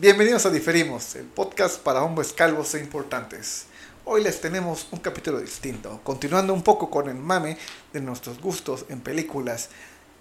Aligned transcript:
Bienvenidos 0.00 0.46
a 0.46 0.50
Diferimos, 0.50 1.16
el 1.16 1.24
podcast 1.24 1.80
para 1.80 2.04
hombres 2.04 2.32
calvos 2.32 2.72
e 2.76 2.78
importantes. 2.78 3.64
Hoy 4.04 4.22
les 4.22 4.40
tenemos 4.40 4.86
un 4.92 5.00
capítulo 5.00 5.40
distinto, 5.40 6.00
continuando 6.04 6.54
un 6.54 6.62
poco 6.62 6.88
con 6.88 7.08
el 7.08 7.16
mame 7.16 7.58
de 7.92 8.00
nuestros 8.00 8.40
gustos 8.40 8.84
en 8.90 9.00
películas 9.00 9.70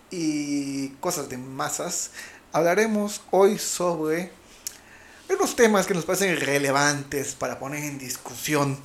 y 0.09 0.89
cosas 0.99 1.29
de 1.29 1.37
masas. 1.37 2.09
Hablaremos 2.53 3.21
hoy 3.29 3.59
sobre 3.59 4.31
unos 5.29 5.55
temas 5.55 5.85
que 5.85 5.93
nos 5.93 6.05
parecen 6.05 6.39
relevantes 6.39 7.35
para 7.35 7.59
poner 7.59 7.83
en 7.83 7.99
discusión, 7.99 8.79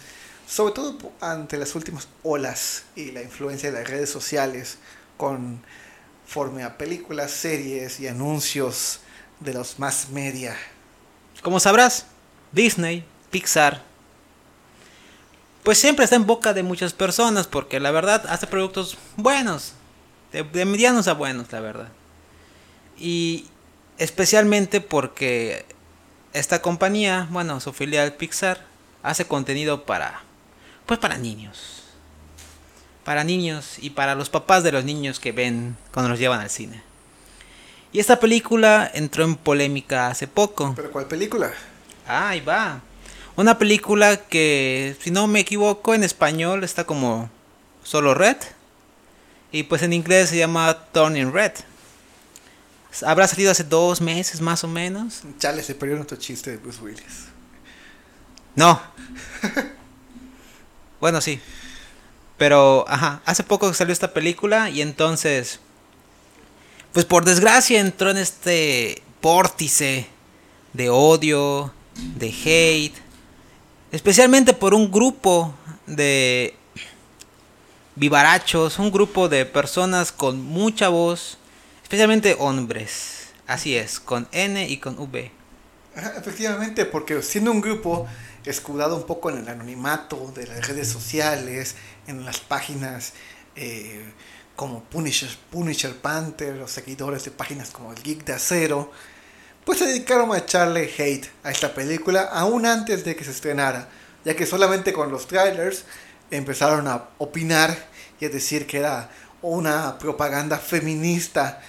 sobre 0.47 0.75
todo 0.75 0.99
ante 1.23 1.57
las 1.57 1.75
últimas 1.75 2.07
olas 2.23 2.83
y 2.97 3.13
la 3.13 3.23
influencia 3.23 3.73
de 3.73 3.79
las 3.79 3.89
redes 3.89 4.11
sociales 4.11 4.77
con 5.17 5.63
forma 6.27 6.67
a 6.67 6.77
películas, 6.77 7.31
series 7.31 7.99
y 7.99 8.09
anuncios 8.09 9.01
de 9.41 9.55
los 9.55 9.79
más 9.79 10.11
media. 10.11 10.55
Como 11.43 11.59
sabrás, 11.59 12.07
Disney, 12.53 13.05
Pixar, 13.31 13.83
pues 15.63 15.79
siempre 15.79 16.05
está 16.05 16.17
en 16.17 16.27
boca 16.27 16.55
de 16.55 16.63
muchas 16.63 16.93
personas 16.93 17.47
porque 17.47 17.81
la 17.81 17.91
verdad 17.91 18.25
hace 18.29 18.47
productos 18.47 18.97
buenos, 19.17 19.75
de, 20.33 20.65
medianos 20.65 21.09
a 21.09 21.15
buenos, 21.15 21.51
la 21.53 21.61
verdad. 21.61 21.89
Y 22.99 23.47
especialmente 23.99 24.81
porque 24.81 25.67
esta 26.33 26.63
compañía, 26.63 27.27
bueno, 27.31 27.61
su 27.61 27.73
filial 27.73 28.15
Pixar, 28.15 28.65
hace 29.03 29.27
contenido 29.27 29.85
para, 29.85 30.23
pues 30.87 30.99
para 31.01 31.19
niños. 31.19 31.83
Para 33.05 33.25
niños 33.25 33.79
y 33.81 33.91
para 33.91 34.15
los 34.15 34.31
papás 34.31 34.63
de 34.63 34.73
los 34.73 34.85
niños 34.85 35.19
que 35.19 35.33
ven 35.33 35.77
cuando 35.93 36.09
los 36.09 36.19
llevan 36.19 36.41
al 36.41 36.51
cine. 36.51 36.92
Y 37.93 38.01
esta 38.01 38.19
película 38.19 38.91
entró 38.95 39.25
en 39.25 39.37
polémica 39.37 40.09
hace 40.09 40.27
poco. 40.27 40.73
¿Pero 40.75 40.91
cuál 40.91 41.07
película? 41.07 41.53
Ah, 42.07 42.31
ahí 42.31 42.41
va. 42.41 42.81
Una 43.37 43.59
película 43.59 44.17
que, 44.17 44.97
si 45.01 45.11
no 45.11 45.27
me 45.27 45.41
equivoco, 45.41 45.95
en 45.95 46.03
español 46.03 46.65
está 46.65 46.85
como 46.85 47.31
solo 47.85 48.15
Red. 48.15 48.39
Y 49.53 49.65
pues 49.65 49.83
en 49.83 49.93
inglés 49.93 50.31
se 50.31 50.39
llama 50.39 50.87
Turning 50.93 51.33
Red. 51.33 51.53
Habrá 53.05 53.29
salido 53.29 53.51
hace 53.51 53.65
dos 53.65 54.01
meses 54.01 54.41
más 54.41 54.65
o 54.65 54.69
menos. 54.69 55.23
Chale, 55.39 55.63
se 55.63 55.75
perdió 55.75 55.97
nuestro 55.97 56.17
chiste 56.17 56.51
de 56.51 56.57
Bruce 56.57 56.81
Willis. 56.83 57.27
No. 58.55 58.81
bueno, 61.01 61.21
sí. 61.21 61.41
Pero, 62.39 62.87
ajá, 62.89 63.21
hace 63.27 63.43
poco 63.45 63.73
salió 63.75 63.93
esta 63.93 64.13
película 64.13 64.71
y 64.71 64.81
entonces 64.81 65.61
pues 66.93 67.07
por 67.07 67.25
desgracia 67.25 67.81
entró 67.81 68.11
en 68.11 68.19
este 68.19 69.03
vórtice 69.21 70.07
de 70.73 70.91
odio, 70.91 71.73
de 72.17 72.29
hate, 72.29 72.95
especialmente 73.91 74.53
por 74.53 74.75
un 74.75 74.91
grupo 74.91 75.55
de 75.87 76.55
vivarachos, 77.95 78.79
un 78.79 78.91
grupo 78.91 79.29
de 79.29 79.47
personas 79.47 80.13
con 80.13 80.43
mucha 80.43 80.89
voz, 80.89 81.39
especialmente 81.83 82.37
hombres. 82.39 83.29
Así 83.47 83.77
es, 83.77 84.01
con 84.01 84.29
N 84.33 84.67
y 84.69 84.79
con 84.79 84.99
V. 84.99 85.31
efectivamente, 86.17 86.87
porque 86.87 87.23
siendo 87.23 87.51
un 87.51 87.61
grupo 87.61 88.07
escudado 88.45 88.97
un 88.97 89.05
poco 89.05 89.31
en 89.31 89.39
el 89.39 89.49
anonimato 89.49 90.33
de 90.35 90.47
las 90.47 90.67
redes 90.69 90.89
sociales, 90.89 91.77
en 92.07 92.25
las 92.25 92.41
páginas 92.41 93.13
eh, 93.57 94.13
como 94.63 94.85
Punisher, 94.85 95.29
Punisher 95.51 95.97
Panther, 95.97 96.55
los 96.55 96.71
seguidores 96.71 97.25
de 97.25 97.33
páginas 97.33 97.71
como 97.71 97.93
el 97.93 98.01
Geek 98.01 98.25
de 98.25 98.35
Acero, 98.35 98.93
pues 99.65 99.81
se 99.81 99.87
dedicaron 99.87 100.33
a 100.33 100.39
echarle 100.39 100.89
hate 100.97 101.27
a 101.43 101.51
esta 101.51 101.75
película 101.75 102.29
aún 102.33 102.65
antes 102.65 103.05
de 103.05 103.17
que 103.17 103.25
se 103.25 103.33
estrenara, 103.33 103.89
ya 104.25 104.37
que 104.37 104.47
solamente 104.47 104.93
con 104.93 105.11
los 105.11 105.27
trailers 105.27 105.85
empezaron 106.31 106.87
a 106.87 107.09
opinar 107.19 107.77
y 108.21 108.27
a 108.27 108.29
decir 108.29 108.69
que 108.69 108.79
era 108.79 109.11
una 109.43 109.99
propaganda 109.99 110.59
feminista 110.59 111.61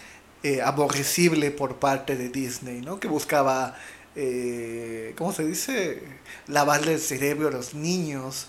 eh, 0.43 0.61
aborrecible 0.61 1.49
por 1.49 1.77
parte 1.77 2.15
de 2.15 2.29
Disney, 2.29 2.81
¿no? 2.81 2.99
que 2.99 3.07
buscaba, 3.07 3.75
eh, 4.15 5.15
¿cómo 5.17 5.33
se 5.33 5.45
dice?, 5.45 5.99
lavarle 6.45 6.93
el 6.93 7.01
cerebro 7.01 7.47
a 7.47 7.51
los 7.51 7.73
niños 7.73 8.45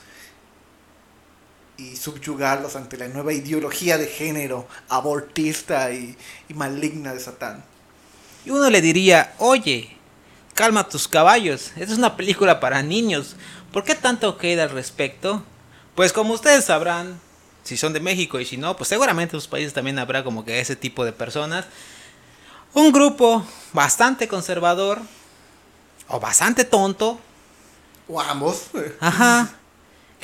y 1.76 1.96
subyugarlos 1.96 2.76
ante 2.76 2.96
la 2.96 3.08
nueva 3.08 3.32
ideología 3.32 3.98
de 3.98 4.06
género 4.06 4.66
abortista 4.88 5.92
y, 5.92 6.16
maligna 6.54 7.12
de 7.12 7.20
Satán. 7.20 7.64
Y 8.44 8.50
uno 8.50 8.70
le 8.70 8.80
diría, 8.80 9.34
oye, 9.38 9.96
calma 10.54 10.88
tus 10.88 11.08
caballos, 11.08 11.72
esta 11.76 11.92
es 11.92 11.98
una 11.98 12.16
película 12.16 12.60
para 12.60 12.82
niños, 12.82 13.36
¿por 13.72 13.84
qué 13.84 13.94
tanto 13.94 14.38
queda 14.38 14.64
al 14.64 14.70
respecto? 14.70 15.42
Pues 15.94 16.12
como 16.12 16.34
ustedes 16.34 16.66
sabrán, 16.66 17.18
si 17.64 17.76
son 17.76 17.92
de 17.92 18.00
México 18.00 18.38
y 18.38 18.44
si 18.44 18.56
no, 18.56 18.76
pues 18.76 18.88
seguramente 18.88 19.36
en 19.36 19.40
sus 19.40 19.48
países 19.48 19.72
también 19.72 19.98
habrá 19.98 20.22
como 20.22 20.44
que 20.44 20.60
ese 20.60 20.76
tipo 20.76 21.04
de 21.04 21.12
personas. 21.12 21.64
Un 22.74 22.92
grupo 22.92 23.44
bastante 23.72 24.28
conservador 24.28 25.00
o 26.08 26.20
bastante 26.20 26.64
tonto. 26.64 27.18
O 28.08 28.20
ambos. 28.20 28.64
Ajá 29.00 29.54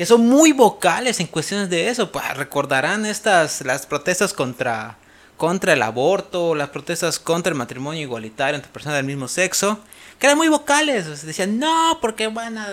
que 0.01 0.07
son 0.07 0.27
muy 0.27 0.53
vocales 0.53 1.21
en 1.21 1.27
cuestiones 1.27 1.69
de 1.69 1.91
eso. 1.91 2.11
Pues 2.11 2.25
recordarán 2.35 3.05
estas 3.05 3.61
las 3.67 3.85
protestas 3.85 4.33
contra 4.33 4.97
contra 5.37 5.75
el 5.75 5.83
aborto, 5.83 6.55
las 6.55 6.71
protestas 6.71 7.19
contra 7.19 7.53
el 7.53 7.59
matrimonio 7.59 8.01
igualitario 8.01 8.57
entre 8.57 8.73
personas 8.73 8.97
del 8.97 9.05
mismo 9.05 9.29
sexo, 9.29 9.79
que 10.19 10.27
eran 10.27 10.39
muy 10.39 10.49
vocales, 10.49 11.27
decían, 11.27 11.59
no, 11.59 11.99
porque 12.01 12.29
van 12.29 12.57
a 12.57 12.67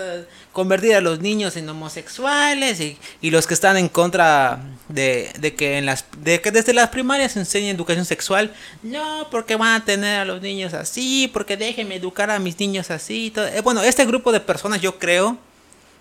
convertir 0.54 0.96
a 0.96 1.02
los 1.02 1.20
niños 1.20 1.58
en 1.58 1.68
homosexuales, 1.68 2.80
y, 2.80 2.98
y 3.20 3.30
los 3.30 3.46
que 3.46 3.56
están 3.56 3.76
en 3.76 3.90
contra 3.90 4.62
de, 4.88 5.30
de, 5.38 5.54
que 5.54 5.78
en 5.78 5.86
las, 5.86 6.06
de 6.20 6.40
que 6.40 6.52
desde 6.52 6.74
las 6.74 6.90
primarias 6.90 7.34
se 7.34 7.40
enseñe 7.40 7.72
educación 7.72 8.06
sexual, 8.06 8.54
no, 8.84 9.28
porque 9.30 9.58
van 9.58 9.82
a 9.82 9.84
tener 9.84 10.22
a 10.22 10.26
los 10.26 10.42
niños 10.42 10.74
así, 10.74 11.30
porque 11.34 11.58
déjenme 11.58 11.96
educar 11.96 12.32
a 12.32 12.40
mis 12.40 12.58
niños 12.58 12.90
así. 12.90 13.34
Eh, 13.36 13.60
bueno, 13.62 13.84
este 13.84 14.06
grupo 14.06 14.32
de 14.32 14.40
personas 14.40 14.80
yo 14.80 14.98
creo 14.98 15.38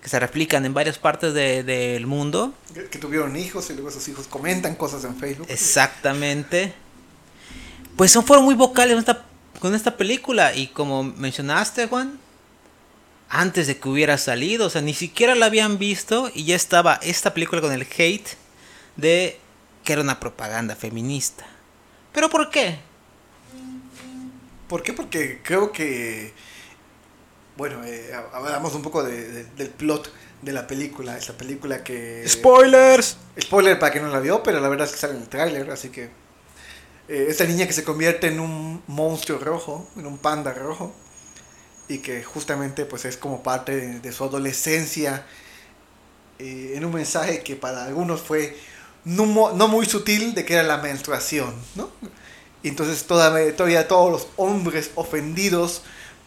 que 0.07 0.11
se 0.11 0.21
replican 0.21 0.65
en 0.65 0.73
varias 0.73 0.99
partes 0.99 1.35
del 1.35 2.07
mundo. 2.07 2.55
Que, 2.93 2.97
tuvieron 3.01 3.35
hijos 3.35 3.71
y 3.71 3.73
luego 3.73 3.89
esos 3.89 4.07
hijos 4.07 4.29
comentan 4.29 4.77
cosas 4.77 5.03
en 5.03 5.17
Facebook. 5.17 5.49
Exactamente. 5.51 6.73
Pues 7.97 8.13
son, 8.13 8.25
fueron 8.25 8.45
muy 8.45 8.55
vocales 8.55 8.95
con 8.95 9.01
esta, 9.01 9.27
con 9.59 9.75
esta 9.75 9.97
película. 9.97 10.55
Y 10.55 10.69
como 10.69 11.03
mencionaste, 11.03 11.89
Juan, 11.89 12.21
antes 13.29 13.67
de 13.67 13.81
que 13.81 13.89
hubiera 13.89 14.17
salido, 14.17 14.69
o 14.69 14.71
sea, 14.71 14.81
ni 14.81 14.95
siquiera 14.95 15.35
la 15.35 15.47
habían 15.47 15.77
visto 15.77 16.31
y 16.33 16.45
ya 16.45 16.55
estaba 16.55 17.01
esta 17.03 17.35
película 17.35 17.61
con 17.61 17.73
el 17.73 17.83
hate 17.83 18.29
de 18.95 19.41
que 19.83 19.93
era 19.93 20.03
una 20.03 20.21
propaganda 20.21 20.77
feminista. 20.77 21.45
¿Pero 22.13 22.31
por 22.31 22.51
qué? 22.51 22.79
¿Por 24.69 24.85
qué? 24.85 24.93
Porque 24.93 25.41
creo 25.43 25.73
que 25.73 26.33
bueno, 27.57 27.83
eh, 27.85 28.13
hablamos 28.33 28.75
un 28.75 28.83
poco 28.83 29.03
del 29.03 29.71
plot 29.77 30.13
de 30.43 30.53
la 30.53 30.67
película. 30.67 31.17
Esa 31.17 31.33
película 31.37 31.83
que. 31.83 32.25
¡Spoilers! 32.27 33.17
Spoiler 33.41 33.79
para 33.79 33.93
quien 33.93 34.05
no 34.05 34.11
la 34.11 34.21
vio, 34.21 34.43
pero 34.43 34.61
la 34.61 34.69
verdad 34.69 34.87
es 34.87 34.93
que 34.93 34.99
sale 34.99 35.15
en 35.15 35.23
el 35.23 35.29
tráiler, 35.29 35.71
así 35.71 35.89
que. 35.89 36.11
Eh, 37.09 37.27
esta 37.29 37.45
niña 37.45 37.67
que 37.67 37.73
se 37.73 37.85
convierte 37.85 38.27
en 38.27 38.41
un 38.41 38.83
monstruo 38.89 39.39
rojo, 39.39 39.89
en 39.97 40.07
un 40.07 40.19
panda 40.19 40.53
rojo, 40.53 40.93
y 41.89 41.99
que 41.99 42.23
justamente 42.25 42.85
pues 42.85 43.05
es 43.05 43.17
como 43.17 43.43
parte 43.43 44.01
de, 44.01 44.13
su 44.13 44.25
adolescencia, 44.25 45.25
eh, 46.39 46.73
en 46.75 46.85
un 46.85 46.93
mensaje 46.93 47.43
que 47.43 47.55
para 47.55 47.85
algunos 47.85 48.21
fue 48.21 48.57
no, 49.05 49.53
no, 49.53 49.69
muy 49.69 49.87
sutil 49.87 50.35
de 50.35 50.45
que 50.45 50.55
era 50.55 50.65
la 50.65 50.79
menstruación, 50.79 51.55
¿no? 51.77 51.91
Y 52.65 52.69
entonces 52.69 53.05
todavía, 53.05 53.55
todavía 53.55 53.87
todos 53.87 54.11
los 54.11 54.27
hombres 54.35 54.91
ofendidos 54.97 55.83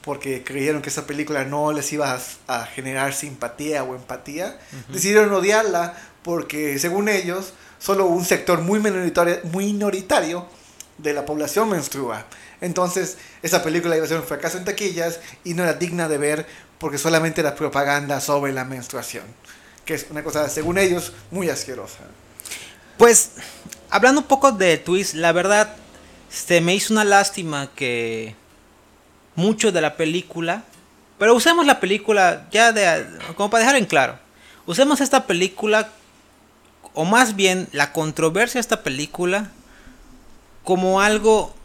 porque 0.10 0.44
creyeron 0.44 0.82
que 0.82 0.90
esa 0.90 1.06
película 1.06 1.46
no 1.46 1.72
les 1.72 1.94
iba 1.94 2.20
a, 2.48 2.66
generar 2.66 3.14
simpatía 3.14 3.84
o 3.84 3.94
empatía, 3.94 4.60
decidieron 4.92 5.32
odiarla 5.32 5.96
porque 6.24 6.80
según 6.80 7.10
ellos 7.10 7.54
solo 7.78 8.08
un 8.08 8.26
sector 8.26 8.62
muy 8.62 8.80
minoritario, 8.80 9.38
minoritario 9.54 10.48
de 10.98 11.14
la 11.14 11.28
población 11.28 11.70
menstrua. 11.70 12.26
Entonces 12.60 13.20
esa 13.44 13.62
película 13.62 13.98
iba 13.98 14.06
a 14.06 14.08
ser 14.08 14.18
un 14.18 14.24
fracaso 14.24 14.58
en 14.58 14.66
taquillas 14.66 15.20
y 15.44 15.54
no 15.54 15.62
era 15.62 15.76
digna 15.76 16.10
de 16.10 16.18
ver 16.18 16.48
porque 16.80 16.98
solamente 16.98 17.42
era 17.42 17.54
propaganda 17.54 18.20
sobre 18.20 18.52
la 18.52 18.66
menstruación, 18.66 19.26
que 19.86 19.94
es 19.94 20.08
una 20.10 20.24
cosa 20.24 20.50
según 20.50 20.80
ellos 20.80 21.14
muy 21.30 21.52
asquerosa. 21.52 22.00
Pues 22.98 23.34
hablando 23.92 24.22
un 24.22 24.28
poco 24.28 24.54
de 24.54 24.80
twist, 24.80 25.14
la 25.14 25.34
verdad 25.34 25.76
se 26.32 26.62
me 26.62 26.74
hizo 26.74 26.94
una 26.96 27.04
lástima 27.04 27.70
que 27.76 28.39
mucho 29.40 29.72
de 29.72 29.82
la 29.82 29.96
película. 29.96 30.64
Pero 31.18 31.34
usemos 31.34 31.66
la 31.66 31.80
película 31.80 32.48
ya 32.52 32.72
de... 32.72 33.06
Como 33.36 33.50
para 33.50 33.64
dejar 33.64 33.78
en 33.78 33.86
claro. 33.86 34.20
Usemos 34.66 35.02
esta 35.02 35.26
película, 35.26 35.90
o 36.94 37.06
más 37.06 37.36
bien 37.36 37.68
la 37.72 37.92
controversia 37.92 38.60
de 38.60 38.62
esta 38.62 38.84
película, 38.84 39.50
como 40.64 41.02
algo 41.02 41.56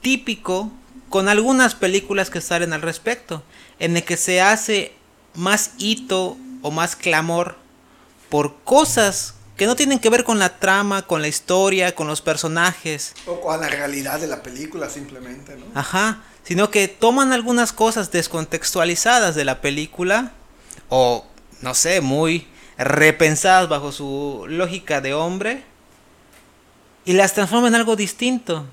típico 0.00 0.70
con 1.08 1.28
algunas 1.28 1.74
películas 1.74 2.30
que 2.30 2.40
salen 2.40 2.72
al 2.72 2.82
respecto, 2.82 3.42
en 3.78 3.96
el 3.96 4.04
que 4.04 4.16
se 4.16 4.40
hace 4.40 4.94
más 5.34 5.72
hito 5.78 6.36
o 6.62 6.70
más 6.70 6.96
clamor 6.96 7.56
por 8.30 8.56
cosas 8.64 9.34
que 9.56 9.66
no 9.66 9.76
tienen 9.76 9.98
que 9.98 10.08
ver 10.10 10.24
con 10.24 10.38
la 10.38 10.58
trama, 10.58 11.02
con 11.02 11.22
la 11.22 11.28
historia, 11.28 11.94
con 11.94 12.06
los 12.06 12.20
personajes. 12.20 13.14
O 13.26 13.40
con 13.40 13.60
la 13.60 13.68
realidad 13.68 14.20
de 14.20 14.26
la 14.26 14.42
película 14.42 14.88
simplemente, 14.88 15.56
¿no? 15.56 15.66
Ajá, 15.74 16.22
sino 16.42 16.70
que 16.70 16.88
toman 16.88 17.32
algunas 17.32 17.72
cosas 17.72 18.10
descontextualizadas 18.10 19.34
de 19.34 19.44
la 19.44 19.60
película 19.60 20.32
o, 20.88 21.26
no 21.60 21.74
sé, 21.74 22.00
muy 22.00 22.46
repensadas 22.78 23.68
bajo 23.68 23.92
su 23.92 24.44
lógica 24.48 25.00
de 25.00 25.14
hombre 25.14 25.64
y 27.04 27.12
las 27.12 27.34
transforman 27.34 27.74
en 27.74 27.80
algo 27.80 27.96
distinto. 27.96 28.66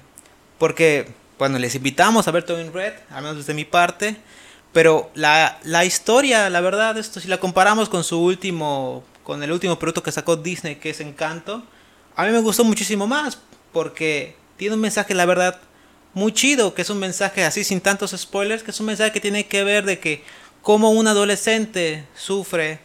Porque, 0.57 1.13
bueno, 1.37 1.57
les 1.57 1.75
invitamos 1.75 2.27
a 2.27 2.31
ver 2.31 2.43
todo 2.43 2.59
en 2.59 2.73
Red, 2.73 2.93
al 3.09 3.23
menos 3.23 3.37
desde 3.37 3.53
mi 3.53 3.65
parte. 3.65 4.17
Pero 4.71 5.09
la, 5.15 5.57
la 5.63 5.83
historia, 5.85 6.49
la 6.49 6.61
verdad, 6.61 6.97
esto 6.97 7.19
si 7.19 7.27
la 7.27 7.39
comparamos 7.39 7.89
con 7.89 8.03
su 8.03 8.21
último 8.21 9.03
con 9.29 9.43
el 9.43 9.51
último 9.51 9.77
producto 9.77 10.01
que 10.01 10.11
sacó 10.11 10.37
Disney, 10.37 10.77
que 10.77 10.89
es 10.89 11.01
Encanto, 11.01 11.61
a 12.15 12.25
mí 12.25 12.31
me 12.31 12.39
gustó 12.39 12.63
muchísimo 12.63 13.05
más, 13.05 13.37
porque 13.71 14.35
tiene 14.57 14.73
un 14.73 14.81
mensaje, 14.81 15.13
la 15.13 15.27
verdad, 15.27 15.61
muy 16.15 16.33
chido, 16.33 16.73
que 16.73 16.81
es 16.81 16.89
un 16.89 16.97
mensaje 16.97 17.45
así 17.45 17.63
sin 17.63 17.79
tantos 17.79 18.09
spoilers, 18.17 18.63
que 18.63 18.71
es 18.71 18.79
un 18.79 18.87
mensaje 18.87 19.11
que 19.11 19.19
tiene 19.19 19.45
que 19.45 19.63
ver 19.63 19.85
de 19.85 19.99
que 19.99 20.23
como 20.63 20.89
un 20.89 21.07
adolescente 21.07 22.07
sufre, 22.17 22.79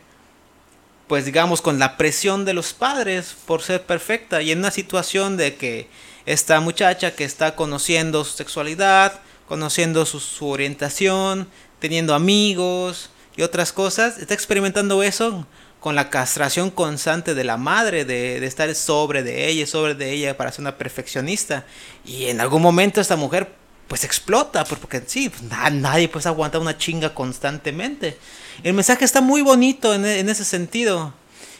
pues 1.09 1.25
digamos, 1.25 1.63
con 1.63 1.79
la 1.79 1.97
presión 1.97 2.45
de 2.45 2.53
los 2.53 2.75
padres 2.75 3.35
por 3.47 3.63
ser 3.63 3.81
perfecta 3.81 4.43
y 4.43 4.53
en 4.53 4.59
una 4.59 4.71
situación 4.71 5.39
de 5.39 5.55
que 5.55 5.89
esta 6.27 6.61
muchacha 6.61 7.15
que 7.15 7.25
está 7.25 7.57
conociendo 7.57 8.23
su 8.23 8.37
sexualidad, 8.37 9.19
conociendo 9.49 10.05
su, 10.05 10.21
su 10.21 10.49
orientación, 10.49 11.49
teniendo 11.79 12.15
amigos 12.15 13.09
y 13.35 13.41
otras 13.41 13.73
cosas, 13.73 14.19
está 14.19 14.35
experimentando 14.35 15.03
eso 15.03 15.47
con 15.85 15.95
la 15.95 16.09
castración 16.09 16.71
constante 16.71 17.35
de 17.35 17.45
la 17.45 17.59
madre, 17.59 18.07
de, 18.07 18.43
estar 18.47 18.75
sobre 18.75 19.23
de 19.23 19.51
ella, 19.51 19.67
sobre 19.67 19.95
de 19.95 20.13
ella 20.13 20.35
para 20.35 20.51
ser 20.51 20.63
una 20.63 20.79
perfeccionista. 20.79 21.67
Y 22.07 22.25
en 22.29 22.41
algún 22.41 22.63
momento 22.63 23.03
esta 23.03 23.17
mujer 23.17 23.55
pues 23.87 24.03
explota, 24.03 24.65
porque 24.65 25.03
sí, 25.07 25.29
pues, 25.29 25.43
nadie 25.43 26.09
puede 26.09 26.27
aguantar 26.27 26.63
una 26.63 26.79
chinga 26.79 27.13
constantemente. 27.13 28.17
El 28.63 28.73
mensaje 28.73 29.05
está 29.05 29.21
muy 29.21 29.43
bonito 29.43 29.93
en 29.93 30.07
ese 30.07 30.47
sentido. 30.47 31.13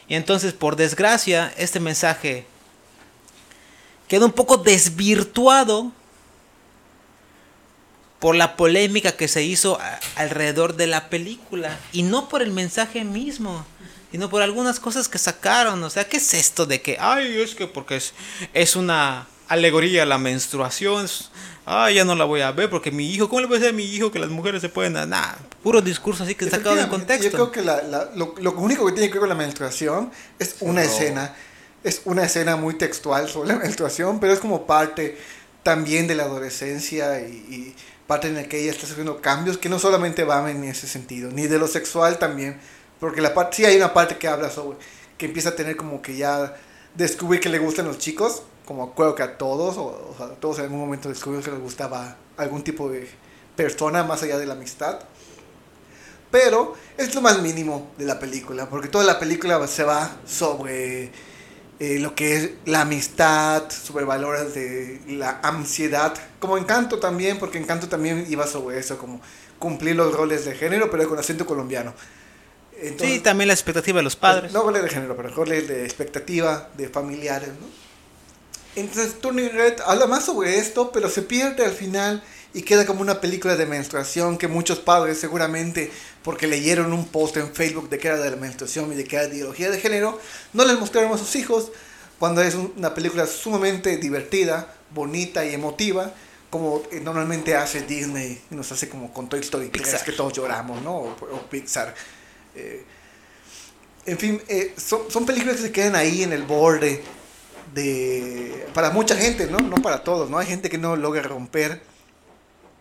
Y 0.09 0.15
entonces, 0.15 0.55
por 0.55 0.77
desgracia, 0.77 1.53
este 1.59 1.79
mensaje 1.79 2.47
queda 4.09 4.25
un 4.25 4.33
poco 4.33 4.57
desvirtuado 4.57 5.93
por 8.21 8.37
la 8.37 8.57
polémica 8.57 9.13
que 9.13 9.29
se 9.29 9.43
hizo 9.43 9.79
alrededor 10.17 10.77
de 10.77 10.87
la 10.87 11.11
película 11.11 11.79
y 11.93 12.05
no 12.05 12.31
por 12.31 12.41
el 12.41 12.53
mensaje 12.53 13.05
mismo 13.05 13.67
sino 14.15 14.31
por 14.31 14.43
algunas 14.43 14.79
cosas 14.79 15.09
que 15.09 15.19
sacaron. 15.19 15.83
O 15.83 15.91
sea, 15.91 16.09
¿qué 16.09 16.19
es 16.19 16.35
esto 16.35 16.67
de 16.67 16.81
que, 16.81 16.97
ay, 17.01 17.41
es 17.41 17.57
que 17.57 17.67
porque 17.67 17.97
es, 17.97 18.13
es 18.53 18.77
una 18.77 19.27
alegoría 19.49 20.07
la 20.07 20.19
menstruación? 20.19 21.09
Ay, 21.67 21.97
ya 21.97 22.05
no 22.05 22.15
la 22.15 22.25
voy 22.25 22.41
a 22.41 22.53
ver 22.53 22.71
porque 22.71 22.93
mi 22.93 23.11
hijo, 23.11 23.29
¿cómo 23.29 23.41
le 23.41 23.49
voy 23.49 23.57
a 23.57 23.59
decir 23.59 23.75
a 23.75 23.77
mi 23.77 23.83
hijo 23.83 24.13
que 24.13 24.21
las 24.21 24.31
mujeres 24.31 24.61
se 24.61 24.69
pueden 24.69 24.93
dar? 24.93 25.09
Nada, 25.09 25.37
puro 25.65 25.83
discurso 25.83 26.23
así 26.23 26.37
que 26.37 26.49
sacado 26.49 26.77
de 26.77 26.87
contexto. 26.87 27.25
Yo 27.25 27.33
creo 27.33 27.51
que 27.51 27.63
la, 27.63 27.83
la, 27.83 28.11
lo, 28.15 28.37
lo, 28.39 28.53
único 28.53 28.87
que 28.87 28.93
tiene 28.93 29.09
que 29.09 29.15
ver 29.15 29.23
con 29.23 29.31
la 29.31 29.35
menstruación 29.35 30.13
es 30.39 30.59
una 30.61 30.85
no. 30.85 30.89
escena. 30.89 31.35
Es 31.83 32.03
una 32.05 32.23
escena 32.23 32.55
muy 32.55 32.75
textual 32.75 33.29
sobre 33.29 33.49
la 33.49 33.57
menstruación, 33.57 34.21
pero 34.21 34.33
es 34.33 34.39
como 34.39 34.65
parte 34.65 35.19
también 35.65 36.07
de 36.07 36.15
la 36.15 36.23
adolescencia 36.23 37.19
y, 37.19 37.33
y 37.33 37.75
parte 38.07 38.29
en 38.29 38.37
la 38.37 38.45
que 38.45 38.61
ella 38.61 38.71
está 38.71 38.87
sufriendo 38.87 39.21
cambios 39.21 39.59
que 39.59 39.69
no 39.69 39.81
solamente 39.81 40.23
van 40.23 40.49
en 40.51 40.63
ese 40.63 40.87
sentido, 40.87 41.33
ni 41.33 41.49
de 41.49 41.59
lo 41.59 41.67
sexual 41.67 42.21
también 42.21 42.61
porque 43.01 43.21
la 43.21 43.35
parte, 43.35 43.57
sí 43.57 43.65
hay 43.65 43.77
una 43.77 43.93
parte 43.93 44.17
que 44.19 44.29
habla 44.29 44.51
sobre, 44.51 44.79
que 45.19 45.27
empieza 45.27 45.51
a 45.51 45.57
tener 45.57 45.77
como 45.77 46.03
que 46.03 46.17
ya 46.17 46.55
descubrir 46.95 47.41
que 47.41 47.49
le 47.49 47.59
gustan 47.59 47.87
los 47.87 47.99
chicos, 47.99 48.43
como 48.65 48.95
creo 48.95 49.15
que 49.15 49.23
a 49.23 49.37
todos, 49.37 49.77
o, 49.77 49.85
o 49.85 50.15
sea, 50.17 50.29
todos 50.37 50.59
en 50.59 50.65
algún 50.65 50.81
momento 50.81 51.09
descubrieron 51.09 51.45
que 51.45 51.51
les 51.51 51.61
gustaba 51.61 52.17
algún 52.37 52.63
tipo 52.63 52.89
de 52.89 53.09
persona 53.57 54.05
más 54.05 54.23
allá 54.23 54.39
de 54.39 54.47
la 54.47 54.55
amistad. 54.55 55.01
Pero 56.31 56.75
es 56.97 57.15
lo 57.15 57.21
más 57.21 57.41
mínimo 57.41 57.93
de 57.97 58.07
la 58.07 58.19
película, 58.19 58.69
porque 58.69 58.89
toda 58.89 59.05
la 59.05 59.21
película 59.21 59.65
se 59.69 59.85
va 59.85 60.17
sobre 60.27 61.13
eh, 61.79 61.99
lo 61.99 62.15
que 62.15 62.37
es 62.37 62.51
la 62.65 62.81
amistad, 62.81 63.71
sobre 63.71 64.05
valores 64.05 64.55
de 64.55 65.01
la 65.09 65.41
ansiedad, 65.43 66.15
como 66.41 66.59
Encanto 66.59 66.99
también, 66.99 67.39
porque 67.39 67.59
Encanto 67.59 67.89
también 67.89 68.27
iba 68.29 68.47
sobre 68.47 68.79
eso, 68.79 68.99
como 68.99 69.21
cumplir 69.59 69.97
los 69.97 70.13
roles 70.15 70.45
de 70.45 70.55
género, 70.55 70.91
pero 70.91 71.09
con 71.09 71.19
acento 71.19 71.47
colombiano. 71.47 71.95
Entonces, 72.81 73.17
sí, 73.17 73.21
también 73.21 73.49
la 73.49 73.55
expectativa 73.55 73.99
de 73.99 74.03
los 74.03 74.17
padres. 74.17 74.53
No 74.53 74.63
goles 74.63 74.83
de 74.83 74.89
género, 74.89 75.17
pero 75.17 75.35
goles 75.35 75.69
de 75.69 75.85
expectativa 75.85 76.69
de 76.77 76.89
familiares, 76.89 77.49
¿no? 77.49 77.85
Entonces 78.77 79.21
Turning 79.21 79.51
Red 79.51 79.75
habla 79.87 80.07
más 80.07 80.25
sobre 80.25 80.59
esto, 80.59 80.91
pero 80.91 81.09
se 81.09 81.23
pierde 81.23 81.65
al 81.65 81.73
final 81.73 82.23
y 82.53 82.63
queda 82.63 82.87
como 82.87 83.03
una 83.03 83.21
película 83.21 83.57
de 83.57 83.67
menstruación 83.67 84.37
que 84.37 84.49
muchos 84.49 84.79
padres 84.79 85.19
seguramente, 85.19 85.93
porque 86.23 86.47
leyeron 86.47 86.93
un 86.93 87.07
post 87.07 87.37
en 87.37 87.53
Facebook 87.53 87.89
de 87.89 87.99
que 87.99 88.09
era 88.09 88.19
de 88.19 88.31
la 88.31 88.37
menstruación 88.37 88.93
y 88.93 88.97
de 88.97 89.05
que 89.05 89.17
era 89.17 89.29
de 89.29 89.37
ideología 89.37 89.71
de 89.71 89.81
género, 89.81 90.21
no 90.53 90.65
les 90.65 90.79
mostraron 90.79 91.13
a 91.13 91.19
sus 91.19 91.35
hijos 91.37 91.71
cuando 92.19 92.43
es 92.43 92.55
una 92.55 92.95
película 92.95 93.27
sumamente 93.27 93.97
divertida, 93.97 94.75
bonita 94.91 95.45
y 95.45 95.55
emotiva, 95.55 96.13
como 96.51 96.85
normalmente 97.03 97.57
hace 97.57 97.83
Disney, 97.83 98.41
y 98.51 98.55
nos 98.55 98.71
hace 98.71 98.89
como 98.89 99.13
con 99.13 99.29
Toy 99.29 99.41
Story 99.41 99.69
3, 99.69 100.03
que 100.05 100.13
todos 100.13 100.33
lloramos, 100.33 100.81
¿no? 100.83 100.97
O, 100.97 101.09
o 101.09 101.41
Pixar. 101.51 101.95
Eh, 102.55 102.85
en 104.07 104.19
fin, 104.19 104.43
eh, 104.49 104.75
son, 104.77 105.11
son, 105.11 105.25
películas 105.25 105.57
que 105.57 105.63
se 105.63 105.73
quedan 105.73 105.97
ahí 105.97 106.23
en 106.23 106.33
el 106.33 106.43
borde 106.43 107.03
de... 107.75 108.67
Para 108.75 108.91
mucha 108.91 109.17
gente, 109.17 109.47
¿no? 109.47 109.59
No 109.59 109.77
para 109.77 110.05
todos, 110.05 110.29
¿no? 110.29 110.39
Hay 110.39 110.47
gente 110.47 110.69
que 110.69 110.79
no 110.79 110.97
logra 110.97 111.23
romper 111.23 111.83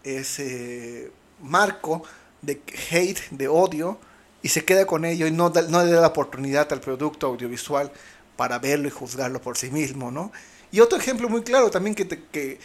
ese 0.03 1.11
marco 1.41 2.03
de 2.41 2.61
hate, 2.91 3.19
de 3.31 3.47
odio, 3.47 3.97
y 4.41 4.49
se 4.49 4.65
queda 4.65 4.85
con 4.85 5.05
ello 5.05 5.25
y 5.25 5.31
no, 5.31 5.49
da, 5.49 5.61
no 5.63 5.83
le 5.83 5.93
da 5.93 6.01
la 6.01 6.07
oportunidad 6.07 6.71
al 6.73 6.81
producto 6.81 7.27
audiovisual 7.27 7.91
para 8.35 8.59
verlo 8.59 8.89
y 8.89 8.91
juzgarlo 8.91 9.41
por 9.41 9.57
sí 9.57 9.71
mismo, 9.71 10.11
¿no? 10.11 10.31
Y 10.71 10.81
otro 10.81 10.97
ejemplo 10.97 11.29
muy 11.29 11.43
claro 11.43 11.69
también 11.69 11.95
que, 11.95 12.03
te, 12.03 12.21
que, 12.31 12.59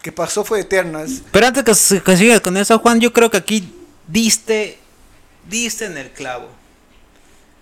que 0.00 0.12
pasó 0.12 0.44
fue 0.44 0.60
Eternals. 0.60 1.22
Pero 1.30 1.46
antes 1.46 1.64
que, 1.64 2.00
que 2.00 2.16
sigas 2.16 2.40
con 2.40 2.56
eso, 2.56 2.78
Juan, 2.78 3.00
yo 3.00 3.12
creo 3.12 3.30
que 3.30 3.36
aquí 3.36 3.74
diste 4.06 4.78
diste 5.48 5.86
en 5.86 5.96
el 5.96 6.10
clavo. 6.10 6.48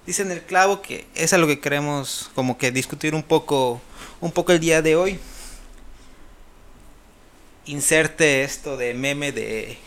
Dice 0.07 0.23
en 0.23 0.31
el 0.31 0.43
clavo 0.43 0.83
que 0.83 1.07
es 1.15 1.33
a 1.33 1.39
lo 1.39 1.47
que 1.47 1.59
queremos 1.59 2.31
como 2.35 2.59
que 2.59 2.71
discutir 2.71 3.15
un 3.15 3.23
poco, 3.23 3.81
un 4.21 4.31
poco 4.31 4.53
el 4.53 4.61
día 4.61 4.83
de 4.83 4.95
hoy. 4.95 5.19
Inserte 7.65 8.45
esto 8.45 8.77
de 8.77 8.95
meme 8.95 9.33
de 9.33 9.79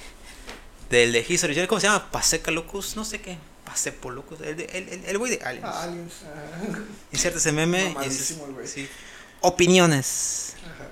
del 0.89 1.11
de 1.11 1.25
History 1.27 1.67
¿cómo 1.67 1.79
se 1.79 1.87
llama? 1.87 2.11
Paseca 2.11 2.51
Locus, 2.51 2.95
no 2.95 3.05
sé 3.05 3.21
qué. 3.21 3.37
Pasepo 3.63 4.09
Locus, 4.09 4.41
el, 4.41 4.59
el, 4.59 5.03
el, 5.05 5.17
güey 5.17 5.37
de 5.37 5.43
Aliens. 5.43 5.67
Ah, 5.71 5.83
aliens. 5.83 6.13
Uh, 6.23 7.13
Inserte 7.13 7.37
ese 7.37 7.51
meme. 7.51 7.95
Y 8.03 8.07
es, 8.07 8.35
sí. 8.65 8.89
Opiniones. 9.41 10.55
Ajá. 10.65 10.89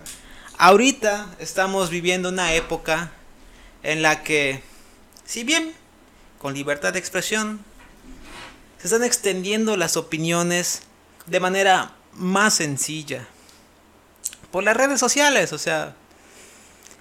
Ahorita 0.60 1.28
estamos 1.40 1.90
viviendo 1.90 2.30
una 2.30 2.54
época 2.54 3.12
en 3.84 4.02
la 4.02 4.24
que, 4.24 4.62
si 5.26 5.44
bien 5.44 5.74
con 6.40 6.54
libertad 6.54 6.94
de 6.94 7.00
expresión, 7.00 7.60
se 8.78 8.88
están 8.88 9.04
extendiendo 9.04 9.76
las 9.76 9.98
opiniones 9.98 10.82
de 11.26 11.40
manera 11.40 11.94
más 12.14 12.56
sencilla. 12.56 13.28
Por 14.52 14.64
las 14.64 14.78
redes 14.78 15.00
sociales, 15.00 15.52
o 15.54 15.58
sea, 15.58 15.96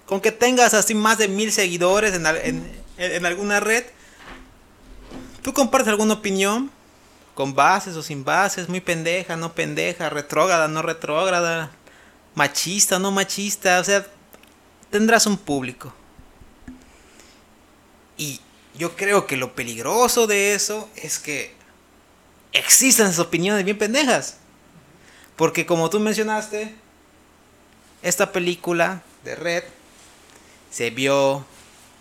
con 0.05 0.21
que 0.21 0.31
tengas 0.31 0.73
así 0.73 0.95
más 0.95 1.17
de 1.17 1.27
mil 1.27 1.51
seguidores 1.51 2.13
en, 2.13 3.25
alguna 3.25 3.59
red, 3.59 3.85
tú 5.41 5.53
compartes 5.53 5.89
alguna 5.89 6.15
opinión, 6.15 6.71
con 7.35 7.53
bases 7.53 7.95
o 7.95 8.01
sin 8.01 8.23
bases, 8.23 8.67
muy 8.67 8.81
pendeja, 8.81 9.35
no 9.35 9.53
pendeja, 9.53 10.09
retrógrada, 10.09 10.67
no 10.67 10.81
retrógrada, 10.81 11.71
machista, 12.33 12.97
no 12.97 13.11
machista, 13.11 13.79
o 13.79 13.83
sea, 13.83 14.07
tendrás 14.89 15.27
un 15.27 15.37
público. 15.37 15.93
Y 18.17 18.41
yo 18.77 18.95
creo 18.95 19.27
que 19.27 19.37
lo 19.37 19.55
peligroso 19.55 20.27
de 20.27 20.53
eso 20.53 20.89
es 20.95 21.19
que 21.19 21.53
existan 22.53 23.07
esas 23.07 23.19
opiniones 23.19 23.65
bien 23.65 23.77
pendejas. 23.77 24.37
Porque 25.35 25.65
como 25.65 25.89
tú 25.89 25.99
mencionaste, 25.99 26.73
esta 28.01 28.31
película 28.31 29.03
de 29.23 29.35
Red 29.35 29.63
se 30.71 30.89
vio 30.89 31.45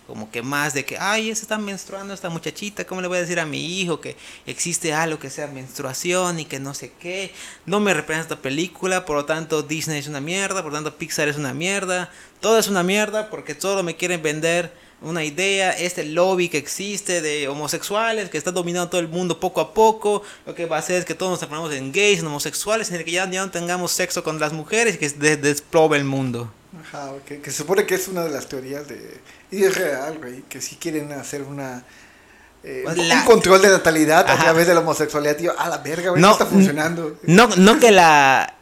como 0.06 0.30
que 0.30 0.40
más 0.40 0.73
de 0.73 0.85
que, 0.85 0.97
ay, 0.99 1.35
se 1.35 1.42
está 1.42 1.59
menstruando 1.59 2.14
esta 2.14 2.30
muchachita, 2.30 2.87
¿cómo 2.87 3.00
le 3.00 3.09
voy 3.09 3.18
a 3.18 3.23
decir 3.23 3.40
a 3.40 3.47
mi 3.47 3.80
hijo 3.80 4.00
que 4.00 4.16
existe 4.47 4.95
algo 4.95 5.18
que 5.18 5.30
sea 5.30 5.49
menstruación 5.49 6.38
y 6.38 6.45
que 6.45 6.61
no 6.61 6.75
sé 6.75 6.92
qué? 7.00 7.35
No 7.66 7.80
me 7.80 7.92
representa 7.92 8.35
esta 8.35 8.42
película, 8.42 9.04
por 9.04 9.16
lo 9.16 9.25
tanto 9.25 9.62
Disney 9.62 9.99
es 9.99 10.06
una 10.06 10.21
mierda, 10.21 10.62
por 10.62 10.71
lo 10.71 10.78
tanto 10.78 10.97
Pixar 10.97 11.26
es 11.26 11.37
una 11.37 11.52
mierda, 11.54 12.12
todo 12.40 12.56
es 12.59 12.68
una 12.68 12.85
mierda 12.85 13.30
porque 13.30 13.61
solo 13.61 13.83
me 13.83 13.97
quieren 13.97 14.23
vender 14.23 14.73
una 15.02 15.22
idea, 15.24 15.72
este 15.72 16.04
lobby 16.04 16.48
que 16.48 16.56
existe 16.58 17.20
de 17.20 17.48
homosexuales 17.48 18.30
que 18.30 18.38
está 18.38 18.50
dominando 18.50 18.88
todo 18.88 19.00
el 19.00 19.08
mundo 19.08 19.38
poco 19.38 19.60
a 19.60 19.74
poco, 19.74 20.22
lo 20.46 20.54
que 20.54 20.66
va 20.66 20.76
a 20.76 20.78
hacer 20.78 20.96
es 20.96 21.04
que 21.04 21.14
todos 21.14 21.30
nos 21.30 21.38
transformamos 21.38 21.74
en 21.74 21.92
gays, 21.92 22.20
en 22.20 22.26
homosexuales, 22.26 22.88
en 22.90 22.96
el 22.96 23.04
que 23.04 23.10
ya, 23.10 23.30
ya 23.30 23.44
no 23.44 23.50
tengamos 23.50 23.92
sexo 23.92 24.24
con 24.24 24.40
las 24.40 24.52
mujeres 24.52 24.94
y 24.94 24.98
que 24.98 25.08
se 25.08 25.36
desplome 25.36 25.96
el 25.98 26.04
mundo. 26.04 26.50
Ajá, 26.80 27.12
que, 27.26 27.40
que 27.40 27.50
se 27.50 27.58
supone 27.58 27.84
que 27.86 27.94
es 27.94 28.08
una 28.08 28.24
de 28.24 28.30
las 28.30 28.48
teorías 28.48 28.86
de... 28.88 29.20
Y 29.50 29.64
es 29.64 29.74
real, 29.76 30.18
güey, 30.18 30.42
que 30.48 30.60
si 30.60 30.76
quieren 30.76 31.12
hacer 31.12 31.42
una... 31.42 31.84
eh, 32.64 32.82
Pues 32.84 32.98
un 32.98 33.22
control 33.24 33.62
de 33.62 33.68
natalidad 33.68 34.28
a 34.28 34.32
Ajá. 34.34 34.44
través 34.44 34.66
de 34.66 34.74
la 34.74 34.80
homosexualidad, 34.80 35.36
tío. 35.36 35.54
A 35.58 35.68
la 35.68 35.78
verga, 35.78 36.10
güey, 36.10 36.20
No, 36.22 36.32
está 36.32 36.46
funcionando. 36.46 37.18
No, 37.24 37.48
no 37.56 37.78
que 37.78 37.90
la, 37.92 38.54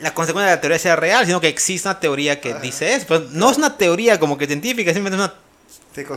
la 0.00 0.14
consecuencia 0.14 0.50
de 0.50 0.56
la 0.56 0.60
teoría 0.60 0.78
sea 0.78 0.96
real, 0.96 1.26
sino 1.26 1.40
que 1.40 1.48
existe 1.48 1.88
una 1.88 1.98
teoría 2.00 2.40
que 2.40 2.52
Ajá. 2.52 2.60
dice 2.60 2.94
eso. 2.94 3.06
Pero 3.08 3.26
no 3.32 3.50
es 3.50 3.58
una 3.58 3.76
teoría 3.76 4.18
como 4.20 4.38
que 4.38 4.46
científica, 4.46 4.92
simplemente 4.94 5.22
es 5.22 5.28
una. 5.30 5.45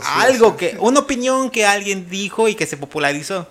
Algo 0.06 0.56
que, 0.56 0.76
una 0.80 1.00
opinión 1.00 1.50
que 1.50 1.64
alguien 1.66 2.08
dijo 2.10 2.48
y 2.48 2.54
que 2.54 2.66
se 2.66 2.76
popularizó. 2.76 3.48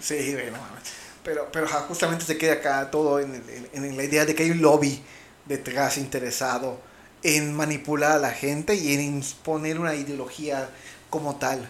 Sí, 0.00 0.32
güey, 0.32 0.46
no 0.46 0.58
mames. 0.58 0.82
Pero, 1.24 1.48
pero 1.52 1.66
justamente 1.68 2.24
se 2.24 2.38
queda 2.38 2.54
acá 2.54 2.90
todo 2.90 3.18
en, 3.18 3.34
en- 3.72 3.84
en 3.84 3.96
la 3.96 4.04
idea 4.04 4.24
de 4.24 4.34
que 4.34 4.44
hay 4.44 4.50
un 4.52 4.62
lobby 4.62 5.02
detrás 5.44 5.98
interesado 5.98 6.80
en 7.22 7.52
manipular 7.54 8.12
a 8.12 8.18
la 8.18 8.30
gente 8.30 8.74
y 8.76 8.94
en 8.94 9.00
imponer 9.00 9.80
una 9.80 9.94
ideología 9.96 10.70
como 11.10 11.36
tal. 11.36 11.68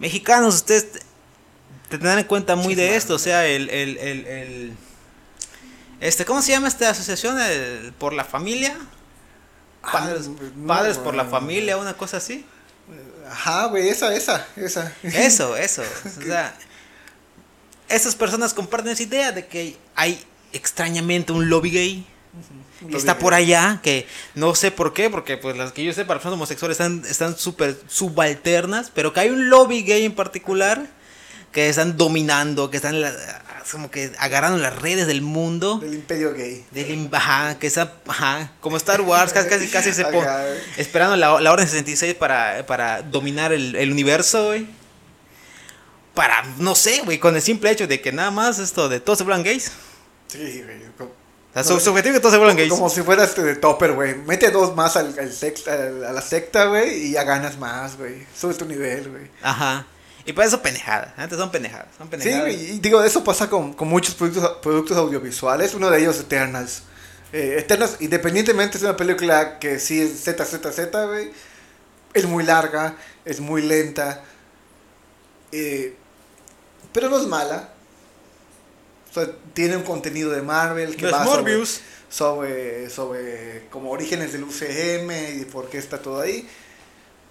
Mexicanos, 0.00 0.56
ustedes 0.56 0.86
tendrán 1.88 2.18
en 2.18 2.24
cuenta 2.24 2.56
muy 2.56 2.74
de 2.74 2.96
esto, 2.96 3.14
o 3.14 3.18
sea, 3.18 3.46
el, 3.46 3.70
el, 3.70 3.96
el, 3.98 4.26
el- 4.26 4.76
este, 6.00 6.24
¿cómo 6.24 6.40
se 6.42 6.50
llama 6.52 6.66
esta 6.66 6.90
asociación? 6.90 7.40
El- 7.40 7.92
por 7.92 8.12
la 8.12 8.24
familia. 8.24 8.76
Padres, 9.82 10.28
Ah, 10.28 10.42
no, 10.56 10.66
padres 10.66 10.98
por 10.98 11.14
la 11.14 11.24
familia, 11.26 11.76
una 11.76 11.94
cosa 11.96 12.16
así. 12.16 12.44
Ajá, 13.30 13.66
güey, 13.66 13.88
esa, 13.88 14.12
esa, 14.14 14.44
esa. 14.56 14.92
Eso, 15.02 15.56
eso. 15.56 15.82
O 16.18 16.22
sea, 16.22 16.54
esas 17.88 18.16
personas 18.16 18.52
comparten 18.52 18.92
esa 18.92 19.04
idea 19.04 19.32
de 19.32 19.46
que 19.46 19.76
hay 19.94 20.22
extrañamente 20.52 21.32
un 21.32 21.48
lobby 21.48 21.70
gay 21.70 22.06
que 22.88 22.96
está 22.96 23.18
por 23.18 23.34
allá, 23.34 23.80
que 23.82 24.06
no 24.34 24.54
sé 24.54 24.70
por 24.70 24.94
qué, 24.94 25.10
porque 25.10 25.36
pues 25.36 25.56
las 25.56 25.72
que 25.72 25.84
yo 25.84 25.92
sé 25.92 26.04
para 26.04 26.18
personas 26.18 26.34
homosexuales 26.34 26.74
están 26.80 27.04
están 27.08 27.36
súper 27.36 27.78
subalternas, 27.88 28.90
pero 28.92 29.12
que 29.12 29.20
hay 29.20 29.28
un 29.28 29.48
lobby 29.50 29.82
gay 29.82 30.04
en 30.04 30.14
particular 30.14 30.88
que 31.52 31.68
están 31.68 31.96
dominando, 31.96 32.70
que 32.70 32.76
están 32.76 33.00
la- 33.00 33.12
como 33.70 33.88
que 33.90 34.10
agarrando 34.18 34.58
las 34.58 34.74
redes 34.80 35.06
del 35.06 35.22
mundo. 35.22 35.78
Del 35.78 35.94
imperio 35.94 36.32
gay. 36.34 36.64
Del, 36.72 37.08
ajá, 37.12 37.56
que 37.58 37.66
está, 37.68 37.92
ajá, 38.08 38.50
como 38.60 38.76
Star 38.76 39.00
Wars, 39.02 39.32
casi, 39.32 39.48
casi, 39.48 39.68
casi 39.68 39.92
se 39.92 40.04
po- 40.06 40.20
Ajá, 40.22 40.44
güey. 40.44 40.58
esperando 40.76 41.16
la, 41.16 41.40
la 41.40 41.52
Orden 41.52 41.66
66 41.68 42.14
para, 42.14 42.66
para 42.66 43.02
dominar 43.02 43.52
el, 43.52 43.76
el 43.76 43.92
universo, 43.92 44.46
güey. 44.46 44.66
Para, 46.14 46.42
no 46.58 46.74
sé, 46.74 47.02
güey, 47.04 47.18
con 47.18 47.36
el 47.36 47.42
simple 47.42 47.70
hecho 47.70 47.86
de 47.86 48.00
que 48.00 48.10
nada 48.12 48.30
más 48.30 48.58
esto 48.58 48.88
de 48.88 48.98
todos 49.00 49.18
se 49.18 49.24
vuelvan 49.24 49.44
gays. 49.44 49.70
Sí, 50.26 50.62
güey. 50.64 50.80
como- 50.98 51.10
O 51.10 51.52
sea, 51.54 51.62
su, 51.64 51.78
su 51.80 51.90
objetivo 51.90 52.14
es 52.14 52.18
que 52.18 52.20
todos 52.20 52.32
se 52.32 52.38
vuelvan 52.38 52.56
gays. 52.56 52.70
Como 52.70 52.90
si 52.90 53.02
fuera 53.02 53.24
este 53.24 53.42
de 53.42 53.56
topper, 53.56 53.92
güey. 53.92 54.16
Mete 54.16 54.50
dos 54.50 54.74
más 54.74 54.96
al, 54.96 55.16
al 55.18 55.32
sex- 55.32 55.68
al- 55.68 56.04
a 56.04 56.12
la 56.12 56.20
secta, 56.22 56.64
güey, 56.66 57.06
y 57.06 57.12
ya 57.12 57.22
ganas 57.22 57.56
más, 57.58 57.96
güey. 57.96 58.26
Sube 58.36 58.54
tu 58.54 58.64
nivel, 58.66 59.08
güey. 59.10 59.30
Ajá. 59.42 59.86
Y 60.26 60.32
para 60.32 60.46
eso 60.48 60.60
pendejadas. 60.62 61.12
Antes 61.16 61.38
son 61.38 61.50
pendejadas. 61.50 61.88
Son 61.96 62.06
Sí, 62.06 62.10
pendejadas. 62.10 62.40
güey, 62.42 62.70
y 62.72 62.78
digo, 62.80 63.02
eso 63.02 63.24
pasa 63.24 63.48
con, 63.48 63.72
con 63.72 63.88
muchos 63.88 64.14
productos, 64.14 64.58
productos 64.62 64.96
audiovisuales. 64.96 65.74
Uno 65.74 65.90
de 65.90 66.00
ellos, 66.00 66.18
Eternals. 66.20 66.82
Eh, 67.32 67.56
Eternals, 67.58 67.96
independientemente 68.00 68.76
es 68.76 68.82
una 68.82 68.96
película 68.96 69.58
que 69.58 69.78
sí 69.78 70.00
es 70.00 70.22
ZZZ, 70.24 70.90
güey. 71.06 71.30
Es 72.12 72.26
muy 72.26 72.44
larga, 72.44 72.96
es 73.24 73.40
muy 73.40 73.62
lenta. 73.62 74.22
eh, 75.52 75.96
pero 76.92 77.08
no 77.08 77.18
es 77.20 77.26
mala. 77.26 77.70
O 79.10 79.12
sea, 79.14 79.26
tiene 79.54 79.76
un 79.76 79.82
contenido 79.82 80.30
de 80.30 80.42
Marvel 80.42 80.96
que 80.96 81.06
No 81.06 81.12
va 81.12 81.24
sobre, 81.24 81.64
sobre, 82.08 82.90
sobre 82.90 83.66
como 83.70 83.90
orígenes 83.90 84.32
del 84.32 84.44
UCM 84.44 85.40
y 85.40 85.44
por 85.46 85.68
qué 85.68 85.78
está 85.78 85.98
todo 86.00 86.20
ahí. 86.20 86.48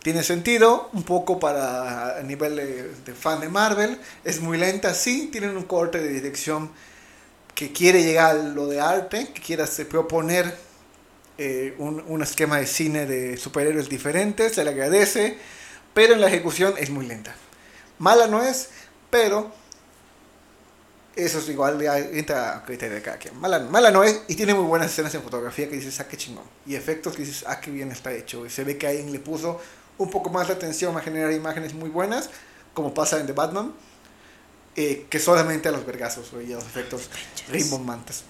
Tiene 0.02 0.24
sentido, 0.24 0.90
un 0.94 1.04
poco 1.04 1.40
para 1.40 2.18
a 2.18 2.24
nivel 2.24 2.56
de, 2.56 3.14
fan 3.14 3.42
de 3.42 3.50
Marvel. 3.50 4.00
Es 4.24 4.40
muy 4.40 4.58
lenta, 4.58 4.94
sí, 4.94 5.30
tienen 5.32 5.58
un 5.58 5.64
corte 5.64 6.00
de 6.00 6.10
dirección 6.10 6.72
que 7.54 7.74
quiere 7.74 8.04
llegar 8.04 8.32
a 8.32 8.34
lo 8.44 8.68
de 8.68 8.80
arte, 8.80 9.32
que 9.34 9.42
quiere 9.42 9.66
proponer 9.90 10.58
eh, 11.38 11.76
un, 11.78 12.04
un 12.08 12.24
esquema 12.24 12.60
de 12.60 12.66
cine 12.66 13.06
de 13.06 13.36
superhéroes 13.36 13.90
diferentes, 13.90 14.54
se 14.54 14.64
le 14.64 14.70
agradece, 14.70 15.38
pero 15.94 16.14
en 16.14 16.22
la 16.22 16.28
ejecución 16.28 16.76
es 16.78 16.90
muy 16.90 17.06
lenta. 17.06 17.36
Mala 17.98 18.28
no 18.28 18.42
es, 18.42 18.70
pero 19.10 19.52
eso 21.16 21.40
es 21.40 21.50
igual, 21.50 21.82
ya 21.82 21.98
entra 22.00 22.64
criterio 22.66 22.96
de 22.96 23.02
cada. 23.02 23.20
Mala, 23.34 23.60
mala 23.60 23.92
no 23.92 24.04
es, 24.04 24.22
y 24.28 24.36
tiene 24.36 24.54
muy 24.54 24.66
buenas 24.66 24.92
escenas 24.92 25.14
en 25.16 25.22
fotografía 25.22 25.68
que 25.70 25.76
dices, 25.76 26.00
ah, 26.00 26.08
qué 26.08 26.16
chingón. 26.16 26.46
Y 26.66 26.76
efectos 26.76 27.16
que 27.16 27.24
dices, 27.24 27.44
ah, 27.48 27.60
qué 27.60 27.72
bien 27.72 27.92
está 27.92 28.14
hecho. 28.14 28.46
Y 28.46 28.50
se 28.50 28.64
ve 28.64 28.78
que 28.78 28.88
alguien 28.88 29.12
le 29.12 29.20
puso 29.20 29.60
un 30.00 30.10
poco 30.10 30.32
más 30.32 30.48
de 30.48 30.54
atención 30.54 30.98
a 30.98 31.02
generar 31.02 31.32
imágenes 31.32 31.76
muy 31.76 31.90
buenas, 31.90 32.30
como 32.74 32.94
pasa 32.94 33.20
en 33.20 33.28
The 33.28 33.34
Batman, 33.34 33.74
eh, 34.76 35.06
que 35.10 35.20
solamente 35.20 35.70
a 35.70 35.72
los 35.72 35.86
vergazos 35.86 36.32
y 36.48 36.52
a 36.52 36.56
los 36.56 36.66
efectos 36.66 37.10
rimbombantes. 37.50 38.24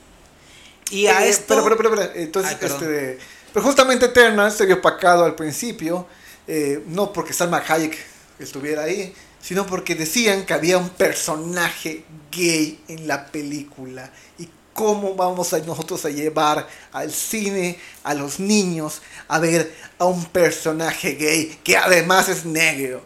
Y 0.89 1.07
a 1.07 1.23
Eh, 1.25 1.29
esto. 1.29 1.63
Pero, 1.63 1.77
pero, 1.77 1.89
pero, 1.91 2.11
entonces, 2.15 2.57
Ay, 2.59 2.67
este, 2.67 3.19
pero 3.53 3.63
justamente 3.65 4.07
Eternal 4.07 4.51
se 4.51 4.65
vio 4.65 4.77
opacado 4.77 5.23
al 5.23 5.35
principio, 5.35 6.07
eh, 6.47 6.83
no 6.87 7.13
porque 7.13 7.33
Salma 7.33 7.63
Hayek 7.65 7.97
estuviera 8.39 8.83
ahí, 8.83 9.13
sino 9.39 9.67
porque 9.67 9.93
decían 9.93 10.45
que 10.45 10.53
había 10.53 10.79
un 10.79 10.89
personaje 10.89 12.03
gay 12.31 12.83
en 12.87 13.07
la 13.07 13.27
película. 13.27 14.11
¿Y 14.39 14.49
cómo 14.79 15.13
vamos 15.13 15.51
a 15.51 15.59
nosotros 15.59 16.05
a 16.05 16.09
llevar 16.09 16.65
al 16.93 17.11
cine, 17.11 17.77
a 18.01 18.13
los 18.13 18.39
niños, 18.39 19.01
a 19.27 19.37
ver 19.37 19.75
a 19.97 20.05
un 20.05 20.23
personaje 20.27 21.15
gay 21.15 21.59
que 21.65 21.75
además 21.75 22.29
es 22.29 22.45
negro? 22.45 23.03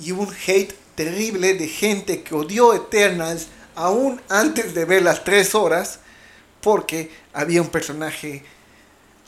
Y 0.00 0.10
un 0.10 0.28
hate 0.28 0.74
terrible 0.96 1.54
de 1.54 1.68
gente 1.68 2.24
que 2.24 2.34
odió 2.34 2.74
Eternals 2.74 3.46
aún 3.76 4.20
antes 4.28 4.74
de 4.74 4.84
ver 4.84 5.04
las 5.04 5.22
tres 5.22 5.54
horas 5.54 6.00
porque 6.60 7.12
había 7.32 7.62
un 7.62 7.68
personaje 7.68 8.42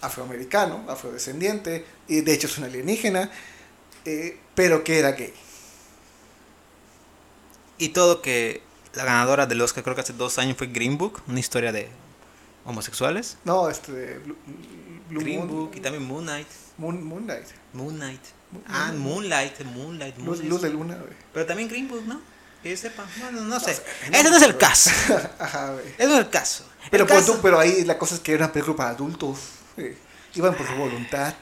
afroamericano, 0.00 0.84
afrodescendiente, 0.88 1.84
y 2.08 2.22
de 2.22 2.34
hecho 2.34 2.48
es 2.48 2.58
un 2.58 2.64
alienígena, 2.64 3.30
eh, 4.04 4.36
pero 4.56 4.82
que 4.82 4.98
era 4.98 5.12
gay. 5.12 5.32
Y 7.78 7.90
todo 7.90 8.20
que 8.20 8.62
la 8.98 9.04
ganadora 9.04 9.46
del 9.46 9.60
Oscar, 9.60 9.84
creo 9.84 9.94
que 9.94 10.00
hace 10.02 10.12
dos 10.12 10.38
años, 10.38 10.56
fue 10.56 10.66
Green 10.66 10.98
Book, 10.98 11.22
una 11.28 11.38
historia 11.40 11.70
de 11.72 11.88
homosexuales. 12.64 13.36
No, 13.44 13.70
este. 13.70 14.18
Blue, 14.18 14.36
Blue 15.08 15.20
Green 15.20 15.38
Moon- 15.38 15.48
Book 15.48 15.72
y 15.76 15.80
también 15.80 16.04
Moon 16.04 16.24
Knight. 16.24 16.48
Moon- 16.76 17.02
Moonlight. 17.04 17.46
Moon 17.72 17.94
Knight. 17.96 18.20
Moon- 18.50 18.64
Ah, 18.68 18.92
Moonlight, 18.94 19.60
Moonlight, 19.64 20.16
Luz, 20.18 20.26
Moonlight. 20.26 20.50
luz 20.50 20.62
de 20.62 20.70
luna, 20.70 20.94
güey. 20.96 21.12
Pero 21.32 21.46
también 21.46 21.68
Green 21.68 21.86
Book, 21.88 22.02
¿no? 22.06 22.20
Que 22.62 22.70
yo 22.70 22.76
sepa. 22.76 23.06
Bueno, 23.20 23.42
no 23.42 23.60
sé. 23.60 23.70
Ese 23.72 24.22
no 24.24 24.30
no 24.30 24.36
es 24.36 24.42
el 24.42 24.56
caso. 24.56 24.90
Ajá, 25.38 25.72
güey. 25.74 25.84
Ese 25.96 26.06
no 26.08 26.14
es 26.14 26.18
el 26.20 26.30
caso. 26.30 26.64
Pero, 26.90 27.06
pon 27.06 27.16
caso- 27.18 27.34
tú- 27.34 27.38
pero 27.40 27.58
ahí 27.60 27.84
la 27.84 27.96
cosa 27.98 28.16
es 28.16 28.20
que 28.20 28.32
era 28.32 28.46
una 28.46 28.52
película 28.52 28.76
para 28.76 28.90
adultos. 28.90 29.38
eh, 29.76 29.96
Iban 30.34 30.54
por 30.56 30.66
su 30.66 30.74
voluntad. 30.74 31.34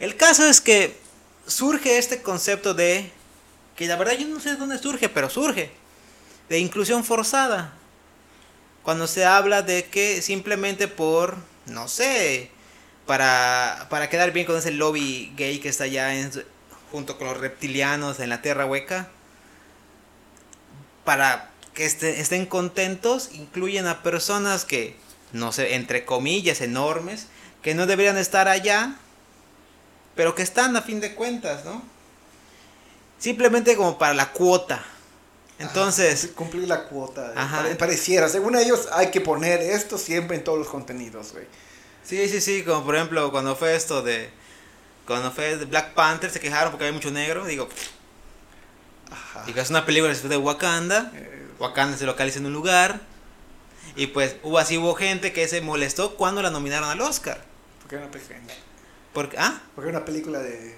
El 0.00 0.16
caso 0.16 0.46
es 0.46 0.60
que 0.60 0.98
surge 1.46 1.98
este 1.98 2.22
concepto 2.22 2.72
de 2.74 3.10
que 3.76 3.86
la 3.86 3.96
verdad 3.96 4.14
yo 4.14 4.26
no 4.28 4.40
sé 4.40 4.50
de 4.50 4.56
dónde 4.56 4.78
surge, 4.78 5.08
pero 5.08 5.28
surge 5.30 5.70
de 6.54 6.60
inclusión 6.60 7.02
forzada. 7.02 7.72
Cuando 8.84 9.08
se 9.08 9.24
habla 9.24 9.62
de 9.62 9.86
que 9.86 10.22
simplemente 10.22 10.86
por, 10.86 11.34
no 11.66 11.88
sé, 11.88 12.48
para, 13.06 13.88
para 13.90 14.08
quedar 14.08 14.30
bien 14.30 14.46
con 14.46 14.56
ese 14.56 14.70
lobby 14.70 15.32
gay 15.36 15.58
que 15.58 15.68
está 15.68 15.82
allá 15.82 16.12
junto 16.92 17.18
con 17.18 17.26
los 17.26 17.38
reptilianos 17.38 18.20
en 18.20 18.28
la 18.28 18.40
Tierra 18.40 18.66
Hueca, 18.66 19.08
para 21.04 21.50
que 21.74 21.86
este- 21.86 22.20
estén 22.20 22.46
contentos, 22.46 23.30
incluyen 23.32 23.88
a 23.88 24.04
personas 24.04 24.64
que, 24.64 24.94
no 25.32 25.50
sé, 25.50 25.74
entre 25.74 26.04
comillas, 26.04 26.60
enormes, 26.60 27.26
que 27.62 27.74
no 27.74 27.86
deberían 27.86 28.16
estar 28.16 28.46
allá, 28.46 28.94
pero 30.14 30.36
que 30.36 30.42
están 30.42 30.76
a 30.76 30.82
fin 30.82 31.00
de 31.00 31.16
cuentas, 31.16 31.64
¿no? 31.64 31.82
Simplemente 33.18 33.74
como 33.74 33.98
para 33.98 34.14
la 34.14 34.30
cuota. 34.30 34.84
Entonces, 35.58 36.24
Ajá, 36.24 36.34
cumplir 36.34 36.66
la 36.68 36.84
cuota. 36.84 37.28
eh, 37.30 37.34
Ajá. 37.36 37.58
pare- 37.62 37.74
pareciera. 37.76 38.28
Según 38.28 38.56
ellos, 38.56 38.88
hay 38.92 39.10
que 39.10 39.20
poner 39.20 39.60
esto 39.60 39.98
siempre 39.98 40.36
en 40.36 40.44
todos 40.44 40.58
los 40.58 40.68
contenidos, 40.68 41.32
güey. 41.32 41.44
sí, 42.04 42.28
sí, 42.28 42.40
sí, 42.40 42.62
como 42.64 42.84
por 42.84 42.96
ejemplo 42.96 43.30
cuando 43.30 43.54
fue 43.56 43.74
esto 43.76 44.02
de 44.02 44.30
Cuando 45.06 45.30
fue 45.30 45.56
de 45.58 45.64
Black 45.66 45.92
Panther 45.94 46.30
se 46.30 46.40
quejaron 46.40 46.70
porque 46.72 46.84
había 46.86 46.94
mucho 46.96 47.10
negro. 47.10 47.44
Digo, 47.44 47.68
Ajá. 49.10 49.44
digo 49.46 49.60
es 49.60 49.70
una 49.70 49.84
película 49.86 50.12
de 50.12 50.36
Wakanda. 50.36 51.12
Eh, 51.14 51.46
Wakanda 51.58 51.96
se 51.96 52.06
localiza 52.06 52.38
en 52.38 52.46
un 52.46 52.52
lugar. 52.52 53.00
Y 53.96 54.08
pues 54.08 54.36
hubo 54.42 54.58
así 54.58 54.76
hubo 54.78 54.94
gente 54.94 55.32
que 55.32 55.46
se 55.46 55.60
molestó 55.60 56.16
cuando 56.16 56.42
la 56.42 56.50
nominaron 56.50 56.88
al 56.88 57.00
Oscar. 57.00 57.44
porque 57.80 57.96
era 57.96 58.04
una 58.06 58.12
película, 58.12 58.38
Porque, 59.12 59.36
ah, 59.38 59.60
porque 59.74 59.90
era 59.90 59.98
una 59.98 60.06
película 60.06 60.38
de 60.40 60.74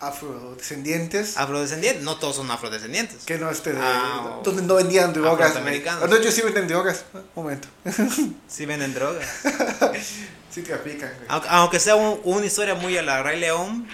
afrodescendientes. 0.00 1.36
afrodescendientes. 1.36 2.02
No 2.04 2.16
todos 2.18 2.36
son 2.36 2.50
afrodescendientes. 2.50 3.24
Que 3.24 3.38
no 3.38 3.50
este 3.50 3.74
Ah, 3.78 4.40
donde 4.44 4.62
no 4.62 4.74
vendían 4.76 5.12
drogas. 5.12 5.48
afroamericanos. 5.50 6.02
Ah, 6.04 6.06
No, 6.08 6.20
yo 6.20 6.30
sí 6.30 6.42
venden 6.42 6.68
drogas. 6.68 7.04
Un 7.14 7.24
momento. 7.34 7.68
Sí 8.48 8.66
venden 8.66 8.94
drogas. 8.94 9.26
Sí 10.50 10.62
trafican. 10.62 11.12
Aunque, 11.28 11.48
aunque 11.50 11.80
sea 11.80 11.96
un- 11.96 12.18
una 12.24 12.46
historia 12.46 12.74
muy 12.74 12.96
a 12.96 13.02
la 13.02 13.22
Rey 13.22 13.38
León. 13.38 13.86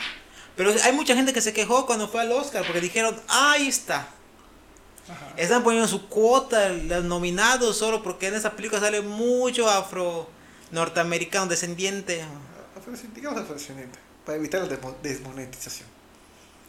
Pero 0.54 0.73
hay 0.85 0.92
mucha 0.92 1.14
gente 1.16 1.32
que 1.32 1.40
se 1.40 1.52
quejó 1.52 1.87
cuando 1.87 2.06
fue 2.09 2.21
al 2.21 2.30
Oscar 2.30 2.62
porque 2.64 2.80
dijeron, 2.80 3.18
ahí 3.26 3.66
está. 3.66 4.06
Ajá. 5.09 5.32
Están 5.37 5.64
poniendo 5.64 5.88
su 5.88 6.09
cuota, 6.09 6.68
los 6.68 7.02
nominados, 7.04 7.76
solo 7.78 8.02
porque 8.04 8.28
en 8.28 8.35
esa 8.35 8.52
película 8.52 8.80
sale 8.80 9.00
mucho 9.00 9.68
afro 9.68 10.28
norteamericano 10.71 11.47
descendiente. 11.47 12.23
Afrodescendiente, 12.76 13.21
digamos 13.21 13.40
afrodescendiente, 13.42 13.99
Para 14.25 14.38
evitar 14.38 14.61
la 14.62 14.68
desmo- 14.68 14.94
desmonetización. 15.02 15.88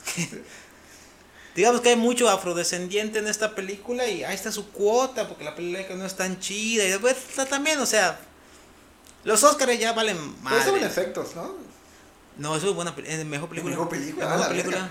Digamos 1.55 1.81
que 1.81 1.89
hay 1.89 1.95
mucho 1.95 2.29
afrodescendiente 2.29 3.19
en 3.19 3.27
esta 3.27 3.53
película 3.53 4.07
y 4.07 4.23
ahí 4.23 4.33
está 4.33 4.51
su 4.51 4.69
cuota 4.71 5.27
porque 5.27 5.43
la 5.43 5.53
película 5.55 5.95
no 5.95 6.05
es 6.05 6.15
tan 6.15 6.39
chida. 6.39 6.83
Y 6.83 6.89
después 6.89 7.15
está 7.29 7.45
también, 7.45 7.79
o 7.79 7.85
sea, 7.85 8.19
los 9.23 9.43
Oscars 9.43 9.77
ya 9.77 9.93
valen 9.93 10.17
Pero 10.43 10.55
eso 10.55 10.69
son 10.71 10.81
más. 10.81 10.89
efectos, 10.89 11.35
¿no? 11.35 11.53
No, 12.37 12.55
eso 12.55 12.69
es 12.69 12.75
buena 12.75 12.95
es 13.05 13.25
mejor 13.25 13.49
película. 13.49 13.75
Mejor 13.75 13.89
película, 13.89 14.25
La 14.25 14.31
mejor 14.31 14.41
la 14.41 14.49
película. 14.49 14.89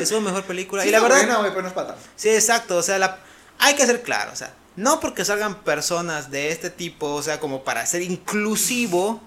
Eso 0.00 0.16
es 0.18 0.22
mejor 0.22 0.44
película. 0.44 0.82
Sí, 0.82 0.88
y 0.88 0.92
la 0.92 1.00
verdad, 1.00 1.16
buena, 1.16 1.42
pero 1.42 1.62
no 1.62 1.68
es. 1.68 1.74
Sí, 2.14 2.28
exacto, 2.28 2.76
o 2.76 2.82
sea, 2.82 2.98
la, 2.98 3.18
hay 3.58 3.74
que 3.74 3.84
ser 3.84 4.02
claro, 4.02 4.32
o 4.32 4.36
sea, 4.36 4.54
no 4.76 5.00
porque 5.00 5.24
salgan 5.24 5.62
personas 5.62 6.30
de 6.30 6.52
este 6.52 6.70
tipo, 6.70 7.12
o 7.12 7.22
sea, 7.22 7.40
como 7.40 7.64
para 7.64 7.84
ser 7.86 8.02
inclusivo, 8.02 9.20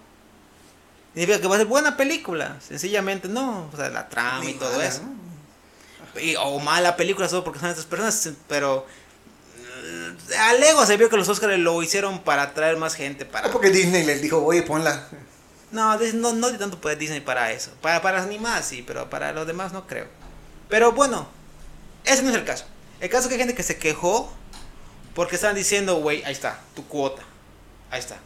significa 1.13 1.39
que 1.41 1.47
va 1.47 1.55
a 1.55 1.59
ser 1.59 1.67
buena 1.67 1.95
película, 1.97 2.57
sencillamente 2.67 3.27
no, 3.27 3.69
o 3.71 3.77
sea, 3.77 3.89
la 3.89 4.09
trama 4.09 4.45
y 4.49 4.53
todo 4.53 4.71
mala, 4.71 4.85
eso. 4.87 5.01
¿no? 5.03 6.19
Y- 6.19 6.35
o 6.35 6.59
mala 6.59 6.95
película 6.95 7.27
solo 7.29 7.43
porque 7.43 7.59
son 7.59 7.69
estas 7.69 7.85
personas, 7.85 8.29
pero 8.47 8.85
mm, 9.83 10.33
a 10.39 10.53
Lego 10.53 10.85
se 10.85 10.97
vio 10.97 11.09
que 11.09 11.17
los 11.17 11.27
Oscars 11.29 11.57
lo 11.59 11.81
hicieron 11.81 12.19
para 12.21 12.43
atraer 12.43 12.77
más 12.77 12.95
gente, 12.95 13.25
para... 13.25 13.47
Ah, 13.47 13.51
porque 13.51 13.69
Disney 13.69 14.05
les 14.05 14.21
dijo, 14.21 14.43
oye, 14.43 14.61
ponla. 14.63 15.07
No, 15.71 15.97
no, 15.97 16.33
no 16.33 16.51
de 16.51 16.57
tanto 16.59 16.79
poder 16.79 16.99
Disney 16.99 17.19
para 17.21 17.51
eso. 17.51 17.71
Para, 17.81 18.01
para 18.03 18.17
las 18.17 18.27
animadas 18.27 18.65
sí, 18.65 18.83
pero 18.85 19.09
para 19.09 19.31
los 19.31 19.47
demás 19.47 19.73
no 19.73 19.87
creo. 19.87 20.05
Pero 20.69 20.91
bueno, 20.91 21.27
ese 22.05 22.21
no 22.21 22.29
es 22.29 22.35
el 22.35 22.45
caso. 22.45 22.65
El 22.99 23.09
caso 23.09 23.23
es 23.23 23.27
que 23.29 23.33
hay 23.33 23.39
gente 23.39 23.55
que 23.55 23.63
se 23.63 23.77
quejó 23.77 24.31
porque 25.15 25.35
estaban 25.35 25.55
diciendo, 25.55 25.95
güey, 25.95 26.23
ahí 26.25 26.31
está, 26.31 26.59
tu 26.75 26.87
cuota. 26.87 27.23
Ahí 27.89 27.99
está. 27.99 28.17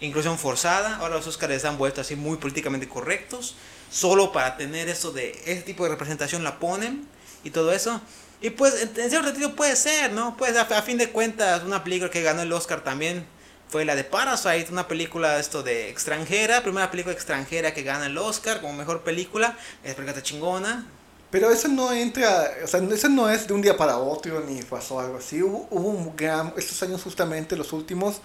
Inclusión 0.00 0.38
forzada. 0.38 0.96
Ahora 0.96 1.16
los 1.16 1.26
Oscars 1.26 1.64
han 1.64 1.78
vuelto 1.78 2.00
así 2.00 2.16
muy 2.16 2.36
políticamente 2.36 2.88
correctos. 2.88 3.54
Solo 3.90 4.32
para 4.32 4.56
tener 4.56 4.88
eso 4.88 5.12
de 5.12 5.30
ese 5.46 5.62
tipo 5.62 5.84
de 5.84 5.90
representación 5.90 6.44
la 6.44 6.58
ponen 6.58 7.06
y 7.44 7.50
todo 7.50 7.72
eso. 7.72 8.00
Y 8.40 8.50
pues 8.50 8.74
en, 8.82 9.10
cierto 9.10 9.28
sentido 9.28 9.54
puede 9.54 9.76
ser, 9.76 10.12
¿no? 10.12 10.36
Pues 10.36 10.56
a, 10.56 10.62
a 10.62 10.82
fin 10.82 10.98
de 10.98 11.10
cuentas, 11.10 11.62
una 11.62 11.82
película 11.82 12.10
que 12.10 12.22
ganó 12.22 12.42
el 12.42 12.52
Oscar 12.52 12.82
también 12.82 13.26
fue 13.68 13.84
la 13.84 13.96
de 13.96 14.04
Parasite, 14.04 14.68
una 14.70 14.86
película 14.86 15.38
esto 15.38 15.62
de 15.62 15.88
extranjera, 15.88 16.62
primera 16.62 16.90
película 16.90 17.14
extranjera 17.14 17.74
que 17.74 17.82
gana 17.82 18.06
el 18.06 18.16
Oscar 18.18 18.60
como 18.60 18.74
mejor 18.74 19.02
película, 19.02 19.56
es 19.82 19.94
película 19.94 20.22
chingona. 20.22 20.86
Pero 21.30 21.50
eso 21.50 21.68
no 21.68 21.92
entra, 21.92 22.52
o 22.62 22.66
sea, 22.66 22.80
eso 22.80 23.08
no 23.08 23.28
es 23.28 23.48
de 23.48 23.54
un 23.54 23.60
día 23.60 23.76
para 23.76 23.98
otro 23.98 24.40
ni 24.40 24.62
pasó 24.62 25.00
algo 25.00 25.18
así. 25.18 25.42
Hubo, 25.42 25.66
hubo 25.70 25.88
un 25.88 26.14
gran, 26.14 26.54
estos 26.56 26.80
años 26.82 27.02
justamente, 27.02 27.56
los 27.56 27.72
últimos, 27.72 28.20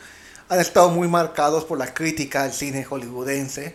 han 0.52 0.60
estado 0.60 0.90
muy 0.90 1.08
marcados 1.08 1.64
por 1.64 1.78
la 1.78 1.94
crítica 1.94 2.44
al 2.44 2.52
cine 2.52 2.84
hollywoodense 2.84 3.74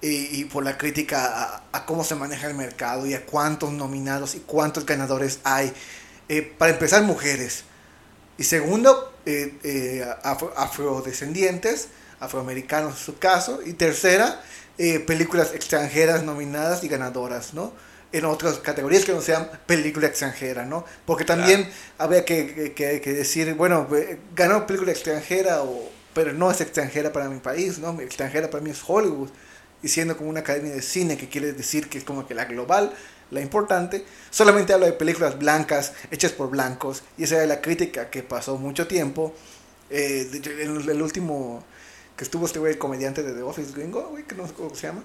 y, 0.00 0.40
y 0.40 0.44
por 0.46 0.64
la 0.64 0.78
crítica 0.78 1.26
a, 1.26 1.62
a 1.70 1.84
cómo 1.84 2.02
se 2.02 2.14
maneja 2.14 2.46
el 2.46 2.54
mercado 2.54 3.04
y 3.06 3.12
a 3.12 3.26
cuántos 3.26 3.72
nominados 3.72 4.34
y 4.34 4.38
cuántos 4.40 4.86
ganadores 4.86 5.40
hay. 5.44 5.70
Eh, 6.30 6.40
para 6.56 6.72
empezar, 6.72 7.02
mujeres. 7.02 7.64
Y 8.38 8.44
segundo, 8.44 9.12
eh, 9.26 9.58
eh, 9.62 10.06
afro- 10.22 10.54
afrodescendientes, 10.56 11.88
afroamericanos 12.20 12.92
en 12.98 13.04
su 13.04 13.18
caso. 13.18 13.60
Y 13.66 13.74
tercera, 13.74 14.40
películas 15.06 15.52
extranjeras 15.54 16.22
nominadas 16.22 16.84
y 16.84 16.88
ganadoras, 16.88 17.52
¿no? 17.52 17.72
En 18.12 18.24
otras 18.24 18.58
categorías 18.60 19.04
que 19.04 19.12
no 19.12 19.20
sean 19.20 19.50
película 19.66 20.06
extranjera, 20.06 20.64
¿no? 20.64 20.86
Porque 21.04 21.24
también 21.26 21.68
habría 21.98 22.24
que, 22.24 22.72
que- 22.74 23.00
que 23.02 23.12
decir, 23.12 23.52
bueno, 23.54 23.86
ganó 24.34 24.66
película 24.66 24.92
extranjera, 24.92 25.62
o, 25.64 25.90
pero 26.18 26.32
no 26.32 26.50
es 26.50 26.60
extranjera 26.60 27.12
para 27.12 27.28
mi 27.28 27.38
país, 27.38 27.78
¿no? 27.78 28.00
Extranjera 28.00 28.50
para 28.50 28.60
mí 28.60 28.70
es 28.70 28.80
Hollywood. 28.84 29.28
Y 29.84 29.86
siendo 29.86 30.16
como 30.16 30.28
una 30.30 30.40
academia 30.40 30.72
de 30.72 30.82
cine, 30.82 31.16
que 31.16 31.28
quiere 31.28 31.52
decir 31.52 31.88
que 31.88 31.96
es 31.96 32.02
como 32.02 32.26
que 32.26 32.34
la 32.34 32.46
global, 32.46 32.92
la 33.30 33.40
importante, 33.40 34.04
solamente 34.28 34.72
habla 34.72 34.86
de 34.86 34.94
películas 34.94 35.38
blancas, 35.38 35.92
hechas 36.10 36.32
por 36.32 36.50
blancos, 36.50 37.04
y 37.18 37.22
esa 37.22 37.36
era 37.36 37.46
la 37.46 37.60
crítica 37.60 38.10
que 38.10 38.24
pasó 38.24 38.56
mucho 38.56 38.88
tiempo. 38.88 39.32
Eh, 39.90 40.28
en 40.32 40.90
el 40.90 41.00
último 41.00 41.62
que 42.16 42.24
estuvo 42.24 42.46
este 42.46 42.58
güey, 42.58 42.72
el 42.72 42.78
comediante 42.80 43.22
de 43.22 43.32
The 43.32 43.42
Office 43.42 43.72
gringo, 43.72 44.08
güey, 44.08 44.24
que 44.24 44.34
no 44.34 44.44
sé 44.48 44.54
cómo 44.54 44.74
se 44.74 44.88
llama. 44.88 45.04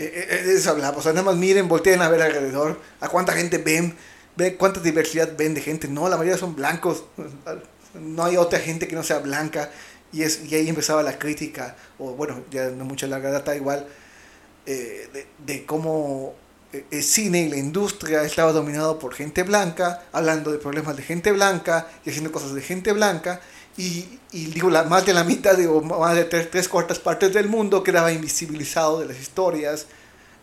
Eh, 0.00 0.26
eh, 0.30 0.42
de 0.46 0.56
eso 0.56 0.70
hablaba, 0.70 0.96
o 0.96 1.02
sea, 1.02 1.12
nada 1.12 1.26
más 1.26 1.36
miren, 1.36 1.68
volteen 1.68 2.02
a 2.02 2.08
ver 2.08 2.22
alrededor, 2.22 2.80
a 3.00 3.08
cuánta 3.08 3.34
gente 3.34 3.58
ven, 3.58 3.94
ve 4.34 4.56
cuánta 4.56 4.80
diversidad 4.80 5.36
ven 5.38 5.54
de 5.54 5.60
gente. 5.60 5.86
No, 5.86 6.08
la 6.08 6.16
mayoría 6.16 6.38
son 6.38 6.56
blancos, 6.56 7.04
no 7.94 8.24
hay 8.24 8.36
otra 8.36 8.58
gente 8.58 8.88
que 8.88 8.96
no 8.96 9.04
sea 9.04 9.20
blanca. 9.20 9.70
Y, 10.14 10.22
es, 10.22 10.40
y 10.48 10.54
ahí 10.54 10.68
empezaba 10.68 11.02
la 11.02 11.18
crítica, 11.18 11.76
o 11.98 12.12
bueno, 12.12 12.42
ya 12.50 12.68
no 12.70 12.84
mucha 12.84 13.06
larga 13.06 13.30
data 13.30 13.54
igual, 13.56 13.86
eh, 14.66 15.08
de, 15.12 15.26
de 15.44 15.66
cómo 15.66 16.34
eh, 16.72 16.84
el 16.90 17.02
cine 17.02 17.42
y 17.42 17.48
la 17.48 17.56
industria 17.56 18.22
estaba 18.22 18.52
dominado 18.52 18.98
por 18.98 19.12
gente 19.14 19.42
blanca, 19.42 20.04
hablando 20.12 20.52
de 20.52 20.58
problemas 20.58 20.96
de 20.96 21.02
gente 21.02 21.32
blanca 21.32 21.88
y 22.04 22.10
haciendo 22.10 22.30
cosas 22.32 22.54
de 22.54 22.62
gente 22.62 22.92
blanca. 22.92 23.40
Y, 23.76 24.20
y 24.30 24.46
digo, 24.46 24.70
la, 24.70 24.84
más 24.84 25.04
de 25.04 25.12
la 25.14 25.24
mitad, 25.24 25.56
digo, 25.56 25.82
más 25.82 26.14
de 26.14 26.24
tres, 26.24 26.48
tres 26.48 26.68
cuartas 26.68 27.00
partes 27.00 27.34
del 27.34 27.48
mundo 27.48 27.82
quedaba 27.82 28.12
invisibilizado 28.12 29.00
de 29.00 29.06
las 29.06 29.18
historias 29.20 29.86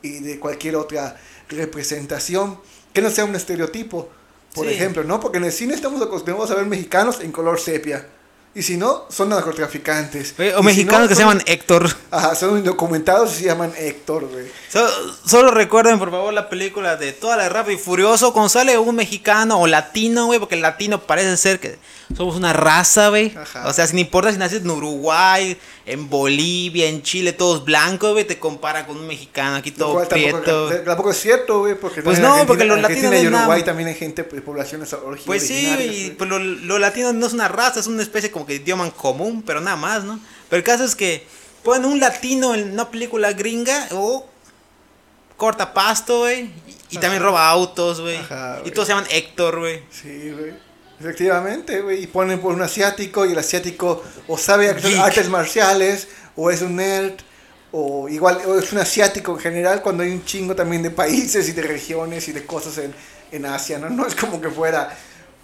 y 0.01 0.19
de 0.19 0.37
cualquier 0.37 0.75
otra 0.75 1.15
representación 1.47 2.59
que 2.93 3.01
no 3.01 3.09
sea 3.09 3.23
un 3.25 3.35
estereotipo, 3.35 4.09
por 4.53 4.67
Sí. 4.67 4.73
ejemplo, 4.73 5.05
¿no? 5.05 5.21
Porque 5.21 5.37
en 5.37 5.45
el 5.45 5.51
cine 5.53 5.73
estamos 5.73 6.01
acostumbrados 6.01 6.51
a 6.51 6.55
ver 6.55 6.65
mexicanos 6.65 7.21
en 7.21 7.31
color 7.31 7.57
sepia. 7.59 8.05
Y 8.53 8.63
si 8.63 8.75
no, 8.75 9.05
son 9.09 9.29
narcotraficantes. 9.29 10.33
Oye, 10.37 10.49
Y 10.49 10.53
O 10.53 10.57
si 10.59 10.63
mexicanos 10.65 11.03
no, 11.03 11.07
que 11.07 11.15
se 11.15 11.21
llaman 11.21 11.41
Héctor. 11.45 11.89
Ajá, 12.11 12.35
son 12.35 12.57
indocumentados 12.57 13.31
y 13.33 13.35
se 13.37 13.45
llaman 13.45 13.71
Héctor, 13.77 14.27
güey. 14.27 14.45
So- 14.69 14.89
solo 15.25 15.51
recuerden 15.51 15.97
por 15.99 16.11
favor 16.11 16.33
la 16.33 16.49
película 16.49 16.97
de 16.97 17.13
toda 17.13 17.37
la 17.37 17.47
Rápido 17.47 17.77
y 17.77 17.81
Furioso 17.81 18.33
cuando 18.33 18.49
sale 18.49 18.77
un 18.77 18.95
mexicano 18.95 19.59
o 19.61 19.67
latino, 19.67 20.25
güey, 20.25 20.39
porque 20.39 20.55
el 20.55 20.61
latino 20.61 20.99
parece 21.01 21.37
ser 21.37 21.59
que 21.61 21.77
somos 22.15 22.35
una 22.35 22.53
raza, 22.53 23.09
güey. 23.09 23.33
Ajá. 23.35 23.67
O 23.67 23.73
sea, 23.73 23.87
sin 23.87 23.99
importar 23.99 24.31
si 24.33 24.39
naces 24.39 24.61
en 24.61 24.69
Uruguay, 24.69 25.57
en 25.85 26.09
Bolivia, 26.09 26.87
en 26.87 27.01
Chile, 27.01 27.33
todos 27.33 27.63
blancos, 27.65 28.11
güey, 28.11 28.25
te 28.25 28.37
compara 28.39 28.85
con 28.85 28.97
un 28.97 29.07
mexicano 29.07 29.55
aquí 29.57 29.71
todo 29.71 29.93
cual 29.93 30.07
tampoco, 30.07 30.41
prieto. 30.41 30.69
tampoco 30.85 31.11
es 31.11 31.17
cierto, 31.19 31.59
güey, 31.59 31.75
porque 31.75 32.01
Pues 32.01 32.19
no, 32.19 32.45
porque 32.45 32.65
los 32.65 32.79
latinos 32.81 33.13
y 33.15 33.27
Uruguay 33.27 33.31
nada. 33.47 33.65
también 33.65 33.89
hay 33.89 33.95
gente 33.95 34.23
de 34.23 34.41
poblaciones 34.41 34.93
ori- 34.93 35.21
Pues 35.25 35.47
sí, 35.47 35.53
originarias, 35.53 35.95
güey. 35.95 36.11
pues 36.17 36.29
lo, 36.29 36.39
lo 36.39 36.79
latino 36.79 37.13
no 37.13 37.25
es 37.27 37.33
una 37.33 37.47
raza, 37.47 37.79
es 37.79 37.87
una 37.87 38.03
especie 38.03 38.29
como 38.31 38.45
que 38.45 38.53
de 38.53 38.59
idioma 38.63 38.85
en 38.85 38.91
común, 38.91 39.43
pero 39.45 39.61
nada 39.61 39.77
más, 39.77 40.03
¿no? 40.03 40.19
Pero 40.49 40.57
el 40.57 40.63
caso 40.63 40.83
es 40.83 40.95
que 40.95 41.25
ponen 41.63 41.85
un 41.85 41.99
latino 41.99 42.53
en 42.55 42.71
una 42.73 42.89
película 42.89 43.33
gringa 43.33 43.87
o 43.91 44.27
corta 45.37 45.73
pasto, 45.73 46.19
güey, 46.19 46.41
y, 46.91 46.95
y 46.95 46.97
también 46.97 47.23
roba 47.23 47.49
autos, 47.49 47.99
güey. 48.01 48.17
Ajá, 48.17 48.59
Y 48.65 48.71
todos 48.71 48.87
se 48.87 48.93
llaman 48.93 49.09
Héctor, 49.11 49.59
güey. 49.59 49.81
Sí, 49.89 50.31
güey. 50.37 50.53
Efectivamente, 51.01 51.81
güey. 51.81 52.03
Y 52.03 52.07
ponen 52.07 52.39
por 52.39 52.53
un 52.53 52.61
asiático 52.61 53.25
y 53.25 53.31
el 53.31 53.39
asiático 53.39 54.03
o 54.27 54.37
sabe 54.37 54.71
Geek. 54.73 54.99
artes 54.99 55.29
marciales 55.29 56.07
o 56.35 56.51
es 56.51 56.61
un 56.61 56.75
nerd 56.75 57.13
o 57.71 58.07
igual 58.07 58.39
o 58.45 58.59
es 58.59 58.71
un 58.71 58.77
asiático 58.79 59.31
en 59.33 59.39
general 59.39 59.81
cuando 59.81 60.03
hay 60.03 60.11
un 60.11 60.23
chingo 60.25 60.55
también 60.55 60.83
de 60.83 60.91
países 60.91 61.49
y 61.49 61.53
de 61.53 61.63
regiones 61.63 62.27
y 62.27 62.33
de 62.33 62.45
cosas 62.45 62.77
en, 62.77 62.93
en 63.31 63.45
Asia, 63.45 63.79
¿no? 63.79 63.89
No 63.89 64.05
es 64.05 64.13
como 64.13 64.39
que 64.39 64.49
fuera 64.49 64.95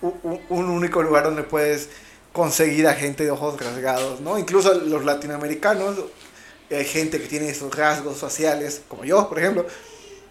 u- 0.02 0.08
u- 0.24 0.42
un, 0.50 0.70
único 0.70 1.02
lugar 1.02 1.24
donde 1.24 1.44
puedes 1.44 1.90
conseguir 2.34 2.86
a 2.88 2.94
gente 2.94 3.24
de 3.24 3.32
ojos 3.32 3.60
rasgados, 3.60 4.22
¿no? 4.22 4.38
Incluso 4.38 4.74
los 4.76 5.04
latinoamericanos, 5.06 5.96
hay 6.70 6.86
gente 6.86 7.20
que 7.20 7.28
tiene 7.28 7.50
esos 7.50 7.74
rasgos 7.76 8.18
faciales, 8.18 8.82
como 8.88 9.06
yo, 9.06 9.28
por 9.28 9.40
ejemplo, 9.40 9.66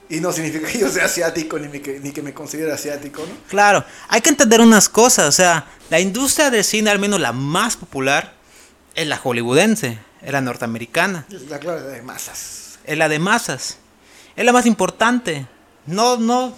y 0.09 0.21
no 0.21 0.33
significa 0.33 0.69
que 0.69 0.79
yo 0.79 0.89
sea 0.89 1.07
asiático 1.07 1.59
ni, 1.59 1.81
que, 1.81 2.01
ni 2.01 2.13
que 2.13 2.23
me 2.23 2.33
considere 2.33 2.73
asiático, 2.73 3.23
¿no? 3.23 3.35
Claro, 3.49 3.85
hay 4.09 4.21
que 4.21 4.31
entender 4.31 4.61
unas 4.61 4.89
cosas, 4.89 5.29
o 5.29 5.33
sea, 5.33 5.67
la 5.91 6.01
industria 6.01 6.51
del 6.51 6.65
cine, 6.65 6.91
al 6.91 6.99
menos 6.99 7.21
la 7.21 7.33
más 7.33 7.77
popular, 7.77 8.35
es 8.95 9.07
la 9.07 9.17
hollywoodense, 9.19 9.99
es 10.23 10.33
la 10.33 10.41
norteamericana. 10.41 11.27
Es 11.31 11.43
la 11.49 11.59
clave 11.59 11.83
de 11.83 12.03
masas. 12.03 12.79
es 12.85 12.97
la 12.99 13.09
de 13.09 13.19
masas. 13.19 13.79
Es 14.37 14.45
la 14.45 14.53
más 14.53 14.67
importante. 14.67 15.47
No, 15.87 16.17
no. 16.19 16.55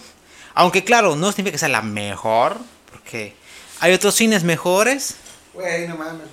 Aunque 0.55 0.85
claro, 0.85 1.17
no 1.17 1.31
significa 1.31 1.53
que 1.53 1.59
sea 1.59 1.69
la 1.69 1.83
mejor. 1.83 2.57
Porque 2.91 3.35
hay 3.81 3.93
otros 3.93 4.15
cines 4.15 4.43
mejores. 4.45 5.15
Güey, 5.55 5.87
no 5.87 5.97
mames. 5.97 6.27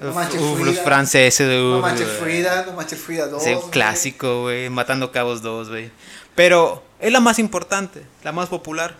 No 0.00 0.12
manches 0.12 0.40
Uf, 0.40 0.54
Frida. 0.58 0.66
los 0.66 0.80
franceses. 0.80 1.48
No 1.62 1.78
manches. 1.80 2.08
Frida, 2.08 2.64
no 2.66 2.72
manches 2.72 2.98
Frida 2.98 3.26
2. 3.28 3.42
Sí, 3.42 3.52
güey. 3.54 3.70
clásico, 3.70 4.42
güey. 4.42 4.68
Matando 4.68 5.12
Cabos 5.12 5.42
2, 5.42 5.68
güey. 5.70 5.90
Pero 6.34 6.82
es 6.98 7.12
la 7.12 7.20
más 7.20 7.38
importante, 7.38 8.04
la 8.22 8.32
más 8.32 8.48
popular. 8.48 8.96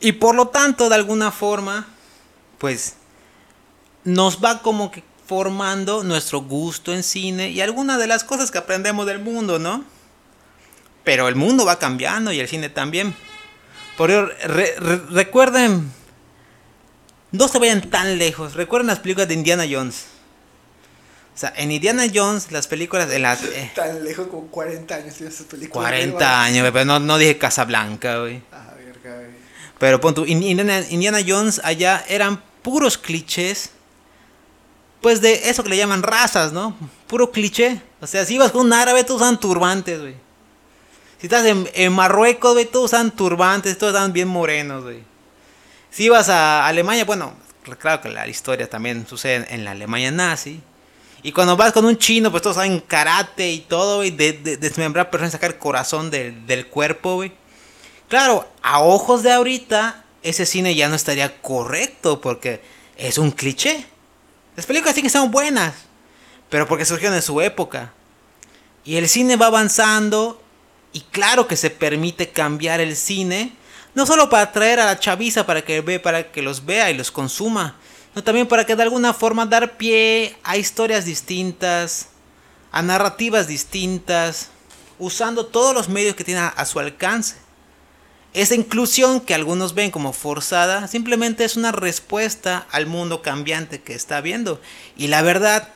Y 0.00 0.12
por 0.12 0.34
lo 0.34 0.48
tanto, 0.48 0.88
de 0.88 0.94
alguna 0.94 1.30
forma, 1.30 1.86
pues 2.58 2.94
nos 4.04 4.42
va 4.42 4.60
como 4.62 4.90
que 4.90 5.02
formando 5.26 6.04
nuestro 6.04 6.40
gusto 6.42 6.92
en 6.92 7.02
cine 7.02 7.48
y 7.50 7.60
algunas 7.62 7.98
de 7.98 8.06
las 8.06 8.24
cosas 8.24 8.50
que 8.50 8.58
aprendemos 8.58 9.06
del 9.06 9.18
mundo, 9.20 9.58
¿no? 9.58 9.84
Pero 11.04 11.28
el 11.28 11.36
mundo 11.36 11.64
va 11.64 11.78
cambiando 11.78 12.32
y 12.32 12.40
el 12.40 12.48
cine 12.48 12.68
también. 12.68 13.14
Por 13.96 14.10
ello, 14.10 14.26
re- 14.44 14.74
re- 14.78 15.02
recuerden, 15.10 15.90
no 17.30 17.48
se 17.48 17.58
vayan 17.58 17.88
tan 17.90 18.18
lejos. 18.18 18.54
Recuerden 18.54 18.88
las 18.88 18.98
películas 19.00 19.28
de 19.28 19.34
Indiana 19.34 19.64
Jones. 19.70 20.06
O 21.34 21.36
sea, 21.36 21.52
en 21.56 21.72
Indiana 21.72 22.04
Jones, 22.14 22.52
las 22.52 22.68
películas 22.68 23.08
de 23.08 23.18
las... 23.18 23.42
eh, 23.44 23.72
Tan 23.74 24.04
lejos 24.04 24.28
como 24.28 24.46
40 24.48 24.94
años 24.94 25.14
tiene 25.14 25.32
esa 25.32 25.44
película. 25.44 25.88
40 25.88 26.42
años, 26.42 26.60
güey, 26.60 26.72
pero 26.72 26.84
no, 26.84 27.00
no 27.00 27.18
dije 27.18 27.36
Casablanca, 27.38 28.20
güey. 28.20 28.40
Ah, 28.52 28.72
verga, 28.76 29.16
güey. 29.16 29.30
Pero 29.78 30.00
pon 30.00 30.14
tú, 30.14 30.24
In- 30.26 30.42
Indiana, 30.42 30.80
Indiana 30.90 31.18
Jones 31.26 31.60
allá 31.64 32.04
eran 32.08 32.40
puros 32.62 32.96
clichés. 32.96 33.70
Pues 35.00 35.20
de 35.20 35.50
eso 35.50 35.62
que 35.62 35.68
le 35.68 35.76
llaman 35.76 36.02
razas, 36.02 36.52
¿no? 36.52 36.74
Puro 37.08 37.30
cliché. 37.30 37.82
O 38.00 38.06
sea, 38.06 38.24
si 38.24 38.36
ibas 38.36 38.52
con 38.52 38.62
un 38.66 38.72
árabe, 38.72 39.04
todos 39.04 39.20
usaban 39.20 39.38
turbantes, 39.38 40.00
güey. 40.00 40.14
Si 41.20 41.26
estás 41.26 41.44
en, 41.44 41.68
en 41.74 41.92
Marruecos, 41.92 42.54
güey, 42.54 42.64
todos 42.64 42.86
usaban 42.86 43.10
turbantes, 43.10 43.76
todos 43.76 43.92
estaban 43.92 44.12
bien 44.14 44.28
morenos, 44.28 44.82
güey. 44.84 45.02
Si 45.90 46.04
ibas 46.04 46.28
a 46.30 46.66
Alemania, 46.66 47.04
bueno, 47.04 47.34
claro 47.78 48.00
que 48.00 48.08
la 48.08 48.26
historia 48.28 48.68
también 48.70 49.06
sucede 49.06 49.46
en 49.50 49.64
la 49.64 49.72
Alemania 49.72 50.10
nazi. 50.10 50.60
Y 51.24 51.32
cuando 51.32 51.56
vas 51.56 51.72
con 51.72 51.86
un 51.86 51.96
chino, 51.96 52.30
pues 52.30 52.42
todos 52.42 52.56
saben 52.56 52.80
karate 52.80 53.50
y 53.50 53.60
todo, 53.60 53.96
güey, 53.96 54.10
de, 54.10 54.34
de- 54.34 54.56
desmembrar 54.58 55.10
personas, 55.10 55.32
sacar 55.32 55.58
corazón 55.58 56.10
del, 56.10 56.46
del 56.46 56.66
cuerpo, 56.66 57.14
güey. 57.16 57.32
Claro, 58.08 58.46
a 58.62 58.80
ojos 58.80 59.22
de 59.22 59.32
ahorita, 59.32 60.04
ese 60.22 60.44
cine 60.44 60.74
ya 60.74 60.88
no 60.88 60.94
estaría 60.94 61.40
correcto 61.40 62.20
porque 62.20 62.60
es 62.98 63.16
un 63.16 63.30
cliché. 63.30 63.86
Las 64.54 64.66
películas 64.66 64.94
sí 64.94 65.02
que 65.02 65.08
son 65.08 65.30
buenas, 65.30 65.74
pero 66.50 66.68
porque 66.68 66.84
surgieron 66.84 67.16
en 67.16 67.22
su 67.22 67.40
época. 67.40 67.92
Y 68.84 68.96
el 68.96 69.08
cine 69.08 69.36
va 69.36 69.46
avanzando 69.46 70.42
y 70.92 71.00
claro 71.00 71.48
que 71.48 71.56
se 71.56 71.70
permite 71.70 72.28
cambiar 72.28 72.80
el 72.80 72.94
cine, 72.96 73.52
no 73.94 74.04
solo 74.04 74.28
para 74.28 74.42
atraer 74.44 74.78
a 74.78 74.84
la 74.84 75.00
chaviza 75.00 75.46
para 75.46 75.62
que, 75.64 75.80
ve, 75.80 75.98
para 75.98 76.30
que 76.30 76.42
los 76.42 76.66
vea 76.66 76.90
y 76.90 76.94
los 76.94 77.10
consuma, 77.10 77.76
sino 78.14 78.22
también 78.24 78.46
para 78.46 78.64
que 78.64 78.76
de 78.76 78.82
alguna 78.84 79.12
forma 79.12 79.44
dar 79.44 79.76
pie 79.76 80.36
a 80.44 80.56
historias 80.56 81.04
distintas, 81.04 82.08
a 82.70 82.80
narrativas 82.80 83.48
distintas, 83.48 84.50
usando 85.00 85.46
todos 85.46 85.74
los 85.74 85.88
medios 85.88 86.14
que 86.14 86.22
tiene 86.24 86.40
a- 86.40 86.48
a 86.48 86.64
su 86.64 86.78
alcance. 86.78 87.34
Esa 88.32 88.54
inclusión 88.54 89.20
que 89.20 89.34
algunos 89.34 89.74
ven 89.74 89.90
como 89.90 90.12
forzada 90.12 90.86
simplemente 90.88 91.44
es 91.44 91.56
una 91.56 91.72
respuesta 91.72 92.66
al 92.70 92.86
mundo 92.86 93.20
cambiante 93.20 93.80
que 93.82 93.94
está 93.94 94.20
viendo. 94.20 94.60
Y 94.96 95.08
la 95.08 95.22
verdad, 95.22 95.68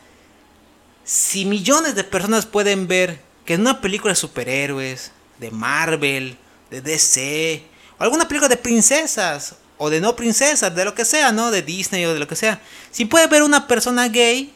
si 1.05 1.45
millones 1.45 1.95
de 1.95 2.05
personas 2.05 2.47
pueden 2.47 2.87
ver 2.87 3.21
que 3.45 3.55
en 3.55 3.63
una 3.63 3.81
película 3.81 4.13
de 4.13 4.17
superhéroes, 4.17 5.13
de 5.39 5.51
Marvel, 5.51 6.37
de 6.71 6.83
DC, 6.83 7.65
o 7.99 8.03
alguna 8.05 8.29
película 8.29 8.49
de 8.49 8.57
princesas, 8.57 9.57
o 9.79 9.91
de 9.91 10.01
no 10.01 10.17
princesas, 10.17 10.75
de 10.75 10.85
lo 10.85 10.95
que 10.95 11.05
sea, 11.05 11.33
¿no? 11.33 11.51
De 11.51 11.63
Disney 11.63 12.05
o 12.05 12.13
de 12.13 12.21
lo 12.21 12.29
que 12.29 12.37
sea. 12.37 12.61
Si 12.91 13.05
puede 13.05 13.27
ver 13.29 13.43
una 13.43 13.67
persona 13.67 14.09
gay 14.09 14.53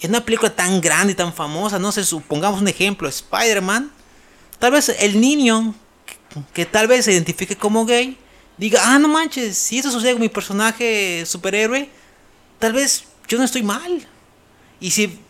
en 0.00 0.10
una 0.10 0.24
película 0.24 0.54
tan 0.54 0.80
grande 0.80 1.12
y 1.14 1.16
tan 1.16 1.32
famosa, 1.32 1.78
no 1.78 1.92
sé, 1.92 2.04
supongamos 2.04 2.60
un 2.60 2.68
ejemplo, 2.68 3.08
Spider-Man, 3.08 3.90
tal 4.58 4.72
vez 4.72 4.88
el 4.88 5.20
niño 5.20 5.74
que, 6.06 6.42
que 6.52 6.66
tal 6.66 6.86
vez 6.86 7.06
se 7.06 7.12
identifique 7.12 7.56
como 7.56 7.84
gay, 7.84 8.16
diga, 8.56 8.80
ah, 8.84 8.98
no 8.98 9.08
manches, 9.08 9.56
si 9.56 9.78
eso 9.78 9.90
sucede 9.90 10.12
con 10.12 10.20
mi 10.20 10.28
personaje 10.28 11.24
superhéroe, 11.26 11.88
tal 12.58 12.72
vez 12.74 13.04
yo 13.26 13.38
no 13.38 13.44
estoy 13.44 13.62
mal. 13.62 14.06
Y 14.80 14.90
si 14.92 15.20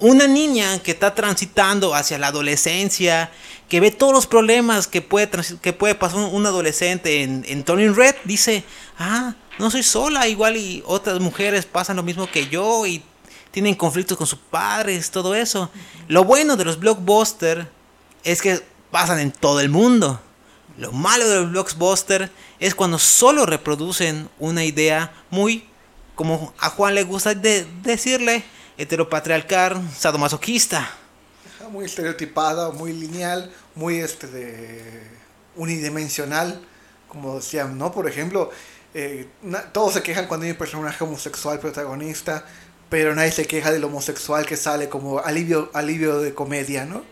una 0.00 0.26
niña 0.26 0.78
que 0.80 0.90
está 0.92 1.14
transitando 1.14 1.94
hacia 1.94 2.18
la 2.18 2.28
adolescencia, 2.28 3.30
que 3.68 3.80
ve 3.80 3.90
todos 3.90 4.12
los 4.12 4.26
problemas 4.26 4.86
que 4.86 5.02
puede, 5.02 5.30
que 5.60 5.72
puede 5.72 5.94
pasar 5.94 6.18
un, 6.20 6.34
un 6.34 6.46
adolescente 6.46 7.22
en, 7.22 7.44
en 7.48 7.64
Turning 7.64 7.94
Red, 7.94 8.14
dice, 8.24 8.64
ah, 8.98 9.34
no 9.58 9.70
soy 9.70 9.82
sola, 9.82 10.26
igual 10.28 10.56
y 10.56 10.82
otras 10.86 11.20
mujeres 11.20 11.66
pasan 11.66 11.96
lo 11.96 12.02
mismo 12.02 12.30
que 12.30 12.48
yo 12.48 12.86
y 12.86 13.02
tienen 13.50 13.74
conflictos 13.74 14.16
con 14.18 14.26
sus 14.26 14.38
padres, 14.38 15.10
todo 15.10 15.34
eso. 15.34 15.70
Lo 16.08 16.24
bueno 16.24 16.56
de 16.56 16.64
los 16.64 16.78
blockbusters 16.78 17.66
es 18.24 18.42
que 18.42 18.60
pasan 18.90 19.18
en 19.20 19.32
todo 19.32 19.60
el 19.60 19.68
mundo. 19.68 20.20
Lo 20.76 20.90
malo 20.92 21.28
de 21.28 21.36
los 21.42 21.50
blockbusters 21.52 22.30
es 22.58 22.74
cuando 22.74 22.98
solo 22.98 23.46
reproducen 23.46 24.28
una 24.40 24.64
idea 24.64 25.12
muy, 25.30 25.64
como 26.16 26.52
a 26.58 26.68
Juan 26.70 26.94
le 26.96 27.04
gusta 27.04 27.34
de- 27.34 27.64
decirle, 27.82 28.44
heteropatriarcal, 28.78 29.80
sadomasoquista. 29.96 30.90
Muy 31.70 31.86
estereotipada, 31.86 32.70
muy 32.70 32.92
lineal, 32.92 33.50
muy 33.74 33.98
este 34.00 34.26
de 34.26 35.02
unidimensional, 35.56 36.60
como 37.08 37.36
decían, 37.36 37.78
¿no? 37.78 37.90
Por 37.92 38.08
ejemplo, 38.08 38.50
eh, 38.92 39.28
na- 39.42 39.62
todos 39.72 39.94
se 39.94 40.02
quejan 40.02 40.26
cuando 40.26 40.44
hay 40.44 40.52
un 40.52 40.58
personaje 40.58 41.02
homosexual 41.02 41.58
protagonista, 41.58 42.44
pero 42.90 43.14
nadie 43.14 43.32
se 43.32 43.46
queja 43.46 43.72
del 43.72 43.82
homosexual 43.84 44.44
que 44.46 44.56
sale 44.56 44.88
como 44.88 45.20
alivio, 45.20 45.70
alivio 45.72 46.20
de 46.20 46.34
comedia, 46.34 46.84
¿no? 46.84 47.02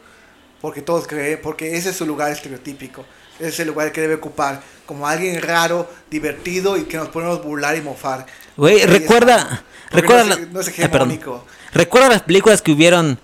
Porque 0.60 0.82
todos 0.82 1.06
creen, 1.06 1.40
porque 1.42 1.76
ese 1.76 1.90
es 1.90 1.96
su 1.96 2.06
lugar 2.06 2.30
estereotípico, 2.30 3.04
ese 3.38 3.48
es 3.48 3.60
el 3.60 3.68
lugar 3.68 3.90
que 3.90 4.00
debe 4.02 4.14
ocupar, 4.14 4.62
como 4.86 5.08
alguien 5.08 5.40
raro, 5.40 5.88
divertido 6.10 6.76
y 6.76 6.84
que 6.84 6.98
nos 6.98 7.08
podemos 7.08 7.42
burlar 7.42 7.76
y 7.76 7.80
mofar. 7.80 8.26
Güey, 8.56 8.84
recuerda, 8.86 9.38
está, 9.38 9.64
recuerda, 9.92 10.24
no 10.24 10.32
es, 10.34 10.40
la- 10.40 10.46
no 10.46 10.60
es 10.60 10.68
eh, 10.68 11.30
recuerda 11.72 12.08
las 12.08 12.22
películas 12.22 12.62
que 12.62 12.72
hubieron 12.72 13.18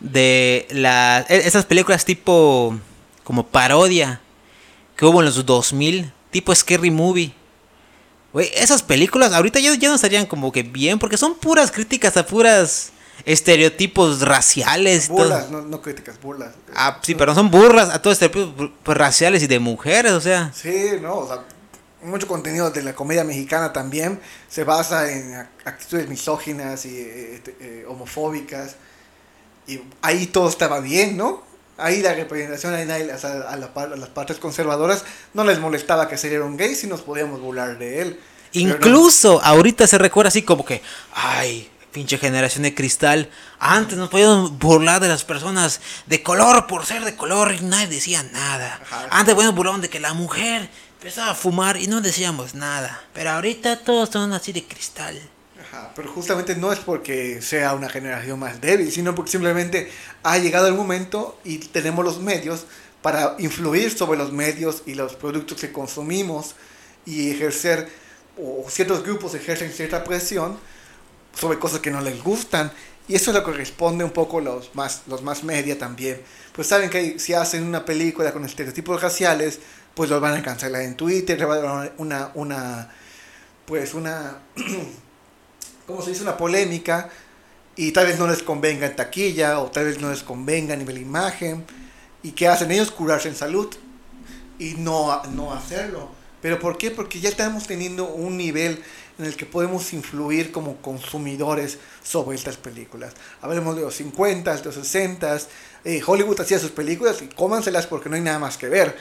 de 0.00 0.66
las 0.70 1.30
esas 1.30 1.64
películas 1.64 2.04
tipo 2.04 2.76
como 3.24 3.46
parodia 3.46 4.20
que 4.96 5.06
hubo 5.06 5.20
en 5.20 5.26
los 5.26 5.44
2000, 5.46 6.12
tipo 6.30 6.54
Scary 6.54 6.90
Movie. 6.90 7.32
Güey, 8.32 8.50
esas 8.54 8.82
películas 8.82 9.32
ahorita 9.32 9.60
ya, 9.60 9.74
ya 9.74 9.88
no 9.90 9.94
estarían 9.94 10.26
como 10.26 10.50
que 10.52 10.62
bien 10.62 10.98
porque 10.98 11.16
son 11.16 11.34
puras 11.34 11.70
críticas 11.70 12.16
a 12.16 12.26
puras 12.26 12.92
estereotipos 13.24 14.20
raciales. 14.22 15.04
y 15.04 15.08
todo. 15.08 15.18
Burlas, 15.18 15.50
no, 15.50 15.62
no 15.62 15.80
críticas, 15.82 16.20
burlas. 16.20 16.54
Ah, 16.74 16.98
sí, 17.02 17.14
pero 17.14 17.34
son 17.34 17.50
burras 17.50 17.90
a 17.90 18.00
todos 18.00 18.14
estereotipos 18.20 18.70
pues, 18.82 18.96
raciales 18.98 19.42
y 19.42 19.46
de 19.46 19.58
mujeres, 19.58 20.12
o 20.12 20.20
sea. 20.20 20.50
Sí, 20.54 20.92
no, 21.00 21.16
o 21.18 21.26
sea, 21.28 21.44
mucho 22.02 22.26
contenido 22.26 22.70
de 22.70 22.82
la 22.82 22.94
comedia 22.94 23.24
mexicana 23.24 23.72
también 23.72 24.20
se 24.48 24.64
basa 24.64 25.10
en 25.10 25.32
ac- 25.32 25.48
actitudes 25.64 26.08
misóginas 26.08 26.84
y 26.84 26.98
eh, 27.00 27.42
eh, 27.60 27.84
homofóbicas. 27.88 28.76
Y 29.66 29.80
ahí 30.02 30.26
todo 30.26 30.48
estaba 30.48 30.80
bien, 30.80 31.16
¿no? 31.16 31.42
Ahí 31.78 32.02
la 32.02 32.14
representación, 32.14 32.74
ahí 32.74 32.84
nadie- 32.86 33.12
o 33.12 33.18
sea, 33.18 33.30
a, 33.48 33.56
la 33.56 33.66
a 33.74 33.86
las 33.96 34.08
partes 34.10 34.38
conservadoras 34.38 35.04
no 35.34 35.44
les 35.44 35.58
molestaba 35.58 36.08
que 36.08 36.18
se 36.18 36.40
un 36.40 36.56
gay 36.56 36.74
si 36.74 36.86
nos 36.86 37.02
podíamos 37.02 37.40
burlar 37.40 37.78
de 37.78 38.02
él. 38.02 38.20
Pero 38.52 38.66
no- 38.68 38.74
Incluso 38.74 39.40
ahorita 39.42 39.86
se 39.86 39.98
recuerda 39.98 40.28
así 40.28 40.42
como 40.42 40.64
que, 40.64 40.82
ay, 41.14 41.70
pinche 41.92 42.18
generación 42.18 42.62
de 42.64 42.74
cristal, 42.74 43.30
antes 43.58 43.96
nos 43.98 44.08
podíamos 44.08 44.58
burlar 44.58 45.00
de 45.00 45.08
las 45.08 45.24
personas 45.24 45.80
de 46.06 46.22
color 46.22 46.66
por 46.66 46.84
ser 46.86 47.04
de 47.04 47.14
color 47.16 47.54
y 47.54 47.60
nadie 47.64 47.86
decía 47.88 48.22
nada. 48.22 48.80
Ajá. 48.82 49.08
Antes 49.10 49.34
bueno 49.34 49.52
burlaban 49.52 49.80
de 49.80 49.90
que 49.90 50.00
la 50.00 50.14
mujer 50.14 50.68
empezaba 51.02 51.32
a 51.32 51.34
fumar 51.34 51.78
y 51.78 51.88
no 51.88 52.00
decíamos 52.00 52.54
nada. 52.54 53.02
Pero 53.12 53.30
ahorita 53.30 53.80
todos 53.80 54.08
son 54.10 54.32
así 54.32 54.52
de 54.52 54.62
cristal. 54.62 55.20
Ajá, 55.60 55.90
pero 55.96 56.08
justamente 56.12 56.54
no 56.54 56.72
es 56.72 56.78
porque 56.78 57.42
sea 57.42 57.74
una 57.74 57.88
generación 57.88 58.38
más 58.38 58.60
débil, 58.60 58.92
sino 58.92 59.12
porque 59.12 59.32
simplemente 59.32 59.90
ha 60.22 60.38
llegado 60.38 60.68
el 60.68 60.74
momento 60.74 61.40
y 61.42 61.58
tenemos 61.58 62.04
los 62.04 62.20
medios 62.20 62.66
para 63.02 63.34
influir 63.40 63.90
sobre 63.90 64.16
los 64.16 64.30
medios 64.30 64.84
y 64.86 64.94
los 64.94 65.16
productos 65.16 65.58
que 65.58 65.72
consumimos 65.72 66.54
y 67.04 67.32
ejercer, 67.32 67.88
o 68.40 68.64
ciertos 68.70 69.02
grupos 69.02 69.34
ejercen 69.34 69.72
cierta 69.72 70.04
presión 70.04 70.56
sobre 71.36 71.58
cosas 71.58 71.80
que 71.80 71.90
no 71.90 72.00
les 72.00 72.22
gustan. 72.22 72.70
Y 73.08 73.16
eso 73.16 73.32
es 73.32 73.36
lo 73.36 73.44
que 73.44 73.50
responde 73.50 74.04
un 74.04 74.12
poco 74.12 74.40
los 74.40 74.72
más, 74.76 75.02
los 75.08 75.22
más 75.22 75.42
media 75.42 75.76
también. 75.76 76.20
Pues 76.52 76.68
saben 76.68 76.90
que 76.90 77.18
si 77.18 77.34
hacen 77.34 77.64
una 77.64 77.84
película 77.84 78.32
con 78.32 78.44
estereotipos 78.44 79.02
raciales, 79.02 79.58
pues 79.94 80.10
los 80.10 80.20
van 80.20 80.34
a 80.34 80.42
cancelar 80.42 80.82
en 80.82 80.96
Twitter, 80.96 81.38
le 81.38 81.44
va 81.44 81.54
a 81.54 81.58
dar 81.58 81.92
una, 81.98 82.30
una, 82.34 82.90
pues 83.66 83.94
una, 83.94 84.38
¿cómo 85.86 86.02
se 86.02 86.10
dice? 86.10 86.22
Una 86.22 86.36
polémica 86.36 87.10
y 87.76 87.92
tal 87.92 88.06
vez 88.06 88.18
no 88.18 88.26
les 88.26 88.42
convenga 88.42 88.86
en 88.86 88.96
taquilla 88.96 89.60
o 89.60 89.70
tal 89.70 89.86
vez 89.86 90.00
no 90.00 90.10
les 90.10 90.22
convenga 90.22 90.74
a 90.74 90.76
nivel 90.76 90.98
imagen 90.98 91.64
¿Y 92.22 92.32
qué 92.32 92.46
hacen 92.46 92.70
ellos? 92.70 92.90
Curarse 92.90 93.28
en 93.28 93.34
salud 93.34 93.68
y 94.58 94.74
no, 94.74 95.22
no 95.34 95.52
hacerlo. 95.52 96.10
¿Pero 96.40 96.58
por 96.58 96.78
qué? 96.78 96.90
Porque 96.90 97.20
ya 97.20 97.28
estamos 97.28 97.66
teniendo 97.66 98.06
un 98.06 98.36
nivel 98.36 98.82
en 99.18 99.24
el 99.26 99.36
que 99.36 99.46
podemos 99.46 99.92
influir 99.92 100.52
como 100.52 100.76
consumidores 100.76 101.78
sobre 102.02 102.36
estas 102.36 102.56
películas. 102.56 103.12
Hablemos 103.40 103.76
de 103.76 103.82
los 103.82 103.94
50, 103.94 104.56
de 104.56 104.64
los 104.64 104.74
60, 104.74 105.38
eh, 105.84 106.02
Hollywood 106.04 106.40
hacía 106.40 106.58
sus 106.58 106.70
películas 106.70 107.22
y 107.22 107.28
cómanselas 107.28 107.86
porque 107.86 108.08
no 108.08 108.16
hay 108.16 108.22
nada 108.22 108.38
más 108.38 108.56
que 108.56 108.68
ver. 108.68 108.96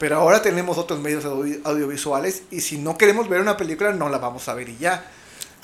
Pero 0.00 0.16
ahora 0.16 0.40
tenemos 0.40 0.78
otros 0.78 0.98
medios 0.98 1.26
audiovisuales 1.26 2.44
y 2.50 2.62
si 2.62 2.78
no 2.78 2.96
queremos 2.96 3.28
ver 3.28 3.42
una 3.42 3.58
película 3.58 3.92
no 3.92 4.08
la 4.08 4.16
vamos 4.16 4.48
a 4.48 4.54
ver 4.54 4.70
y 4.70 4.78
ya. 4.78 5.04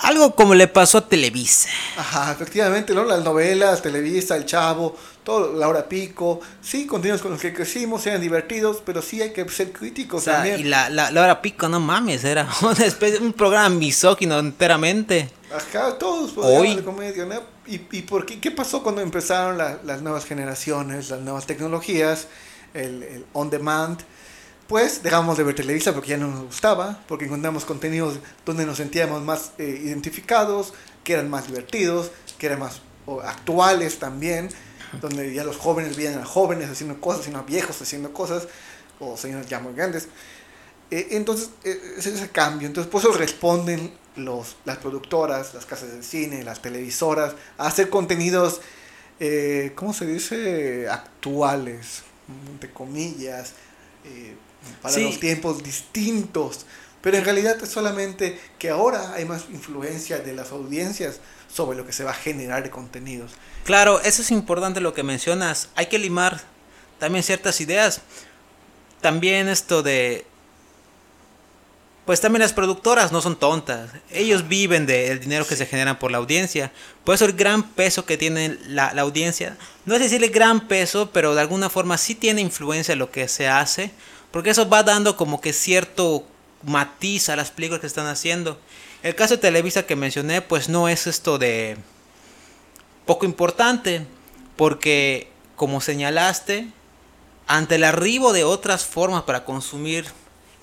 Algo 0.00 0.34
como 0.34 0.54
le 0.54 0.68
pasó 0.68 0.98
a 0.98 1.08
Televisa. 1.08 1.70
Ajá, 1.96 2.32
efectivamente, 2.32 2.94
¿no? 2.94 3.04
Las 3.04 3.24
novelas, 3.24 3.80
Televisa, 3.80 4.36
El 4.36 4.44
Chavo, 4.44 4.94
todo, 5.24 5.54
Laura 5.54 5.88
Pico, 5.88 6.40
sí, 6.60 6.86
contenidos 6.86 7.22
con 7.22 7.30
los 7.30 7.40
que 7.40 7.54
crecimos, 7.54 8.02
sean 8.02 8.20
divertidos, 8.20 8.82
pero 8.84 9.00
sí 9.00 9.22
hay 9.22 9.32
que 9.32 9.48
ser 9.48 9.72
críticos 9.72 10.20
o 10.20 10.24
sea, 10.26 10.34
también. 10.34 10.60
Y 10.60 10.64
la, 10.64 10.90
la, 10.90 11.10
Laura 11.10 11.40
Pico, 11.40 11.66
no 11.70 11.80
mames, 11.80 12.22
era 12.22 12.46
una 12.60 12.84
especie, 12.84 13.20
un 13.20 13.32
programa 13.32 13.70
misógino 13.70 14.38
enteramente. 14.38 15.30
Ajá, 15.50 15.96
todos 15.96 16.32
Hoy. 16.36 16.76
comedia, 16.82 17.24
¿no? 17.24 17.40
¿Y, 17.66 17.80
y 17.90 18.02
por 18.02 18.26
qué, 18.26 18.38
qué 18.38 18.50
pasó 18.50 18.82
cuando 18.82 19.00
empezaron 19.00 19.56
las 19.56 20.02
nuevas 20.02 20.26
generaciones, 20.26 21.08
las 21.08 21.20
nuevas 21.20 21.46
tecnologías, 21.46 22.26
el, 22.74 23.02
el 23.02 23.24
on 23.32 23.48
demand? 23.48 24.02
Pues 24.68 25.02
dejamos 25.02 25.36
de 25.36 25.44
ver 25.44 25.54
Televisa 25.54 25.92
porque 25.92 26.10
ya 26.10 26.16
no 26.16 26.28
nos 26.28 26.44
gustaba, 26.46 27.00
porque 27.06 27.26
encontramos 27.26 27.64
contenidos 27.64 28.18
donde 28.44 28.66
nos 28.66 28.78
sentíamos 28.78 29.22
más 29.22 29.52
eh, 29.58 29.80
identificados, 29.84 30.74
que 31.04 31.12
eran 31.12 31.30
más 31.30 31.46
divertidos, 31.46 32.10
que 32.38 32.46
eran 32.46 32.58
más 32.58 32.80
actuales 33.24 33.98
también, 34.00 34.48
donde 35.00 35.32
ya 35.32 35.44
los 35.44 35.56
jóvenes 35.56 35.96
veían 35.96 36.18
a 36.18 36.24
jóvenes 36.24 36.68
haciendo 36.68 37.00
cosas, 37.00 37.24
sino 37.24 37.38
a 37.38 37.42
viejos 37.42 37.80
haciendo 37.80 38.12
cosas, 38.12 38.48
o 38.98 39.16
señores 39.16 39.46
ya 39.46 39.60
muy 39.60 39.74
grandes. 39.74 40.08
Eh, 40.90 41.08
entonces, 41.12 41.50
eh, 41.62 41.94
es 41.98 42.06
ese 42.06 42.30
cambio. 42.30 42.66
Entonces, 42.66 42.90
por 42.90 43.00
eso 43.00 43.12
responden 43.12 43.92
los, 44.16 44.56
las 44.64 44.78
productoras, 44.78 45.54
las 45.54 45.64
casas 45.64 45.92
de 45.92 46.02
cine, 46.02 46.42
las 46.42 46.60
televisoras, 46.60 47.34
a 47.58 47.68
hacer 47.68 47.88
contenidos, 47.88 48.60
¿cómo 49.76 49.94
se 49.94 50.06
dice? 50.06 50.88
Actuales, 50.90 52.02
entre 52.52 52.70
comillas 52.72 53.52
para 54.82 54.96
los 54.98 55.20
tiempos 55.20 55.62
distintos. 55.62 56.66
Pero 57.06 57.18
en 57.18 57.24
realidad 57.24 57.56
es 57.62 57.68
solamente 57.68 58.36
que 58.58 58.70
ahora 58.70 59.12
hay 59.14 59.24
más 59.24 59.44
influencia 59.52 60.18
de 60.18 60.32
las 60.32 60.50
audiencias 60.50 61.20
sobre 61.52 61.78
lo 61.78 61.86
que 61.86 61.92
se 61.92 62.02
va 62.02 62.10
a 62.10 62.14
generar 62.14 62.64
de 62.64 62.70
contenidos. 62.70 63.30
Claro, 63.64 64.00
eso 64.00 64.22
es 64.22 64.30
importante 64.32 64.80
lo 64.80 64.92
que 64.92 65.04
mencionas. 65.04 65.68
Hay 65.76 65.86
que 65.86 65.98
limar 65.98 66.40
también 66.98 67.22
ciertas 67.22 67.60
ideas. 67.60 68.00
También 69.00 69.48
esto 69.48 69.82
de... 69.82 70.26
Pues 72.06 72.20
también 72.20 72.42
las 72.42 72.52
productoras 72.52 73.10
no 73.10 73.20
son 73.20 73.36
tontas. 73.36 73.90
Ellos 74.10 74.48
viven 74.48 74.86
del 74.86 75.20
dinero 75.20 75.46
que 75.46 75.56
se 75.56 75.66
generan 75.66 75.98
por 75.98 76.10
la 76.10 76.18
audiencia. 76.18 76.72
Por 77.04 77.14
eso 77.14 77.24
el 77.24 77.32
gran 77.32 77.62
peso 77.70 78.04
que 78.04 78.16
tiene 78.16 78.58
la, 78.66 78.94
la 78.94 79.02
audiencia, 79.02 79.56
no 79.84 79.94
es 79.94 80.00
decirle 80.00 80.28
gran 80.28 80.68
peso, 80.68 81.10
pero 81.12 81.34
de 81.34 81.40
alguna 81.40 81.70
forma 81.70 81.98
sí 81.98 82.14
tiene 82.14 82.40
influencia 82.40 82.92
en 82.92 83.00
lo 83.00 83.10
que 83.10 83.26
se 83.26 83.48
hace 83.48 83.90
porque 84.36 84.50
eso 84.50 84.68
va 84.68 84.82
dando 84.82 85.16
como 85.16 85.40
que 85.40 85.54
cierto 85.54 86.22
matiz 86.62 87.30
a 87.30 87.36
las 87.36 87.50
películas 87.50 87.80
que 87.80 87.86
están 87.86 88.06
haciendo. 88.06 88.60
El 89.02 89.14
caso 89.14 89.36
de 89.36 89.40
Televisa 89.40 89.86
que 89.86 89.96
mencioné, 89.96 90.42
pues 90.42 90.68
no 90.68 90.90
es 90.90 91.06
esto 91.06 91.38
de 91.38 91.78
poco 93.06 93.24
importante, 93.24 94.06
porque 94.56 95.30
como 95.56 95.80
señalaste, 95.80 96.68
ante 97.46 97.76
el 97.76 97.84
arribo 97.84 98.34
de 98.34 98.44
otras 98.44 98.84
formas 98.84 99.22
para 99.22 99.46
consumir 99.46 100.04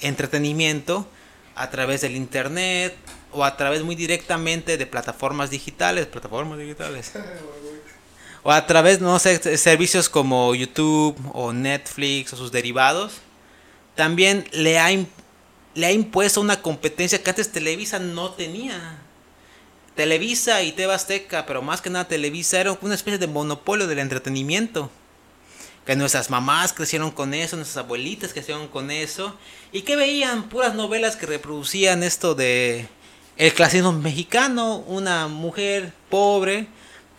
entretenimiento 0.01 1.07
a 1.55 1.71
través 1.71 2.01
del 2.01 2.15
internet 2.15 2.95
o 3.31 3.43
a 3.43 3.57
través 3.57 3.81
muy 3.81 3.95
directamente 3.95 4.77
de 4.77 4.85
plataformas 4.85 5.49
digitales, 5.49 6.05
plataformas 6.05 6.59
digitales. 6.59 7.13
o 8.43 8.51
a 8.51 8.67
través, 8.67 9.01
no 9.01 9.17
sé, 9.17 9.57
servicios 9.57 10.09
como 10.09 10.53
YouTube 10.53 11.17
o 11.33 11.53
Netflix 11.53 12.33
o 12.33 12.37
sus 12.37 12.51
derivados 12.51 13.13
también 13.95 14.45
le 14.51 14.79
ha, 14.79 14.89
le 14.89 15.85
ha 15.85 15.91
impuesto 15.91 16.41
una 16.41 16.61
competencia 16.61 17.21
que 17.21 17.29
antes 17.29 17.51
Televisa 17.51 17.99
no 17.99 18.31
tenía. 18.31 18.99
Televisa 19.95 20.63
y 20.63 20.71
TV 20.71 20.91
Azteca, 20.91 21.45
pero 21.45 21.61
más 21.61 21.81
que 21.81 21.89
nada 21.89 22.07
Televisa 22.07 22.59
era 22.59 22.77
una 22.81 22.95
especie 22.95 23.19
de 23.19 23.27
monopolio 23.27 23.87
del 23.87 23.99
entretenimiento. 23.99 24.89
Que 25.85 25.95
nuestras 25.95 26.29
mamás 26.29 26.73
crecieron 26.73 27.11
con 27.11 27.33
eso, 27.33 27.57
nuestras 27.57 27.83
abuelitas 27.83 28.33
crecieron 28.33 28.67
con 28.67 28.89
eso. 28.89 29.37
Y 29.71 29.81
que 29.81 29.95
veían 29.95 30.49
puras 30.49 30.73
novelas 30.73 31.15
que 31.15 31.25
reproducían 31.25 32.03
esto 32.03 32.35
de 32.35 32.87
el 33.35 33.53
clasismo 33.53 33.91
mexicano, 33.91 34.77
una 34.87 35.27
mujer 35.27 35.91
pobre 36.09 36.67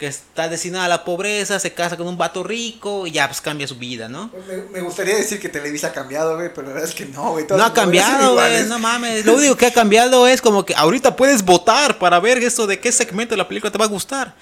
que 0.04 0.08
está 0.08 0.48
destinada 0.50 0.84
a 0.84 0.88
la 0.88 1.04
pobreza, 1.04 1.58
se 1.58 1.72
casa 1.72 1.96
con 1.96 2.06
un 2.06 2.18
vato 2.18 2.42
rico 2.42 3.06
y 3.06 3.12
ya 3.12 3.26
pues 3.26 3.40
cambia 3.40 3.66
su 3.66 3.76
vida, 3.76 4.06
¿no? 4.06 4.30
Me, 4.70 4.82
gustaría 4.82 5.16
decir 5.16 5.40
que 5.40 5.48
Televisa 5.48 5.88
ha 5.88 5.92
cambiado, 5.92 6.36
güey, 6.36 6.50
pero 6.54 6.66
la 6.66 6.74
verdad 6.74 6.90
es 6.90 6.94
que 6.94 7.06
no, 7.06 7.30
güey. 7.30 7.46
No 7.48 7.64
ha 7.64 7.72
cambiado, 7.72 8.34
güey, 8.34 8.64
no 8.64 8.78
mames. 8.78 9.24
Lo 9.24 9.34
único 9.34 9.56
que 9.56 9.64
ha 9.64 9.72
cambiado 9.72 10.28
es 10.28 10.42
como 10.42 10.66
que 10.66 10.74
ahorita 10.74 11.16
puedes 11.16 11.42
votar 11.42 11.98
para 11.98 12.20
ver 12.20 12.36
esto 12.38 12.66
de 12.66 12.78
qué 12.78 12.92
segmento 12.92 13.32
de 13.32 13.38
la 13.38 13.48
película 13.48 13.72
te 13.72 13.78
va 13.78 13.86
a 13.86 13.88
gustar. 13.88 14.34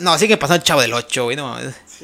no, 0.00 0.16
sigue 0.16 0.38
pasando 0.38 0.56
el 0.56 0.62
chavo 0.62 0.80
del 0.80 0.94
8, 0.94 1.24
güey, 1.24 1.36
no 1.36 1.54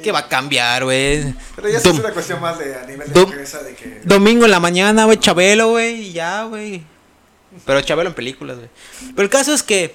¿Qué 0.03 0.13
va 0.13 0.21
a 0.21 0.29
cambiar, 0.29 0.85
güey? 0.85 1.35
Pero 1.57 1.71
ya 1.71 1.79
es 1.79 1.87
una 1.87 2.13
cuestión 2.13 2.41
más 2.41 2.59
de 2.59 2.75
a 2.75 2.85
nivel 2.85 3.11
de 3.11 3.21
empresa 3.21 3.63
de 3.63 3.75
que... 3.75 4.03
Domingo 4.05 4.45
en 4.45 4.51
la 4.51 4.61
mañana, 4.61 5.07
güey, 5.07 5.19
Chabelo, 5.19 5.71
güey, 5.71 6.09
y 6.09 6.13
ya, 6.13 6.45
güey. 6.45 6.83
Pero 7.65 7.81
Chabelo 7.81 8.11
en 8.11 8.15
películas, 8.15 8.59
güey. 8.59 8.69
Pero 9.15 9.23
el 9.23 9.31
caso 9.31 9.55
es 9.55 9.63
que 9.63 9.95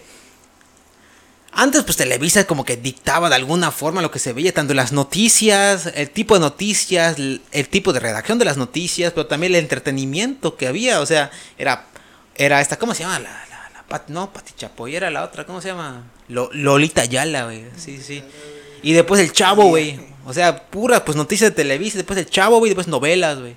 antes 1.56 1.84
pues 1.84 1.98
Televisa 1.98 2.46
como 2.46 2.66
que 2.66 2.76
dictaba 2.76 3.30
de 3.30 3.36
alguna 3.36 3.72
forma 3.72 4.02
lo 4.02 4.12
que 4.12 4.20
se 4.20 4.34
veía, 4.34 4.54
tanto 4.54 4.74
las 4.74 4.92
noticias, 4.92 5.90
el 5.96 6.10
tipo 6.10 6.34
de 6.34 6.42
noticias, 6.42 7.18
el, 7.18 7.70
tipo 7.70 7.94
de 7.94 8.02
redacción 8.02 8.38
de 8.38 8.46
las 8.46 8.58
noticias, 8.58 9.14
pero 9.14 9.26
también 9.26 9.54
el 9.54 9.60
entretenimiento 9.60 10.58
que 10.58 10.68
había, 10.68 11.00
o 11.00 11.06
sea, 11.06 11.32
era, 11.58 11.88
era 12.36 12.60
esta, 12.60 12.78
¿cómo 12.78 12.94
se 12.94 13.04
llama? 13.04 13.20
La, 13.20 13.46
la, 13.50 14.04
no, 14.10 14.34
Pati 14.34 14.54
Chapoy, 14.58 14.96
era 14.96 15.10
la 15.10 15.24
otra, 15.24 15.46
¿cómo 15.46 15.62
se 15.62 15.70
llama? 15.70 16.04
Lolita 16.28 17.06
Yala, 17.06 17.46
güey, 17.46 17.66
sí, 17.78 18.02
sí. 18.02 18.22
Y 18.84 18.94
después 18.94 19.22
el 19.22 19.32
Chavo, 19.32 19.64
güey, 19.70 20.00
o 20.26 20.34
sea, 20.34 20.68
pura 20.68 21.06
pues 21.06 21.16
noticias 21.16 21.52
de 21.52 21.56
Televisa, 21.56 21.98
después 21.98 22.20
el 22.20 22.30
Chavo, 22.30 22.60
güey, 22.60 22.70
después 22.70 22.88
novelas, 22.88 23.40
güey. 23.40 23.56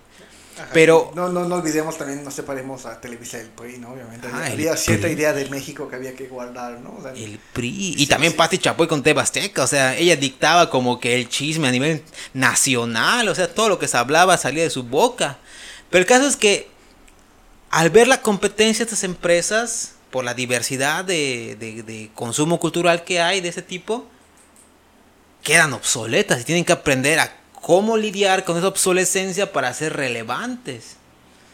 Pero. 0.72 1.12
No, 1.14 1.28
no, 1.28 1.46
no 1.46 1.56
olvidemos 1.56 1.96
también, 1.96 2.24
no 2.24 2.30
separemos 2.30 2.86
a 2.86 3.00
Televisa 3.00 3.38
del 3.38 3.48
PRI, 3.48 3.78
¿no? 3.78 3.90
Obviamente. 3.90 4.28
Ah, 4.32 4.46
había 4.46 4.76
cierta 4.76 5.08
idea 5.08 5.32
de 5.32 5.48
México 5.48 5.88
que 5.88 5.96
había 5.96 6.14
que 6.14 6.26
guardar, 6.26 6.80
¿no? 6.80 6.98
el 7.14 7.38
PRI. 7.52 7.94
Y 7.96 8.06
también 8.06 8.34
Pati 8.34 8.58
Chapoy 8.58 8.86
con 8.86 9.02
Tebasteca. 9.02 9.64
O 9.64 9.66
sea, 9.66 9.96
ella 9.96 10.16
dictaba 10.16 10.70
como 10.70 11.00
que 11.00 11.14
el 11.14 11.28
chisme 11.28 11.68
a 11.68 11.70
nivel 11.70 12.02
nacional. 12.34 13.28
O 13.28 13.34
sea, 13.34 13.52
todo 13.52 13.68
lo 13.68 13.78
que 13.78 13.88
se 13.88 13.96
hablaba 13.96 14.36
salía 14.36 14.62
de 14.62 14.70
su 14.70 14.84
boca. 14.84 15.38
Pero 15.90 16.00
el 16.00 16.06
caso 16.06 16.26
es 16.26 16.36
que 16.36 16.68
al 17.70 17.90
ver 17.90 18.08
la 18.08 18.22
competencia 18.22 18.84
de 18.84 18.90
estas 18.90 19.04
empresas, 19.04 19.94
por 20.10 20.24
la 20.24 20.34
diversidad 20.34 21.04
de, 21.04 21.56
de, 21.58 21.82
de 21.82 22.10
consumo 22.14 22.58
cultural 22.58 23.04
que 23.04 23.20
hay 23.20 23.40
de 23.40 23.48
ese 23.48 23.62
tipo, 23.62 24.06
quedan 25.42 25.72
obsoletas 25.72 26.40
y 26.40 26.44
tienen 26.44 26.64
que 26.64 26.72
aprender 26.72 27.18
a 27.18 27.32
cómo 27.68 27.98
lidiar 27.98 28.46
con 28.46 28.57
esa 28.57 28.68
obsolescencia 28.68 29.52
para 29.52 29.74
ser 29.74 29.92
relevantes. 29.92 30.96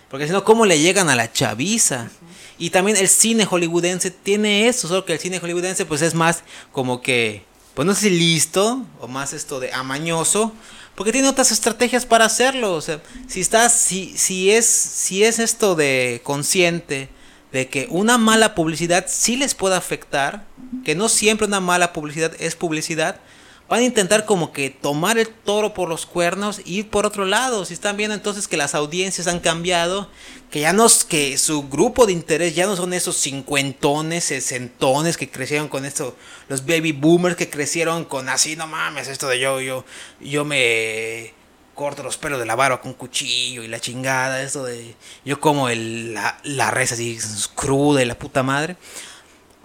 Porque 0.09 0.29
si 0.29 0.33
no, 0.33 0.45
¿cómo 0.45 0.65
le 0.65 0.79
llegan 0.79 1.11
a 1.11 1.17
la 1.17 1.33
chaviza? 1.33 2.09
Y 2.57 2.71
también 2.71 2.97
el 2.97 3.09
cine 3.09 3.47
hollywoodense 3.47 4.13
tiene 4.13 4.69
eso, 4.69 4.87
solo 4.87 5.05
que 5.05 5.15
el 5.15 5.19
cine 5.19 5.41
hollywoodense 5.41 5.87
pues 5.87 6.03
es 6.03 6.15
más 6.15 6.45
como 6.71 7.03
que, 7.03 7.43
pues 7.75 7.85
no 7.85 7.95
sé 7.95 8.03
si 8.03 8.11
listo 8.11 8.87
o 9.01 9.09
más 9.09 9.33
esto 9.33 9.59
de 9.59 9.73
amañoso, 9.73 10.53
porque 10.95 11.11
tiene 11.11 11.27
otras 11.27 11.51
estrategias 11.51 12.07
para 12.07 12.27
hacerlo. 12.27 12.75
O 12.75 12.81
sea, 12.81 13.03
si 13.27 13.41
estás, 13.41 13.73
si, 13.73 14.17
si 14.17 14.53
es, 14.53 14.67
si 14.67 15.25
es 15.25 15.41
esto 15.41 15.75
de 15.75 16.21
consciente 16.23 17.09
de 17.51 17.67
que 17.67 17.89
una 17.91 18.19
mala 18.19 18.55
publicidad 18.55 19.07
sí 19.09 19.35
les 19.35 19.57
puede 19.57 19.75
afectar, 19.75 20.47
que 20.85 20.95
no 20.95 21.09
siempre 21.09 21.49
una 21.49 21.59
mala 21.59 21.93
publicidad 21.93 22.31
es 22.39 22.55
publicidad, 22.55 23.19
van 23.69 23.81
a 23.81 23.85
intentar 23.85 24.25
como 24.27 24.53
que 24.53 24.71
tomar 24.71 25.19
el 25.19 25.29
toro 25.29 25.73
por 25.75 25.89
los 25.89 26.07
cuernos 26.07 26.61
y 26.65 26.81
ir 26.81 26.91
por 26.91 27.07
otro 27.07 27.25
lado. 27.25 27.65
Si 27.65 27.75
están 27.75 27.97
viendo 27.97 28.15
entonces 28.15 28.47
que 28.47 28.57
las 28.57 28.75
audiencias 28.75 29.27
han 29.27 29.41
cambiado, 29.41 30.09
que 30.51 30.61
ya 30.61 30.73
no 30.73 30.87
que 31.09 31.39
su 31.39 31.69
grupo 31.69 32.07
de 32.07 32.13
interés 32.13 32.55
ya 32.55 32.67
no 32.67 32.77
son 32.77 32.93
esos 32.93 33.17
cincuentones, 33.17 34.25
sesentones 34.25 35.17
que 35.17 35.31
crecieron 35.31 35.69
con 35.69 35.85
esto, 35.85 36.17
los 36.49 36.67
baby 36.67 36.93
boomers 36.93 37.37
que 37.37 37.49
crecieron 37.51 38.05
con 38.05 38.29
así, 38.29 38.55
no 38.55 38.67
mames, 38.67 39.09
esto 39.09 39.29
de 39.29 39.41
yo, 39.41 39.61
yo, 39.61 39.85
yo 40.21 40.45
me 40.45 41.33
corto 41.75 42.03
los 42.03 42.19
pelos 42.19 42.39
de 42.39 42.47
la 42.47 42.55
barba 42.55 42.81
con 42.81 42.93
cuchillo 42.95 43.63
y 43.63 43.69
la 43.69 43.81
chingada, 43.81 44.43
esto 44.43 44.65
de 44.65 44.95
yo 45.25 45.41
como 45.41 45.69
el, 45.69 46.15
la, 46.15 46.39
la 46.45 46.71
res 46.71 46.93
así 46.93 47.19
cruda 47.55 48.03
y 48.03 48.05
la 48.05 48.19
puta 48.19 48.43
madre. 48.43 48.77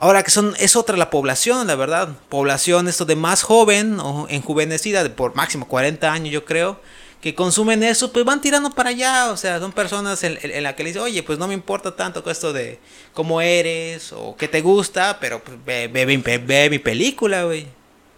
Ahora 0.02 0.24
que 0.24 0.32
son, 0.32 0.56
es 0.58 0.78
otra 0.78 0.96
la 0.96 1.10
población, 1.10 1.68
la 1.68 1.76
verdad. 1.76 2.08
Población 2.30 2.88
esto 2.88 3.04
de 3.04 3.18
más 3.18 3.44
joven 3.44 4.00
o 4.00 4.28
enjuvenecida, 4.30 5.04
de 5.04 5.10
por 5.10 5.36
máximo 5.36 5.68
40 5.68 6.10
años 6.10 6.32
yo 6.32 6.46
creo, 6.46 6.80
que 7.20 7.36
consumen 7.36 7.84
eso, 7.84 8.14
pues 8.14 8.24
van 8.24 8.40
tirando 8.40 8.70
para 8.70 8.92
allá. 8.92 9.30
O 9.30 9.36
sea, 9.36 9.60
son 9.60 9.74
personas 9.74 10.24
en, 10.24 10.40
en, 10.42 10.64
la 10.64 10.74
que 10.74 10.84
le 10.84 10.92
dicen, 10.92 11.02
oye, 11.02 11.22
pues 11.22 11.38
no 11.38 11.50
me 11.50 11.54
importa 11.54 11.98
tanto 11.98 12.24
esto 12.32 12.54
de 12.54 12.80
cómo 13.14 13.42
eres 13.42 14.14
o 14.14 14.38
qué 14.38 14.48
te 14.48 14.62
gusta, 14.62 15.18
pero 15.20 15.44
pues 15.44 15.58
ve, 15.66 15.90
ve, 15.90 16.06
ve, 16.06 16.38
ve 16.38 16.70
mi 16.70 16.80
película, 16.80 17.44
güey. 17.44 17.68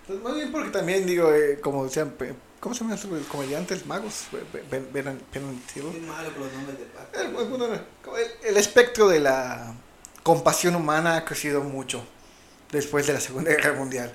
Pues 0.06 0.22
más 0.22 0.36
bien 0.36 0.52
porque 0.52 0.70
también 0.70 1.08
digo, 1.08 1.34
eh, 1.34 1.60
como 1.62 1.86
decían, 1.86 2.13
¿cómo 2.60 2.76
se 2.76 2.82
llaman 2.82 2.96
estos 2.96 3.26
comediantes 3.28 3.88
magos? 3.88 4.26
El, 8.13 8.50
el 8.50 8.58
espectro 8.58 9.08
de 9.08 9.20
la 9.20 9.74
compasión 10.23 10.75
humana 10.75 11.17
ha 11.17 11.25
crecido 11.25 11.62
mucho 11.62 12.03
después 12.71 13.07
de 13.07 13.13
la 13.13 13.19
Segunda 13.19 13.51
Guerra 13.51 13.73
Mundial. 13.73 14.12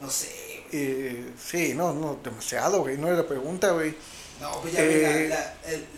No 0.00 0.10
sé. 0.10 0.44
Eh, 0.72 1.32
sí, 1.38 1.72
no, 1.74 1.92
no, 1.92 2.18
demasiado, 2.22 2.80
güey. 2.80 2.98
No 2.98 3.08
era 3.08 3.26
pregunta, 3.26 3.70
güey. 3.72 3.94
No, 4.40 4.60
pues 4.60 4.74
ya 4.74 4.80
eh, 4.82 5.28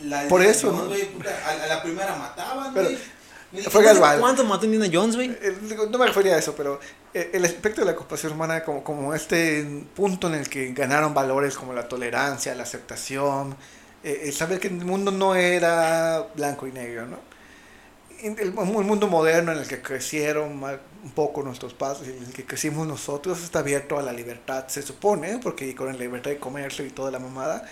la, 0.05 0.22
la, 0.22 0.29
Por 0.29 0.42
eso, 0.42 0.70
¿no? 0.70 0.83
a, 0.83 1.66
la 1.66 1.83
primera 1.83 2.14
mataban, 2.16 2.75
güey. 2.75 2.99
Fue 3.70 3.83
¿Cuánto 4.18 4.44
mató 4.44 4.66
Indiana 4.66 4.90
Jones, 4.92 5.16
güey? 5.16 5.35
No 5.90 5.99
me 5.99 6.07
refería 6.07 6.35
a 6.35 6.38
eso, 6.38 6.55
pero 6.55 6.79
el 7.14 7.44
aspecto 7.44 7.81
de 7.81 7.87
la 7.87 7.94
compasión 7.94 8.33
humana 8.33 8.62
como, 8.62 8.85
como 8.85 9.14
este 9.14 9.64
punto 9.94 10.27
en 10.27 10.35
el 10.35 10.51
que 10.51 10.72
ganaron 10.72 11.14
valores 11.14 11.57
como 11.57 11.72
la 11.72 11.88
tolerancia, 11.88 12.55
la 12.55 12.64
aceptación, 12.64 13.57
el 14.03 14.33
saber 14.35 14.59
que 14.59 14.68
el 14.68 14.85
mundo 14.85 15.11
no 15.11 15.37
era 15.37 16.27
blanco 16.35 16.66
y 16.66 16.72
negro, 16.72 17.07
¿no? 17.07 17.36
El, 18.23 18.53
mundo 18.53 19.09
moderno 19.09 19.53
en 19.53 19.59
el 19.59 19.69
que 19.69 19.83
crecieron 19.83 20.63
un 20.63 21.11
poco 21.15 21.43
nuestros 21.43 21.75
padres, 21.75 22.09
en 22.09 22.25
el 22.25 22.33
que 22.33 22.45
crecimos 22.45 22.87
nosotros, 22.87 23.43
está 23.43 23.61
abierto 23.61 23.99
a 23.99 24.03
la 24.03 24.13
libertad, 24.13 24.69
se 24.69 24.83
supone, 24.83 25.39
porque 25.43 25.75
con 25.75 25.89
la 25.89 25.93
libertad 25.93 26.31
de 26.31 26.39
comercio 26.39 26.85
y 26.85 26.91
toda 26.91 27.11
la 27.11 27.19
mamada, 27.19 27.69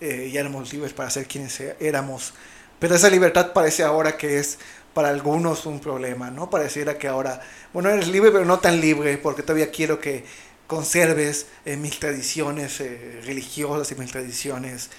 eh, 0.00 0.30
ya 0.32 0.40
éramos 0.40 0.72
libres 0.72 0.92
para 0.92 1.10
ser 1.10 1.26
quienes 1.26 1.60
éramos. 1.80 2.34
Pero 2.78 2.94
esa 2.94 3.10
libertad 3.10 3.52
parece 3.52 3.82
ahora 3.82 4.16
que 4.16 4.38
es 4.38 4.58
para 4.94 5.08
algunos 5.08 5.66
un 5.66 5.80
problema, 5.80 6.30
¿no? 6.30 6.50
Pareciera 6.50 6.98
que 6.98 7.08
ahora, 7.08 7.40
bueno, 7.72 7.88
eres 7.90 8.08
libre, 8.08 8.30
pero 8.30 8.44
no 8.44 8.58
tan 8.58 8.80
libre, 8.80 9.18
porque 9.18 9.42
todavía 9.42 9.70
quiero 9.70 10.00
que 10.00 10.24
conserves 10.66 11.46
eh, 11.64 11.76
mis 11.76 11.98
tradiciones 11.98 12.80
eh, 12.80 13.20
religiosas 13.24 13.90
y 13.90 13.94
mis 13.96 14.12
tradiciones 14.12 14.90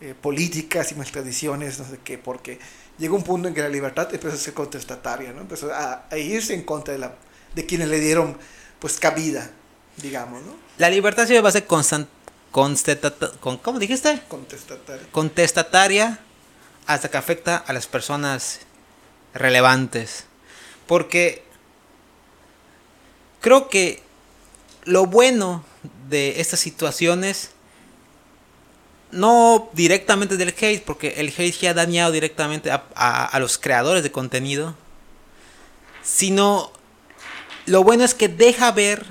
eh, 0.00 0.14
políticas 0.20 0.92
y 0.92 0.94
mis 0.94 1.12
tradiciones, 1.12 1.78
no 1.78 1.84
sé 1.84 1.98
qué, 2.02 2.18
porque 2.18 2.58
llegó 2.98 3.16
un 3.16 3.22
punto 3.22 3.48
en 3.48 3.54
que 3.54 3.62
la 3.62 3.68
libertad 3.68 4.08
empezó 4.12 4.34
a 4.34 4.38
ser 4.38 4.54
contestataria, 4.54 5.32
¿no? 5.32 5.42
Empezó 5.42 5.72
a, 5.72 6.06
a 6.10 6.18
irse 6.18 6.54
en 6.54 6.62
contra 6.62 6.92
de, 6.92 6.98
la, 6.98 7.14
de 7.54 7.66
quienes 7.66 7.88
le 7.88 8.00
dieron, 8.00 8.36
pues, 8.78 8.98
cabida, 8.98 9.50
digamos, 9.96 10.42
¿no? 10.42 10.54
La 10.78 10.90
libertad 10.90 11.26
siempre 11.26 11.42
va 11.42 11.48
a 11.48 11.52
ser 11.52 11.66
constante. 11.66 12.10
¿Cómo 12.50 13.78
dijiste? 13.78 14.22
Contestataria. 14.28 15.06
Contestataria 15.12 16.18
hasta 16.86 17.10
que 17.10 17.16
afecta 17.18 17.56
a 17.56 17.72
las 17.72 17.86
personas 17.86 18.60
relevantes. 19.34 20.24
Porque 20.86 21.44
creo 23.40 23.68
que 23.68 24.02
lo 24.84 25.06
bueno 25.06 25.64
de 26.08 26.40
estas 26.40 26.60
situaciones, 26.60 27.50
no 29.10 29.70
directamente 29.72 30.36
del 30.36 30.54
hate, 30.58 30.82
porque 30.84 31.14
el 31.18 31.28
hate 31.28 31.58
ya 31.58 31.70
ha 31.70 31.74
dañado 31.74 32.12
directamente 32.12 32.70
a, 32.70 32.84
a, 32.94 33.38
los 33.38 33.58
creadores 33.58 34.02
de 34.02 34.12
contenido, 34.12 34.74
sino 36.02 36.72
lo 37.66 37.84
bueno 37.84 38.04
es 38.04 38.14
que 38.14 38.28
deja 38.28 38.70
ver 38.72 39.04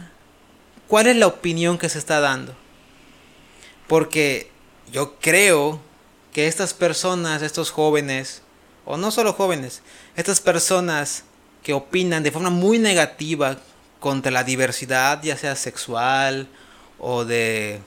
cuál 0.88 1.08
es 1.08 1.16
la 1.16 1.28
opinión 1.28 1.78
que 1.78 1.90
se 1.90 2.00
está 2.00 2.20
dando. 2.20 2.56
Porque 3.88 4.52
yo 4.92 5.16
creo 5.20 5.80
que 6.34 6.48
estas 6.48 6.74
personas, 6.74 7.42
estos 7.42 7.72
jóvenes, 7.72 8.42
o 8.86 8.98
no 8.98 9.12
solo 9.12 9.34
jóvenes, 9.34 9.82
estas 10.16 10.40
personas 10.40 11.24
que 11.64 11.74
opinan 11.74 12.24
de 12.24 12.32
forma 12.32 12.50
muy 12.50 12.80
negativa 12.80 13.58
contra 14.00 14.32
la 14.32 14.44
diversidad, 14.44 15.22
ya 15.24 15.38
sea 15.38 15.56
sexual 15.56 16.48
o 17.00 17.26
de, 17.26 17.80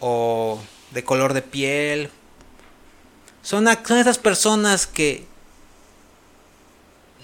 o 0.00 0.60
de 0.92 1.04
color 1.04 1.32
de 1.32 1.42
piel, 1.42 2.10
son, 3.42 3.66
son 3.84 3.98
esas 3.98 4.18
personas 4.18 4.86
que 4.86 5.26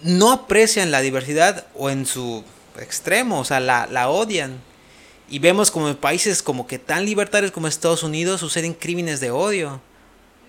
no 0.02 0.32
aprecian 0.32 0.90
la 0.90 1.00
diversidad 1.00 1.66
o 1.74 1.90
en 1.90 2.06
su 2.06 2.44
extremo, 2.78 3.40
o 3.40 3.44
sea, 3.44 3.60
la, 3.60 3.86
la 3.86 4.08
odian. 4.08 4.60
Y 5.28 5.38
vemos 5.40 5.70
como 5.70 5.88
en 5.88 5.96
países 5.96 6.42
como 6.42 6.66
que 6.66 6.78
tan 6.78 7.04
libertarios 7.04 7.52
como 7.52 7.68
Estados 7.68 8.02
Unidos 8.02 8.40
suceden 8.40 8.74
crímenes 8.74 9.20
de 9.20 9.30
odio 9.30 9.80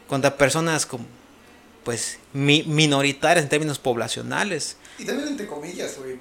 contra 0.08 0.38
personas 0.38 0.86
como, 0.86 1.06
pues, 1.84 2.18
mi, 2.34 2.64
minoritarias 2.64 3.44
en 3.44 3.50
términos 3.50 3.78
poblacionales. 3.78 4.78
Y 4.98 5.06
también 5.06 5.30
entre 5.30 5.48
comillas, 5.48 5.98
güey. 5.98 6.20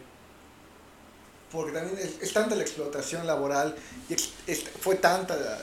Porque 1.52 1.72
también 1.72 1.98
es, 1.98 2.22
es, 2.22 2.32
tanta 2.32 2.54
la 2.54 2.62
explotación 2.62 3.26
laboral 3.26 3.74
y 4.10 4.14
fue 4.14 4.96
tanta 4.96 5.34
la, 5.34 5.58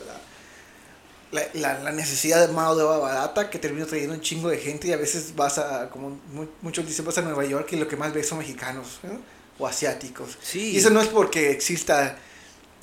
la, 1.32 1.80
la, 1.80 1.92
necesidad 1.92 2.48
de 2.48 2.54
mano 2.54 2.76
de 2.76 2.84
obra 2.84 2.98
barata 2.98 3.50
que 3.50 3.60
terminó 3.60 3.86
trayendo 3.86 4.14
un 4.14 4.22
chingo 4.22 4.50
de 4.50 4.58
gente 4.58 4.88
y 4.88 4.94
a 4.94 4.98
veces 4.98 5.36
vas 5.36 5.58
a, 5.58 5.90
como 5.90 6.20
muchos 6.62 6.86
dicen, 6.86 7.06
vas 7.06 7.18
a 7.18 7.22
Nueva 7.22 7.46
York 7.46 7.68
y 7.72 7.76
lo 7.76 7.88
que 7.88 7.98
más 7.98 8.14
ves 8.14 8.28
son 8.28 8.38
mexicanos 8.38 9.00
¿no? 9.04 9.20
o 9.58 9.68
asiáticos. 9.68 10.38
Sí. 10.42 10.72
Y 10.72 10.78
eso 10.78 10.90
no 10.90 11.02
es 11.02 11.08
porque 11.08 11.52
exista 11.52 12.18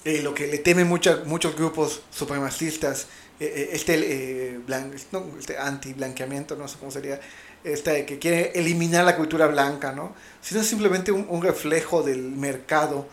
eh, 0.05 0.21
lo 0.23 0.35
que 0.35 0.47
le 0.49 0.59
temen 0.59 0.87
mucha, 0.87 1.23
muchos 1.25 1.57
grupos 1.57 2.03
supremacistas, 2.11 3.07
eh, 3.41 3.71
este, 3.73 3.95
eh, 3.95 4.59
blan, 4.59 4.93
no, 5.13 5.27
este 5.39 5.57
anti-blanqueamiento, 5.57 6.57
no 6.57 6.69
sé 6.69 6.77
cómo 6.79 6.91
sería, 6.91 7.21
este, 7.65 8.05
que 8.05 8.19
quiere 8.19 8.53
eliminar 8.55 9.05
la 9.05 9.17
cultura 9.17 9.47
blanca, 9.47 9.93
¿no? 9.93 10.15
Sino 10.41 10.63
simplemente 10.63 11.13
un, 11.13 11.27
un 11.29 11.43
reflejo 11.43 12.03
del 12.03 12.23
mercado 12.23 13.07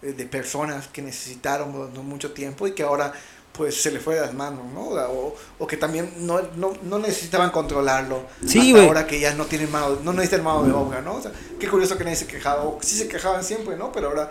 eh, 0.00 0.12
de 0.12 0.26
personas 0.26 0.86
que 0.86 1.02
necesitaron 1.02 1.92
mucho 2.06 2.32
tiempo 2.32 2.68
y 2.68 2.72
que 2.72 2.84
ahora 2.84 3.12
pues 3.58 3.82
se 3.82 3.90
le 3.90 3.98
fue 3.98 4.14
de 4.14 4.20
las 4.20 4.32
manos, 4.32 4.64
¿no? 4.72 4.82
O, 4.82 5.36
o 5.58 5.66
que 5.66 5.76
también 5.76 6.14
no, 6.18 6.40
no, 6.56 6.72
no, 6.84 6.98
necesitaban 7.00 7.50
controlarlo. 7.50 8.24
Sí, 8.46 8.72
hasta 8.72 8.86
ahora 8.86 9.06
que 9.06 9.18
ya 9.18 9.34
no 9.34 9.46
tienen 9.46 9.70
mano, 9.70 9.98
no 10.04 10.12
necesitan 10.12 10.44
mano 10.44 10.62
de 10.62 10.72
obra, 10.72 11.02
¿no? 11.02 11.16
O 11.16 11.20
sea, 11.20 11.32
qué 11.58 11.68
curioso 11.68 11.98
que 11.98 12.04
nadie 12.04 12.16
se 12.16 12.28
quejaba, 12.28 12.62
o 12.62 12.78
sí 12.80 12.96
se 12.96 13.08
quejaban 13.08 13.42
siempre, 13.42 13.76
¿no? 13.76 13.90
Pero 13.90 14.08
ahora, 14.08 14.30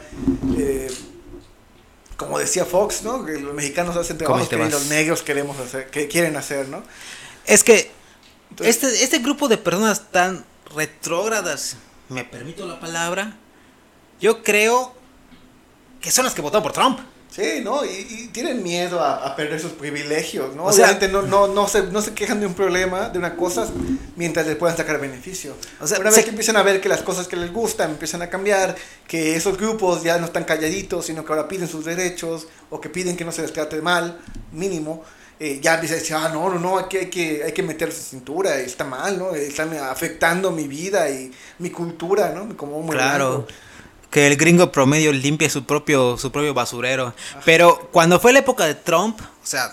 eh, 0.57 0.89
como 2.15 2.39
decía 2.39 2.63
Fox, 2.63 3.03
¿no? 3.03 3.25
Que 3.25 3.37
los 3.37 3.53
mexicanos 3.53 3.97
hacen 3.97 4.17
trabajos 4.17 4.47
que 4.47 4.57
los 4.57 4.85
negros 4.85 5.21
queremos 5.21 5.59
hacer, 5.59 5.89
que 5.89 6.07
quieren 6.07 6.37
hacer, 6.37 6.69
¿no? 6.69 6.81
Es 7.45 7.65
que 7.65 7.91
Entonces, 8.49 8.81
este, 8.81 9.03
este 9.03 9.19
grupo 9.19 9.49
de 9.49 9.57
personas 9.57 10.09
tan 10.09 10.45
retrógradas, 10.73 11.75
me 12.07 12.23
permito 12.23 12.65
la 12.65 12.79
palabra, 12.79 13.35
yo 14.21 14.41
creo 14.41 14.93
que 15.99 16.11
son 16.11 16.23
las 16.23 16.33
que 16.33 16.41
votaron 16.41 16.63
por 16.63 16.71
Trump. 16.71 16.99
Sí, 17.37 17.61
¿no? 17.63 17.85
Y, 17.85 17.89
y 17.89 18.27
tienen 18.33 18.63
miedo 18.63 18.99
a, 18.99 19.27
a, 19.27 19.35
perder 19.35 19.59
sus 19.59 19.73
privilegios, 19.73 20.55
¿no? 20.55 20.65
O 20.65 20.73
sea, 20.73 20.85
Obviamente 20.85 21.07
no, 21.07 21.21
no, 21.21 21.47
no, 21.47 21.67
se, 21.67 21.83
no 21.83 22.01
se 22.01 22.15
quejan 22.15 22.39
de 22.39 22.47
un 22.47 22.55
problema, 22.55 23.09
de 23.09 23.19
una 23.19 23.35
cosa, 23.35 23.67
mientras 24.15 24.47
les 24.47 24.55
puedan 24.55 24.75
sacar 24.75 24.99
beneficio. 24.99 25.53
O 25.79 25.85
sea, 25.85 25.99
una 25.99 26.09
vez 26.09 26.15
se- 26.15 26.23
que 26.23 26.31
empiezan 26.31 26.57
a 26.57 26.63
ver 26.63 26.81
que 26.81 26.89
las 26.89 27.03
cosas 27.03 27.27
que 27.27 27.35
les 27.35 27.53
gustan 27.53 27.91
empiezan 27.91 28.23
a 28.23 28.29
cambiar, 28.31 28.75
que 29.07 29.35
esos 29.35 29.55
grupos 29.55 30.01
ya 30.01 30.17
no 30.17 30.25
están 30.25 30.45
calladitos, 30.45 31.05
sino 31.05 31.23
que 31.23 31.31
ahora 31.31 31.47
piden 31.47 31.67
sus 31.67 31.85
derechos, 31.85 32.47
o 32.71 32.81
que 32.81 32.89
piden 32.89 33.15
que 33.15 33.23
no 33.23 33.31
se 33.31 33.43
les 33.43 33.53
trate 33.53 33.83
mal, 33.83 34.17
mínimo, 34.51 35.03
eh, 35.39 35.59
ya 35.61 35.75
empieza 35.75 35.93
a 35.93 35.97
decir, 35.99 36.15
ah, 36.15 36.29
no, 36.33 36.49
no, 36.49 36.59
no, 36.59 36.79
hay 36.79 36.85
que, 36.85 36.97
hay 37.01 37.09
que, 37.11 37.43
hay 37.43 37.51
que 37.51 37.61
meterse 37.61 37.99
en 37.99 38.05
cintura, 38.05 38.57
está 38.57 38.83
mal, 38.83 39.19
¿no? 39.19 39.35
Están 39.35 39.71
afectando 39.77 40.49
mi 40.49 40.67
vida 40.67 41.07
y 41.11 41.31
mi 41.59 41.69
cultura, 41.69 42.31
¿no? 42.33 42.57
Como 42.57 42.83
Claro. 42.87 43.45
Que 44.17 44.25
el 44.25 44.35
gringo 44.35 44.71
promedio 44.71 45.13
limpie 45.13 45.47
su 45.47 45.63
propio, 45.63 46.17
su 46.17 46.31
propio 46.31 46.51
basurero. 46.51 47.13
Pero 47.45 47.87
cuando 47.91 48.19
fue 48.19 48.33
la 48.33 48.39
época 48.39 48.65
de 48.65 48.73
Trump, 48.73 49.21
o 49.21 49.45
sea, 49.45 49.71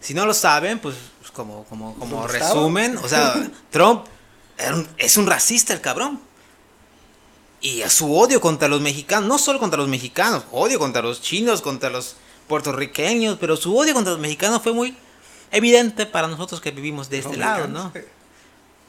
si 0.00 0.12
no 0.12 0.26
lo 0.26 0.34
saben, 0.34 0.80
pues 0.80 0.96
pues 1.20 1.30
como, 1.30 1.62
como, 1.66 1.94
como 2.00 2.26
resumen, 2.26 2.96
o 2.96 3.08
sea, 3.08 3.48
Trump 3.70 4.06
un- 4.74 4.88
es 4.98 5.16
un 5.16 5.28
racista 5.28 5.72
el 5.72 5.80
cabrón. 5.80 6.18
Y 7.60 7.82
a 7.82 7.90
su 7.90 8.12
odio 8.12 8.40
contra 8.40 8.66
los 8.66 8.80
mexicanos, 8.80 9.28
no 9.28 9.38
solo 9.38 9.60
contra 9.60 9.78
los 9.78 9.88
mexicanos, 9.88 10.42
odio 10.50 10.80
contra 10.80 11.00
los 11.00 11.22
chinos, 11.22 11.62
contra 11.62 11.90
los 11.90 12.16
puertorriqueños, 12.48 13.36
pero 13.40 13.56
su 13.56 13.78
odio 13.78 13.94
contra 13.94 14.14
los 14.14 14.20
mexicanos 14.20 14.62
fue 14.64 14.72
muy 14.72 14.96
evidente 15.52 16.06
para 16.06 16.26
nosotros 16.26 16.60
que 16.60 16.72
vivimos 16.72 17.08
de 17.08 17.18
este 17.18 17.36
lado, 17.36 17.68
¿no? 17.68 17.92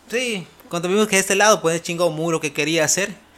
Sí, 0.09 0.47
cuando 0.69 0.89
vimos 0.89 1.07
que 1.07 1.17
de 1.17 1.21
este 1.21 1.35
lado, 1.35 1.61
pues 1.61 1.83
chingó 1.83 2.09
muy 2.09 2.31
lo 2.31 2.41
que 2.41 2.51
quería 2.51 2.83
hacer. 2.83 3.28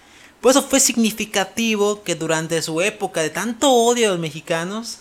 Por 0.41 0.51
eso 0.51 0.63
fue 0.63 0.79
significativo 0.79 2.03
que 2.03 2.15
durante 2.15 2.61
su 2.61 2.81
época 2.81 3.21
de 3.21 3.29
tanto 3.29 3.71
odio 3.71 4.07
a 4.07 4.11
los 4.11 4.19
mexicanos, 4.19 4.97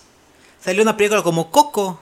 salió 0.62 0.82
una 0.82 0.96
película 0.96 1.22
como 1.22 1.50
Coco. 1.50 1.98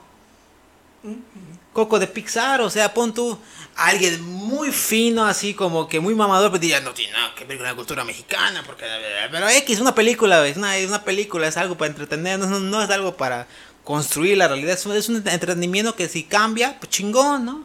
Coco 1.72 2.00
de 2.00 2.08
Pixar, 2.08 2.60
o 2.60 2.70
sea, 2.70 2.92
pon 2.92 3.14
tú 3.14 3.38
alguien 3.76 4.20
muy 4.24 4.72
fino, 4.72 5.24
así 5.24 5.54
como 5.54 5.86
que 5.86 6.00
muy 6.00 6.16
mamador, 6.16 6.50
pero 6.50 6.60
diría, 6.60 6.80
no 6.80 6.92
tiene 6.92 7.12
nada 7.12 7.32
que 7.36 7.44
ver 7.44 7.56
con 7.58 7.66
la 7.66 7.76
cultura 7.76 8.02
mexicana, 8.02 8.64
porque... 8.66 8.84
Pero 9.30 9.48
X, 9.48 9.78
una 9.78 9.94
película, 9.94 10.44
es 10.48 10.56
una, 10.56 10.76
es 10.76 10.88
una 10.88 11.04
película, 11.04 11.46
es 11.46 11.56
algo 11.56 11.78
para 11.78 11.90
entretener, 11.90 12.40
no, 12.40 12.58
no 12.58 12.82
es 12.82 12.90
algo 12.90 13.16
para 13.16 13.46
construir 13.84 14.36
la 14.36 14.48
realidad. 14.48 14.74
Es 14.74 14.84
un, 14.84 14.96
es 14.96 15.08
un 15.08 15.16
entretenimiento 15.16 15.94
que 15.94 16.08
si 16.08 16.24
cambia, 16.24 16.76
pues 16.80 16.90
chingón, 16.90 17.44
¿no? 17.44 17.64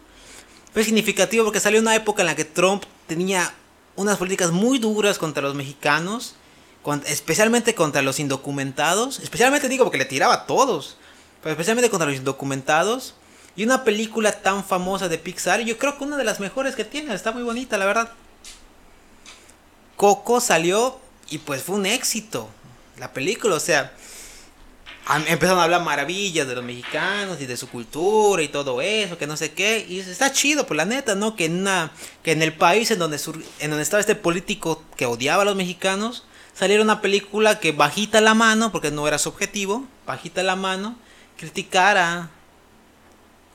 Fue 0.72 0.84
significativo 0.84 1.46
porque 1.46 1.60
salió 1.60 1.82
una 1.82 1.96
época 1.96 2.22
en 2.22 2.28
la 2.28 2.36
que 2.36 2.46
Trump 2.46 2.84
tenía 3.08 3.52
unas 3.96 4.18
políticas 4.18 4.52
muy 4.52 4.80
duras 4.80 5.18
contra 5.18 5.44
los 5.44 5.56
mexicanos, 5.56 6.36
especialmente 7.06 7.76
contra 7.76 8.02
los 8.02 8.20
indocumentados, 8.20 9.20
especialmente 9.20 9.70
digo 9.70 9.86
porque 9.86 9.98
le 9.98 10.06
tiraba 10.06 10.34
a 10.34 10.46
todos, 10.46 10.98
pero 11.42 11.52
especialmente 11.52 11.90
contra 11.90 12.08
los 12.08 12.18
indocumentados. 12.18 13.16
Y 13.56 13.64
una 13.64 13.84
película 13.84 14.42
tan 14.42 14.64
famosa 14.64 15.10
de 15.10 15.20
Pixar, 15.20 15.62
yo 15.62 15.78
creo 15.78 15.98
que 15.98 16.04
una 16.04 16.18
de 16.18 16.24
las 16.24 16.40
mejores 16.40 16.76
que 16.76 16.86
tiene, 16.86 17.14
está 17.14 17.32
muy 17.32 17.44
bonita, 17.44 17.78
la 17.78 17.86
verdad. 17.86 18.10
Coco 19.96 20.42
salió 20.42 21.00
y 21.30 21.38
pues 21.38 21.62
fue 21.62 21.76
un 21.76 21.86
éxito 21.86 22.50
la 22.98 23.12
película, 23.12 23.56
o 23.56 23.60
sea, 23.60 23.92
empezaron 25.28 25.60
a 25.60 25.64
hablar 25.66 25.82
maravillas 25.84 26.48
de 26.48 26.56
los 26.56 26.64
mexicanos 26.64 27.42
y 27.42 27.46
de 27.46 27.58
su 27.58 27.70
cultura 27.70 28.42
y 28.42 28.48
todo 28.48 28.82
eso, 28.82 29.18
que 29.18 29.28
no 29.28 29.36
sé 29.38 29.52
qué, 29.52 29.86
y 29.88 30.00
está 30.00 30.32
chido, 30.32 30.66
pues 30.66 30.78
la 30.78 30.86
neta, 30.86 31.16
¿no? 31.16 31.36
Que 31.36 31.46
en 31.46 31.60
una 31.62 31.92
que 32.24 32.32
en 32.32 32.42
el 32.42 32.54
país 32.54 32.90
en 32.92 33.00
donde 33.00 33.18
sur- 33.20 33.44
en 33.60 33.70
donde 33.70 33.84
estaba 33.84 34.00
este 34.00 34.16
político 34.16 34.82
que 34.96 35.06
odiaba 35.06 35.42
a 35.42 35.46
los 35.46 35.56
mexicanos, 35.56 36.24
saliera 36.54 36.82
una 36.84 37.02
película 37.02 37.60
que 37.60 37.72
bajita 37.74 38.22
la 38.22 38.34
mano, 38.34 38.72
porque 38.72 38.92
no 38.92 39.08
era 39.08 39.18
su 39.18 39.30
objetivo, 39.30 39.86
bajita 40.06 40.42
la 40.44 40.56
mano, 40.56 40.98
criticara 41.38 42.30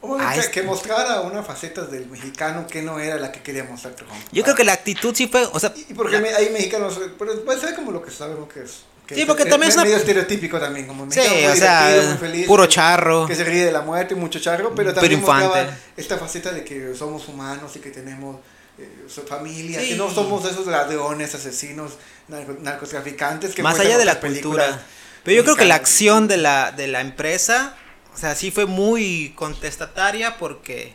O 0.00 0.16
Ah, 0.16 0.32
que, 0.34 0.40
es- 0.40 0.48
que 0.48 0.62
mostrara 0.62 1.22
una 1.22 1.42
faceta 1.42 1.82
del 1.82 2.06
mexicano 2.06 2.66
que 2.68 2.82
no 2.82 3.00
era 3.00 3.16
la 3.16 3.32
que 3.32 3.42
quería 3.42 3.64
mostrar 3.64 3.94
Trump. 3.94 4.12
Yo 4.30 4.44
creo 4.44 4.54
que 4.54 4.62
la 4.62 4.74
actitud 4.74 5.12
sí 5.14 5.26
fue, 5.26 5.44
o 5.52 5.58
sea, 5.58 5.72
Y 5.76 5.92
porque 5.94 6.16
hay 6.16 6.50
mexicanos, 6.50 7.00
pero 7.18 7.44
puede 7.44 7.58
ser 7.58 7.74
como 7.74 7.90
lo 7.90 8.00
que 8.02 8.10
sabemos 8.12 8.48
que 8.52 8.62
es. 8.62 8.82
Que 9.08 9.14
Sí, 9.16 9.24
porque 9.24 9.42
es, 9.44 9.48
también 9.48 9.70
es 9.70 9.74
una- 9.76 9.84
medio 9.84 9.96
estereotípico 9.96 10.60
también, 10.60 10.86
como 10.86 11.10
Sí, 11.10 11.18
mexicano 11.18 11.40
muy 11.40 11.50
o 11.52 11.56
sea, 11.56 12.02
muy 12.08 12.18
feliz, 12.18 12.46
puro 12.46 12.66
charro. 12.66 13.26
Que 13.26 13.34
se 13.34 13.42
ríe 13.42 13.64
de 13.64 13.72
la 13.72 13.80
muerte, 13.80 14.14
mucho 14.14 14.38
charro, 14.38 14.74
pero 14.74 14.90
Pero 14.90 14.94
también 14.94 15.20
mostraba 15.22 15.66
esta 15.96 16.18
faceta 16.18 16.52
de 16.52 16.62
que 16.62 16.94
somos 16.94 17.26
humanos 17.26 17.74
y 17.74 17.78
que 17.80 17.90
tenemos 17.90 18.36
eh, 18.78 19.08
familia, 19.26 19.80
Sí. 19.80 19.88
que 19.88 19.96
no 19.96 20.08
somos 20.08 20.44
esos 20.44 20.66
ladrones, 20.68 21.34
asesinos, 21.34 21.94
narco- 22.28 22.58
narcotraficantes. 22.60 23.52
Que 23.54 23.62
más 23.62 23.76
allá 23.80 23.98
de 23.98 24.04
la 24.04 24.20
cultura. 24.20 24.80
Pero 25.24 25.36
yo 25.36 25.42
creo 25.42 25.56
que 25.56 25.64
la 25.64 25.74
acción 25.74 26.28
de 26.28 26.36
la, 26.36 26.70
de 26.70 26.86
la 26.86 27.00
empresa, 27.00 27.74
o 28.14 28.16
sea, 28.16 28.34
sí 28.36 28.50
fue 28.52 28.66
muy 28.66 29.32
contestataria 29.36 30.36
porque, 30.38 30.94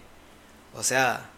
o 0.76 0.82
sea, 0.84 1.30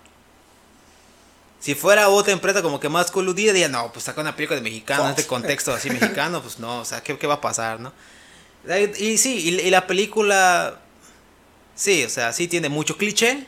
si 1.65 1.73
fuera 1.73 2.09
otra 2.09 2.31
empresa 2.31 2.61
como 2.61 2.79
que 2.79 2.89
más 2.89 3.09
coludida, 3.09 3.51
diría, 3.51 3.67
no, 3.67 3.91
pues 3.91 4.05
saca 4.05 4.21
una 4.21 4.35
película 4.35 4.57
de 4.57 4.61
mexicano, 4.61 5.05
en 5.05 5.09
este 5.09 5.25
contexto 5.25 5.73
así 5.73 5.89
mexicano, 5.89 6.39
pues 6.39 6.59
no, 6.59 6.81
o 6.81 6.85
sea, 6.85 7.01
¿qué, 7.01 7.17
qué 7.17 7.25
va 7.25 7.33
a 7.33 7.41
pasar, 7.41 7.79
no? 7.79 7.91
Y, 8.99 9.17
sí, 9.17 9.49
y, 9.49 9.59
y 9.61 9.69
la 9.71 9.87
película, 9.87 10.79
sí, 11.73 12.03
o 12.03 12.09
sea, 12.11 12.33
sí 12.33 12.47
tiene 12.47 12.69
mucho 12.69 12.97
cliché, 12.97 13.47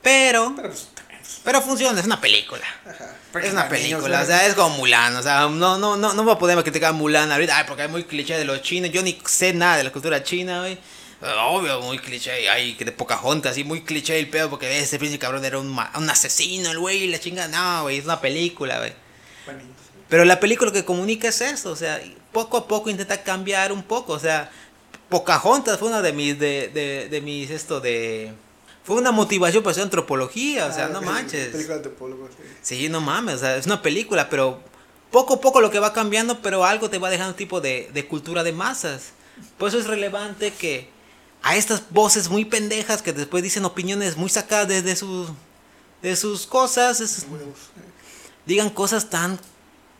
pero, 0.00 0.52
Pero 0.54 0.68
pues, 0.68 0.86
pues, 1.08 1.40
pero 1.42 1.60
funciona, 1.60 1.98
es 1.98 2.06
una 2.06 2.20
película. 2.20 2.62
ajá. 2.88 3.16
Es 3.42 3.52
una 3.52 3.68
película, 3.68 4.22
o 4.22 4.24
sea, 4.24 4.46
es 4.46 4.54
como 4.54 4.76
Mulan, 4.76 5.16
o 5.16 5.24
sea, 5.24 5.48
no, 5.48 5.78
no, 5.78 5.96
no, 5.96 6.14
no 6.14 6.22
voy 6.22 6.34
a 6.34 6.38
poder 6.38 6.62
criticar 6.62 6.90
a 6.90 6.92
Mulan 6.92 7.32
ahorita, 7.32 7.58
ay, 7.58 7.64
porque 7.66 7.82
hay 7.82 7.88
muy 7.88 8.04
cliché 8.04 8.38
de 8.38 8.44
los 8.44 8.62
chinos, 8.62 8.92
yo 8.92 9.02
ni 9.02 9.18
sé 9.26 9.52
nada 9.52 9.78
de 9.78 9.82
la 9.82 9.90
cultura 9.90 10.22
china, 10.22 10.60
güey. 10.60 10.78
Obvio, 11.20 11.80
muy 11.80 11.98
cliché, 11.98 12.48
ay, 12.50 12.74
que 12.74 12.84
de 12.84 12.92
Pocahontas, 12.92 13.52
así, 13.52 13.64
muy 13.64 13.82
cliché 13.82 14.18
el 14.18 14.28
pedo, 14.28 14.50
porque 14.50 14.78
ese 14.78 14.98
príncipe 14.98 15.20
cabrón 15.20 15.44
era 15.44 15.58
un, 15.58 15.68
un 15.68 16.10
asesino, 16.10 16.70
el 16.70 16.78
güey, 16.78 17.06
la 17.08 17.18
chinga, 17.18 17.48
no, 17.48 17.84
güey, 17.84 17.98
es 17.98 18.04
una 18.04 18.20
película, 18.20 18.78
güey. 18.78 18.92
Pero 20.08 20.24
la 20.24 20.38
película 20.38 20.68
lo 20.68 20.74
que 20.74 20.84
comunica 20.84 21.28
es 21.28 21.40
eso, 21.40 21.70
o 21.70 21.76
sea, 21.76 22.00
poco 22.32 22.58
a 22.58 22.68
poco 22.68 22.90
intenta 22.90 23.22
cambiar 23.22 23.72
un 23.72 23.82
poco, 23.82 24.12
o 24.12 24.18
sea, 24.18 24.50
Pocahontas 25.08 25.78
fue 25.78 25.88
una 25.88 26.02
de 26.02 26.12
mis, 26.12 26.38
de, 26.38 26.68
de, 26.68 27.08
de 27.08 27.20
mis, 27.20 27.50
esto 27.50 27.80
de... 27.80 28.32
Fue 28.84 28.96
una 28.96 29.10
motivación 29.10 29.62
para 29.64 29.72
hacer 29.72 29.84
antropología, 29.84 30.66
o 30.66 30.72
sea, 30.72 30.86
Ah, 30.86 30.90
no 30.90 31.02
manches. 31.02 31.48
Película 31.48 31.74
de 31.74 31.80
antropólogo, 31.80 32.28
sí. 32.28 32.76
Sí, 32.76 32.88
no 32.88 33.00
mames, 33.00 33.36
o 33.36 33.38
sea, 33.38 33.56
es 33.56 33.66
una 33.66 33.82
película, 33.82 34.28
pero 34.28 34.60
poco 35.10 35.34
a 35.34 35.40
poco 35.40 35.60
lo 35.60 35.70
que 35.70 35.78
va 35.80 35.92
cambiando, 35.92 36.40
pero 36.42 36.64
algo 36.64 36.90
te 36.90 36.98
va 36.98 37.10
dejando 37.10 37.32
un 37.32 37.36
tipo 37.36 37.60
de, 37.60 37.90
de 37.92 38.06
cultura 38.06 38.44
de 38.44 38.52
masas. 38.52 39.12
Por 39.58 39.68
eso 39.68 39.78
es 39.78 39.86
relevante 39.86 40.52
que 40.52 40.88
a 41.48 41.54
estas 41.56 41.82
voces 41.90 42.28
muy 42.28 42.44
pendejas 42.44 43.02
que 43.02 43.12
después 43.12 43.42
dicen 43.42 43.64
opiniones 43.64 44.16
muy 44.16 44.28
sacadas 44.28 44.66
de, 44.68 44.82
de 44.82 44.96
sus, 44.96 45.28
de 46.02 46.16
sus 46.16 46.46
cosas, 46.46 47.00
es- 47.00 47.24
digan 48.44 48.68
cosas 48.70 49.08
tan, 49.10 49.38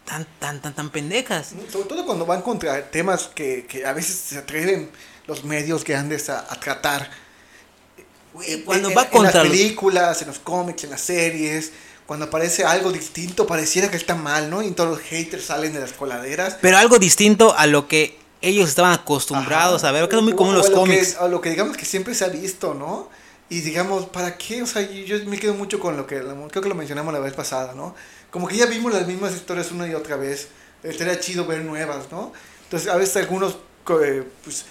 tan, 0.05 0.27
tan, 0.41 0.61
tan, 0.61 0.75
tan 0.75 0.91
pendejas. 0.91 1.53
Sobre 1.71 1.89
todo 1.89 2.05
cuando 2.05 2.27
van 2.27 2.43
contra 2.43 2.91
temas 2.91 3.29
que, 3.35 3.65
que 3.67 3.87
a 3.87 3.93
veces 3.93 4.17
se 4.17 4.39
atreven 4.39 4.91
los 5.29 5.45
medios 5.45 5.85
grandes 5.85 6.29
a, 6.31 6.41
a 6.41 6.59
tratar. 6.59 7.11
Cuando 8.65 8.91
en, 8.91 8.97
va 8.97 9.05
en 9.05 9.11
contra 9.11 9.41
las 9.41 9.45
los- 9.45 9.57
películas, 9.57 10.23
en 10.23 10.29
los 10.29 10.39
cómics, 10.39 10.85
en 10.85 10.91
las 10.91 11.01
series, 11.01 11.73
cuando 12.07 12.27
aparece 12.27 12.65
algo 12.65 12.93
distinto, 12.93 13.47
pareciera 13.47 13.91
que 13.91 13.97
está 13.97 14.15
mal, 14.15 14.51
¿no? 14.51 14.63
Y 14.63 14.71
todos 14.73 14.91
los 14.91 15.01
haters 15.01 15.45
salen 15.47 15.73
de 15.73 15.81
las 15.81 15.93
coladeras. 15.93 16.57
Pero 16.61 16.77
algo 16.77 16.99
distinto 16.99 17.55
a 17.57 17.67
lo 17.67 17.89
que 17.89 18.19
ellos 18.43 18.69
estaban 18.69 18.93
acostumbrados 18.93 19.83
Ajá. 19.83 19.89
a 19.91 19.93
ver, 19.93 20.09
que 20.09 20.17
es 20.17 20.23
muy 20.23 20.35
común 20.35 20.55
O 20.55 20.59
los 20.59 20.67
a 20.67 20.71
lo 20.71 20.75
que- 20.77 20.81
cómics. 20.81 21.17
a 21.17 21.29
lo 21.29 21.41
que 21.41 21.51
digamos 21.51 21.77
que 21.77 21.85
siempre 21.85 22.15
se 22.15 22.25
ha 22.25 22.29
visto, 22.29 22.75
¿no? 22.75 23.09
Y 23.49 23.61
digamos, 23.61 24.07
¿para 24.07 24.37
qué? 24.37 24.63
O 24.63 24.67
sea, 24.67 24.83
yo 24.83 25.17
yo 25.19 25.25
me 25.27 25.39
quedo 25.39 25.55
mucho 25.55 25.79
con 25.79 25.97
lo 25.97 26.07
que, 26.07 26.19
creo 26.21 26.63
que 26.63 26.69
lo 26.69 26.75
mencionamos 26.75 27.13
la 27.15 27.21
vez 27.21 27.33
pasada, 27.35 27.75
¿no? 27.75 27.95
Como 28.31 28.49
que 28.49 28.57
ya 28.57 28.67
vimos 28.67 28.93
las 28.93 29.07
mismas 29.07 29.35
historias 29.35 29.71
una 29.71 29.87
y 29.87 29.95
otra 29.95 30.17
vez. 30.17 30.49
Estaría 30.83 31.19
chido 31.21 31.47
ver 31.47 31.65
nuevas, 31.65 32.11
¿no? 32.11 32.33
Entonces, 32.65 32.89
a 32.91 32.97
veces 32.97 33.17
algunos, 33.17 33.57
eh, 34.03 34.25
pues, 34.45 34.65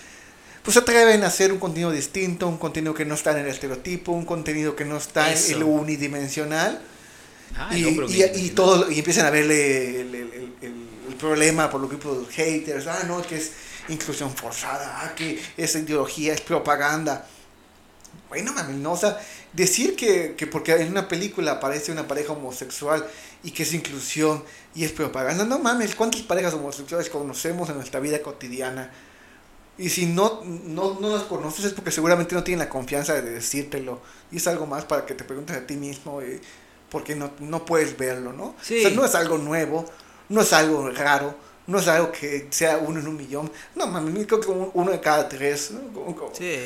pues 0.62 0.74
se 0.74 0.80
atreven 0.80 1.24
a 1.24 1.28
hacer 1.28 1.52
un 1.54 1.60
contenido 1.60 1.92
distinto, 1.92 2.48
un 2.48 2.58
contenido 2.58 2.94
que 2.94 3.06
no 3.06 3.16
está 3.16 3.32
en 3.32 3.38
el 3.40 3.48
estereotipo, 3.48 4.12
un 4.12 4.26
contenido 4.26 4.76
que 4.76 4.84
no 4.86 4.98
está 4.98 5.32
Eso. 5.32 5.54
en 5.54 5.60
lo 5.62 5.68
unidimensional. 5.68 6.82
Ah, 7.58 7.70
y, 7.78 7.86
y, 7.88 8.24
y 8.36 8.50
todo, 8.50 8.92
y 8.92 9.00
empiezan 9.00 9.26
a 9.26 9.30
verle 9.30 10.02
el- 10.02 10.16
el- 10.16 10.34
el 10.34 10.45
problema 11.16 11.70
por 11.70 11.82
los 11.82 11.90
grupos 11.90 12.28
de 12.28 12.34
haters. 12.34 12.88
Ah, 12.88 13.04
no, 13.08 13.22
que 13.22 13.38
es 13.38 13.52
inclusión 13.90 14.36
forzada, 14.36 15.02
ah, 15.02 15.16
que 15.16 15.42
esa 15.58 15.80
ideología 15.80 16.34
es 16.34 16.42
propaganda. 16.42 17.28
Bueno, 18.30 18.54
mami, 18.54 18.78
no, 18.78 18.94
o 18.94 18.98
sea, 18.98 19.20
decir 19.54 19.96
que, 19.96 20.36
que 20.36 20.48
porque 20.48 20.74
en 20.74 20.90
una 20.90 21.08
película 21.08 21.54
aparece 21.54 21.92
una 21.92 22.08
pareja 22.08 22.34
homosexual 22.34 23.06
y 23.44 23.52
que 23.52 23.64
es 23.64 23.74
inclusión 23.74 24.44
y 24.74 24.84
es 24.84 24.92
propaganda, 24.92 25.46
no 25.46 25.60
mames, 25.60 25.96
¿cuántas 25.96 26.22
parejas 26.22 26.54
homosexuales 26.54 27.10
conocemos 27.10 27.70
en 27.70 27.76
nuestra 27.76 28.00
vida 28.00 28.22
cotidiana? 28.22 28.92
Y 29.78 29.90
si 29.90 30.06
no, 30.06 30.42
no, 30.46 30.98
no 31.00 31.10
las 31.10 31.24
conoces 31.24 31.66
es 31.66 31.74
porque 31.74 31.92
seguramente 31.92 32.34
no 32.34 32.44
tienen 32.44 32.60
la 32.60 32.70
confianza 32.70 33.14
de 33.14 33.22
decírtelo. 33.30 34.02
Y 34.32 34.38
es 34.38 34.48
algo 34.48 34.66
más 34.66 34.86
para 34.86 35.06
que 35.06 35.14
te 35.14 35.26
preguntes 35.26 35.56
a 35.58 35.68
ti 35.68 35.76
mismo, 35.76 36.22
eh, 36.22 36.40
porque 36.90 37.16
no, 37.16 37.32
no 37.40 37.66
puedes 37.66 37.98
verlo, 37.98 38.32
¿no? 38.32 38.56
Sí. 38.62 38.80
O 38.80 38.82
sea, 38.82 38.92
no 38.92 39.06
es 39.06 39.16
algo 39.16 39.38
nuevo, 39.38 39.86
no 40.30 40.42
es 40.42 40.54
algo 40.54 40.90
raro, 40.90 41.36
no 41.68 41.80
es 41.80 41.88
algo 41.88 42.12
que 42.12 42.48
sea 42.52 42.78
uno 42.78 43.00
en 43.00 43.08
un 43.08 43.18
millón. 43.18 43.52
No, 43.76 43.88
mami, 43.88 44.26
creo 44.26 44.40
que 44.40 44.48
un- 44.50 44.72
uno 44.74 44.92
de 44.92 45.00
cada 45.00 45.28
tres. 45.30 45.72
¿no? 45.72 45.82
Como- 45.94 46.16
como- 46.16 46.36
Sí. 46.36 46.58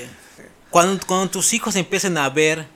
Cuando, 0.69 0.99
cuando 1.07 1.29
tus 1.31 1.53
hijos 1.53 1.75
empiecen 1.75 2.17
a 2.17 2.29
ver 2.29 2.67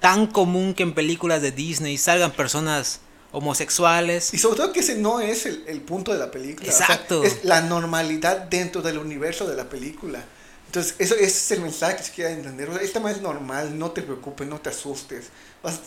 tan 0.00 0.26
común 0.26 0.74
que 0.74 0.82
en 0.82 0.94
películas 0.94 1.42
de 1.42 1.50
Disney 1.52 1.98
salgan 1.98 2.30
personas 2.32 3.00
homosexuales. 3.32 4.32
Y 4.34 4.38
sobre 4.38 4.56
todo 4.56 4.72
que 4.72 4.80
ese 4.80 4.96
no 4.96 5.20
es 5.20 5.46
el, 5.46 5.64
el 5.66 5.80
punto 5.80 6.12
de 6.12 6.18
la 6.18 6.30
película. 6.30 6.68
o 6.68 6.72
sea, 6.72 6.86
Exacto. 6.86 7.22
es 7.24 7.44
la 7.44 7.60
normalidad 7.62 8.38
dentro 8.38 8.82
del 8.82 8.98
universo 8.98 9.48
de 9.48 9.56
la 9.56 9.68
película. 9.68 10.22
Entonces, 10.66 10.94
eso 10.98 11.14
ese 11.14 11.24
es 11.26 11.50
el 11.50 11.60
mensaje 11.62 11.96
que 11.96 12.02
se 12.04 12.12
quiere 12.12 12.32
entender. 12.32 12.70
O 12.70 12.78
sea, 12.78 13.00
más 13.00 13.16
es 13.16 13.22
normal, 13.22 13.76
no 13.78 13.90
te 13.90 14.02
preocupes, 14.02 14.46
no 14.46 14.60
te 14.60 14.70
asustes. 14.70 15.26
Vas- 15.62 15.80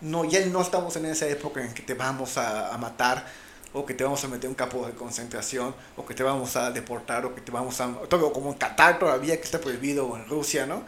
no, 0.00 0.24
ya 0.24 0.44
no 0.46 0.60
estamos 0.60 0.94
en 0.96 1.06
esa 1.06 1.26
época 1.28 1.64
en 1.64 1.72
que 1.72 1.82
te 1.82 1.94
vamos 1.94 2.36
a, 2.36 2.74
a 2.74 2.78
matar, 2.78 3.26
o 3.78 3.84
que 3.84 3.92
te 3.92 4.04
vamos 4.04 4.24
a 4.24 4.28
meter 4.28 4.48
un 4.48 4.54
campo 4.56 4.86
de 4.86 4.92
concentración, 4.94 5.74
o 5.96 6.06
que 6.06 6.14
te 6.14 6.22
vamos 6.22 6.56
a 6.56 6.70
deportar, 6.70 7.26
o 7.26 7.34
que 7.34 7.42
te 7.42 7.52
vamos 7.52 7.78
a... 7.82 7.92
Todo 8.08 8.32
como 8.32 8.48
en 8.50 8.56
Qatar 8.56 8.98
todavía, 8.98 9.36
que 9.36 9.42
está 9.44 9.60
prohibido, 9.60 10.06
o 10.06 10.16
en 10.16 10.26
Rusia, 10.28 10.64
¿no? 10.64 10.82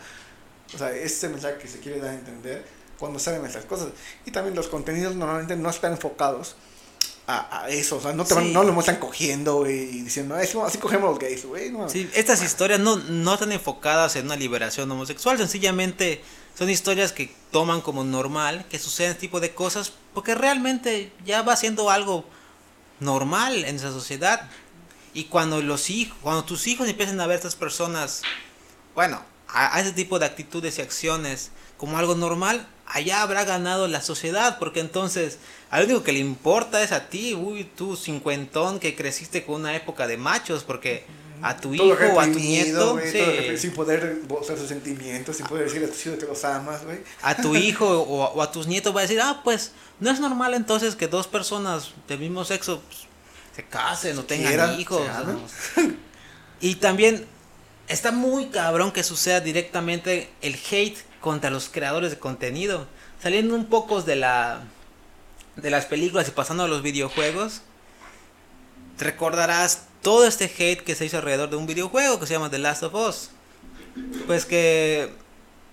O 0.75 0.79
sea, 0.79 0.91
ese 0.93 1.05
es 1.05 1.25
el 1.25 1.31
mensaje 1.33 1.59
que 1.59 1.69
se 1.69 1.81
quiere 1.81 2.01
dar 2.01 2.11
a 2.11 2.15
entender 2.15 2.65
cuando 2.99 3.19
salen 3.19 3.45
esas 3.45 3.67
cosas. 3.67 3.89
Y 4.25 4.31
también 4.31 4.55
los 4.57 4.69
contenidos 4.69 5.15
normalmente 5.17 5.55
no 5.57 5.69
están 5.69 5.93
enfocados 5.93 6.57
a, 7.27 7.65
a 7.65 7.69
eso. 7.69 7.97
O 7.97 8.01
sea, 8.01 8.15
no, 8.15 8.25
te 8.25 8.33
van- 8.33 8.45
Sí. 8.45 8.53
no 8.55 8.65
lo 8.65 8.73
muestran 8.73 8.97
cogiendo 8.99 9.69
y 9.69 10.03
diciendo, 10.03 10.35
"Ah, 10.35 10.43
eso- 10.43 10.65
así 10.65 10.79
cogemos 10.79 11.11
los 11.11 11.19
gays, 11.19 11.45
güey. 11.45 11.71
No, 11.71 11.91
Sí, 11.91 12.09
estas 12.15 12.43
historias 12.43 12.81
no, 12.81 12.97
no 12.97 13.35
están 13.35 13.53
enfocadas 13.53 14.17
en 14.17 14.25
una 14.25 14.37
liberación 14.37 14.91
homosexual, 14.91 15.37
sencillamente 15.37 16.23
son 16.57 16.71
historias 16.71 17.13
que 17.13 17.31
toman 17.51 17.83
como 17.83 18.03
normal 18.03 18.65
que 18.71 18.79
suceden 18.79 19.11
este 19.13 19.21
tipo 19.21 19.41
de 19.41 19.55
cosas 19.55 19.93
porque 20.15 20.35
realmente 20.35 21.13
ya 21.25 21.43
va 21.43 21.55
siendo 21.55 21.91
algo 21.91 22.25
normal 23.01 23.65
en 23.65 23.77
esa 23.77 23.93
sociedad. 23.93 24.49
Y 25.15 25.25
cuando 25.25 25.63
los 25.63 25.91
hijos, 25.91 26.17
cuando 26.23 26.45
tus 26.45 26.67
hijos 26.67 26.89
empiezan 26.89 27.21
a 27.21 27.27
ver 27.27 27.35
a 27.35 27.39
estas 27.39 27.57
personas, 27.57 28.23
bueno, 28.95 29.23
a, 29.49 29.81
ese 29.81 29.93
tipo 29.93 30.19
de 30.19 30.27
actitudes 30.27 30.79
y 30.79 30.83
acciones 30.83 31.51
como 31.77 31.99
algo 31.99 32.15
normal, 32.15 32.67
allá 32.87 33.23
habrá 33.23 33.45
ganado 33.45 33.89
la 33.89 34.03
sociedad, 34.03 34.59
porque 34.59 34.81
entonces 34.81 35.39
al 35.71 35.85
único 35.85 36.03
que 36.03 36.13
le 36.13 36.19
importa 36.19 36.83
es 36.83 36.93
a 36.93 37.09
ti, 37.09 37.35
uy, 37.35 37.65
tú 37.65 37.97
cincuentón 37.97 38.81
que 38.81 38.95
creciste 38.95 39.45
con 39.45 39.57
una 39.57 39.77
época 39.77 40.07
de 40.07 40.17
machos, 40.17 40.65
porque 40.65 41.07
a 41.43 41.57
tu 41.57 41.75
Todo 41.77 41.95
hijo 41.95 42.15
o 42.15 42.21
a 42.21 42.25
tu 42.25 42.39
nieto. 42.39 42.99
sí. 43.11 43.59
sin 43.59 43.73
poder 43.73 44.23
mostrar 44.29 44.59
sus 44.59 44.69
sentimientos, 44.69 45.37
sin 45.37 45.47
poder 45.47 45.65
decirle 45.65 45.87
a 45.87 45.91
tus 45.91 46.07
hijos 46.07 46.19
que 46.19 46.27
los 46.27 46.45
amas, 46.45 46.85
güey. 46.85 47.01
a 47.23 47.37
tu 47.37 47.55
hijo 47.67 47.87
o, 47.87 48.25
o 48.25 48.43
a 48.43 48.51
tus 48.53 48.67
nietos 48.67 48.95
va 48.95 49.01
a 49.01 49.03
decir, 49.03 49.21
ah, 49.21 49.41
pues 49.45 49.73
no 50.01 50.11
es 50.11 50.21
normal 50.21 50.55
entonces 50.55 50.95
que 50.95 51.09
dos 51.09 51.27
personas 51.27 51.91
del 52.07 52.21
mismo 52.21 52.45
sexo 52.45 52.81
pues, 52.81 53.01
se 53.55 53.65
casen 53.65 54.17
o 54.19 54.25
tengan 54.25 54.49
quieran, 54.49 54.81
hijos. 54.81 55.03
Y 56.61 56.75
también 56.77 57.25
está 57.87 58.11
muy 58.11 58.47
cabrón 58.49 58.91
que 58.91 59.05
suceda 59.05 59.41
directamente 59.41 60.29
el 60.43 60.59
hate 60.71 60.99
contra 61.21 61.51
los 61.51 61.69
creadores 61.69 62.11
de 62.11 62.19
contenido. 62.19 62.87
Saliendo 63.23 63.55
un 63.55 63.67
poco 63.67 64.03
de 64.03 64.17
la 64.17 64.63
de 65.57 65.71
las 65.71 65.87
películas 65.87 66.29
y 66.29 66.31
pasando 66.31 66.65
a 66.65 66.69
los 66.69 66.83
videojuegos, 66.83 67.63
recordarás 68.99 69.88
todo 70.03 70.27
este 70.27 70.45
hate 70.45 70.83
que 70.83 70.95
se 70.95 71.07
hizo 71.07 71.17
alrededor 71.17 71.51
de 71.51 71.57
un 71.57 71.67
videojuego 71.67 72.19
que 72.19 72.27
se 72.27 72.35
llama 72.35 72.51
The 72.51 72.59
Last 72.59 72.83
of 72.83 72.95
Us. 72.95 73.31
Pues 74.27 74.45
que 74.45 75.11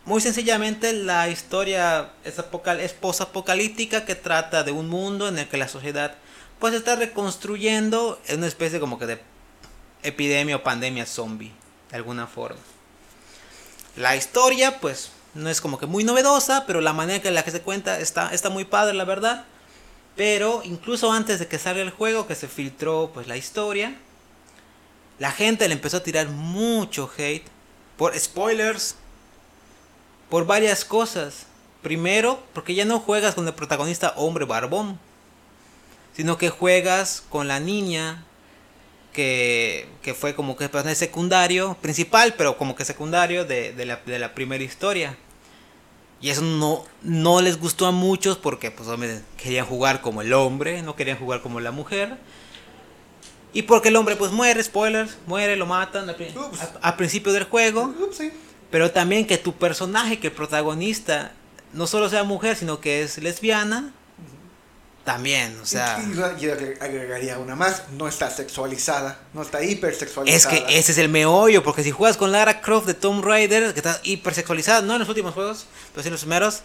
muy 0.06 0.22
sencillamente 0.22 0.94
la 0.94 1.30
historia 1.30 2.12
es, 2.24 2.36
es 2.80 2.94
posapocalíptica 2.94 4.06
que 4.06 4.16
trata 4.16 4.64
de 4.64 4.72
un 4.72 4.88
mundo 4.88 5.28
en 5.28 5.38
el 5.38 5.48
que 5.48 5.58
la 5.58 5.68
sociedad 5.68 6.16
pues 6.60 6.74
está 6.74 6.96
reconstruyendo 6.96 8.20
en 8.28 8.38
una 8.38 8.48
especie 8.48 8.80
como 8.80 8.98
que 8.98 9.06
de 9.06 9.22
epidemia 10.04 10.56
o 10.56 10.64
pandemia 10.64 11.06
zombie 11.06 11.52
de 11.90 11.98
alguna 11.98 12.28
forma. 12.28 12.60
La 13.96 14.16
historia 14.16 14.80
pues 14.80 15.12
no 15.34 15.50
es 15.50 15.62
como 15.62 15.78
que 15.78 15.86
muy 15.86 16.04
novedosa, 16.04 16.66
pero 16.66 16.82
la 16.82 16.94
manera 16.94 17.28
en 17.28 17.36
la 17.36 17.44
que 17.44 17.52
se 17.52 17.62
cuenta 17.62 18.00
está, 18.00 18.34
está 18.34 18.50
muy 18.50 18.66
padre 18.66 18.94
la 18.94 19.06
verdad. 19.06 19.46
Pero 20.16 20.62
incluso 20.64 21.12
antes 21.12 21.40
de 21.40 21.48
que 21.48 21.60
salga 21.60 21.82
el 21.82 21.90
juego, 21.90 22.26
que 22.26 22.36
se 22.36 22.48
filtró 22.48 23.12
pues 23.14 23.28
la 23.28 23.36
historia, 23.36 23.96
la 25.20 25.32
gente 25.32 25.68
le 25.68 25.74
empezó 25.74 25.98
a 25.98 26.04
tirar 26.04 26.28
mucho 26.28 27.10
hate 27.18 27.46
por 27.98 28.18
spoilers, 28.18 28.96
por 30.30 30.46
varias 30.46 30.86
cosas. 30.86 31.48
Primero, 31.82 32.44
porque 32.54 32.74
ya 32.74 32.84
no 32.84 33.00
juegas 33.00 33.36
con 33.36 33.48
el 33.48 33.54
protagonista 33.54 34.14
hombre 34.16 34.46
barbón, 34.46 35.00
sino 36.16 36.38
que 36.38 36.50
juegas 36.50 37.24
con 37.30 37.48
la 37.48 37.60
niña 37.60 38.26
que, 39.14 39.88
que 40.02 40.14
fue 40.14 40.34
como 40.34 40.58
que 40.58 40.68
personaje 40.68 40.96
secundario, 40.96 41.78
principal, 41.82 42.34
pero 42.38 42.58
como 42.58 42.76
que 42.76 42.86
secundario 42.86 43.46
de, 43.46 43.72
de 43.74 43.86
la, 43.86 43.98
de 43.98 44.18
la 44.18 44.34
primera 44.34 44.64
historia. 44.64 45.16
Y 46.22 46.30
eso 46.32 46.42
no, 46.42 46.84
no 47.04 47.42
les 47.42 47.60
gustó 47.60 47.86
a 47.86 47.92
muchos 47.92 48.38
porque 48.38 48.72
pues 48.72 48.90
querían 49.38 49.66
jugar 49.66 50.02
como 50.02 50.22
el 50.22 50.34
hombre, 50.34 50.82
no 50.82 50.96
querían 50.96 51.20
jugar 51.20 51.42
como 51.42 51.60
la 51.60 51.72
mujer. 51.72 52.18
Y 53.56 53.62
porque 53.62 53.88
el 53.88 53.96
hombre 53.96 54.18
pues 54.18 54.34
muere, 54.34 54.62
spoilers, 54.62 55.16
muere, 55.28 55.56
lo 55.56 55.66
matan 55.66 56.10
al, 56.10 56.18
al 56.82 56.96
principio 56.98 57.32
del 57.32 57.46
juego. 57.46 57.96
Ups, 57.98 58.18
sí. 58.18 58.30
Pero 58.70 58.92
también 58.92 59.26
que 59.26 59.38
tu 59.38 59.54
personaje, 59.56 60.20
que 60.20 60.28
el 60.28 60.34
protagonista, 60.34 61.32
no 61.72 61.88
solo 61.88 62.10
sea 62.10 62.26
mujer, 62.26 62.58
sino 62.58 62.82
que 62.82 63.02
es 63.02 63.18
lesbiana. 63.18 63.94
También, 65.06 65.58
o 65.62 65.66
sea... 65.66 66.04
Y 66.38 66.50
agregaría 66.50 67.40
una 67.40 67.56
más, 67.56 67.84
no 67.92 68.10
está 68.10 68.30
sexualizada, 68.30 69.20
no 69.34 69.42
está 69.44 69.62
Es 69.62 69.72
hipersexualizada. 69.72 70.66
que 70.68 70.78
ese 70.78 70.92
es 70.92 70.98
el 70.98 71.08
meollo, 71.08 71.64
porque 71.64 71.82
si 71.82 71.92
juegas 71.92 72.18
con 72.18 72.34
Lara 72.34 72.60
Croft 72.60 72.88
de 72.88 72.94
Tomb 72.94 73.24
Raider, 73.24 73.74
que 73.74 73.80
está 73.80 74.02
hipersexualizada, 74.04 74.82
no 74.82 74.94
en 74.94 75.00
los 75.00 75.08
últimos 75.08 75.34
juegos, 75.34 75.68
pero 75.94 76.02
sí 76.04 76.10
en 76.10 76.14
los 76.14 76.22
primeros, 76.22 76.64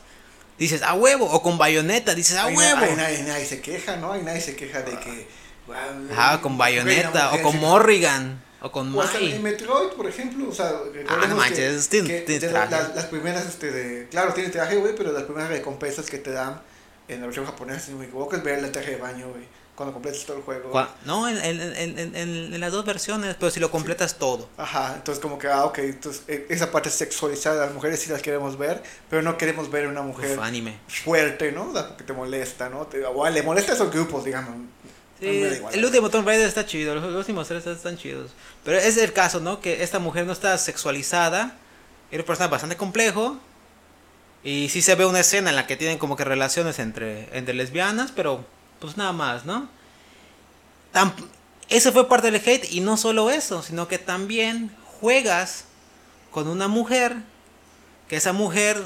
dices 0.58 0.82
a 0.82 0.94
huevo, 0.94 1.26
o 1.26 1.40
con 1.40 1.56
Bayonetta, 1.56 2.16
dices 2.16 2.36
a 2.36 2.46
huevo. 2.46 2.80
ahí 2.80 2.96
nadie, 2.96 3.22
nadie 3.22 3.46
se 3.46 3.60
queja, 3.60 3.96
¿no? 3.96 4.10
Ahí 4.10 4.22
nadie 4.24 4.40
se 4.40 4.56
queja 4.56 4.82
de 4.82 4.98
que... 4.98 5.39
Ajá, 6.12 6.40
con 6.40 6.56
Bayonetta, 6.58 7.32
o 7.34 7.42
con 7.42 7.58
Morrigan, 7.60 8.42
o 8.62 8.70
con 8.70 8.94
O 8.94 9.00
hasta 9.02 9.18
en 9.18 9.30
Mai. 9.30 9.52
Metroid, 9.52 9.90
por 9.90 10.06
ejemplo, 10.06 10.48
o 10.48 10.52
sea, 10.54 10.72
Ah, 11.08 11.26
no 11.28 11.36
manches, 11.36 11.88
que, 11.88 11.90
tiene- 12.02 12.08
que 12.08 12.20
tiene 12.22 12.48
traje. 12.48 12.70
las, 12.70 12.94
las 12.94 13.04
primeras, 13.06 13.46
este, 13.46 13.70
de, 13.70 14.08
claro, 14.08 14.32
tiene 14.34 14.50
traje, 14.50 14.76
güey, 14.76 14.94
pero 14.94 15.12
las 15.12 15.22
primeras 15.24 15.48
recompensas 15.50 16.10
que 16.10 16.18
te 16.18 16.30
dan 16.32 16.60
en 17.08 17.20
la 17.20 17.26
versión 17.26 17.46
japonesa, 17.46 17.80
si 17.80 17.92
no 17.92 17.98
me 17.98 18.04
equivoco, 18.04 18.36
es 18.36 18.42
ver 18.42 18.58
el 18.62 18.70
traje 18.70 18.92
de 18.92 18.96
baño, 18.98 19.28
güey, 19.30 19.42
cuando 19.74 19.94
completas 19.94 20.24
todo 20.26 20.36
el 20.36 20.42
juego. 20.42 20.70
No, 21.06 21.26
en, 21.26 21.38
en- 21.38 21.98
en- 21.98 22.14
en- 22.14 22.60
las 22.60 22.70
dos 22.70 22.84
versiones, 22.84 23.34
pero 23.40 23.50
si 23.50 23.58
lo 23.60 23.70
completas 23.70 24.16
todo. 24.18 24.46
Ajá, 24.58 24.92
entonces 24.94 25.22
como 25.22 25.38
que, 25.38 25.48
ah, 25.48 25.64
ok, 25.64 25.78
entonces 25.78 26.22
eh, 26.28 26.46
esa 26.50 26.70
parte 26.70 26.90
sexualizada 26.90 27.60
de 27.60 27.66
las 27.66 27.74
mujeres 27.74 27.98
sí 28.00 28.10
las 28.10 28.20
queremos 28.20 28.58
ver, 28.58 28.82
pero 29.08 29.22
no 29.22 29.38
queremos 29.38 29.70
ver 29.70 29.86
una 29.88 30.02
mujer 30.02 30.36
Uf, 30.38 30.44
anime. 30.44 30.78
fuerte, 30.86 31.50
¿no? 31.50 31.70
O 31.70 31.72
sea, 31.72 31.88
porque 31.88 32.04
te 32.04 32.12
molesta, 32.12 32.68
¿no? 32.68 32.86
Te, 32.86 33.02
o 33.06 33.28
le 33.30 33.42
molesta 33.42 33.72
a 33.72 33.74
esos 33.76 33.90
grupos, 33.90 34.22
digamos. 34.26 34.54
Sí, 35.20 35.26
el 35.72 35.84
último 35.84 36.08
Tomb 36.08 36.26
Raider 36.26 36.48
está 36.48 36.64
chido, 36.64 36.94
los 36.94 37.14
últimos 37.14 37.46
tres 37.46 37.66
están 37.66 37.98
chidos. 37.98 38.30
Pero 38.64 38.78
es 38.78 38.96
el 38.96 39.12
caso, 39.12 39.40
¿no? 39.40 39.60
Que 39.60 39.82
esta 39.82 39.98
mujer 39.98 40.24
no 40.26 40.32
está 40.32 40.56
sexualizada, 40.56 41.56
era 42.10 42.22
un 42.22 42.26
personaje 42.26 42.50
bastante 42.50 42.76
complejo. 42.76 43.38
Y 44.42 44.70
sí 44.70 44.80
se 44.80 44.94
ve 44.94 45.04
una 45.04 45.20
escena 45.20 45.50
en 45.50 45.56
la 45.56 45.66
que 45.66 45.76
tienen 45.76 45.98
como 45.98 46.16
que 46.16 46.24
relaciones 46.24 46.78
entre, 46.78 47.28
entre 47.36 47.52
lesbianas, 47.52 48.10
pero 48.10 48.44
pues 48.78 48.96
nada 48.96 49.12
más, 49.12 49.44
¿no? 49.44 49.68
Tam- 50.94 51.12
ese 51.68 51.92
fue 51.92 52.08
parte 52.08 52.30
del 52.30 52.40
hate 52.44 52.72
y 52.72 52.80
no 52.80 52.96
solo 52.96 53.30
eso, 53.30 53.62
sino 53.62 53.86
que 53.86 53.98
también 53.98 54.74
juegas 55.00 55.64
con 56.30 56.48
una 56.48 56.68
mujer, 56.68 57.16
que 58.08 58.16
esa 58.16 58.32
mujer, 58.32 58.82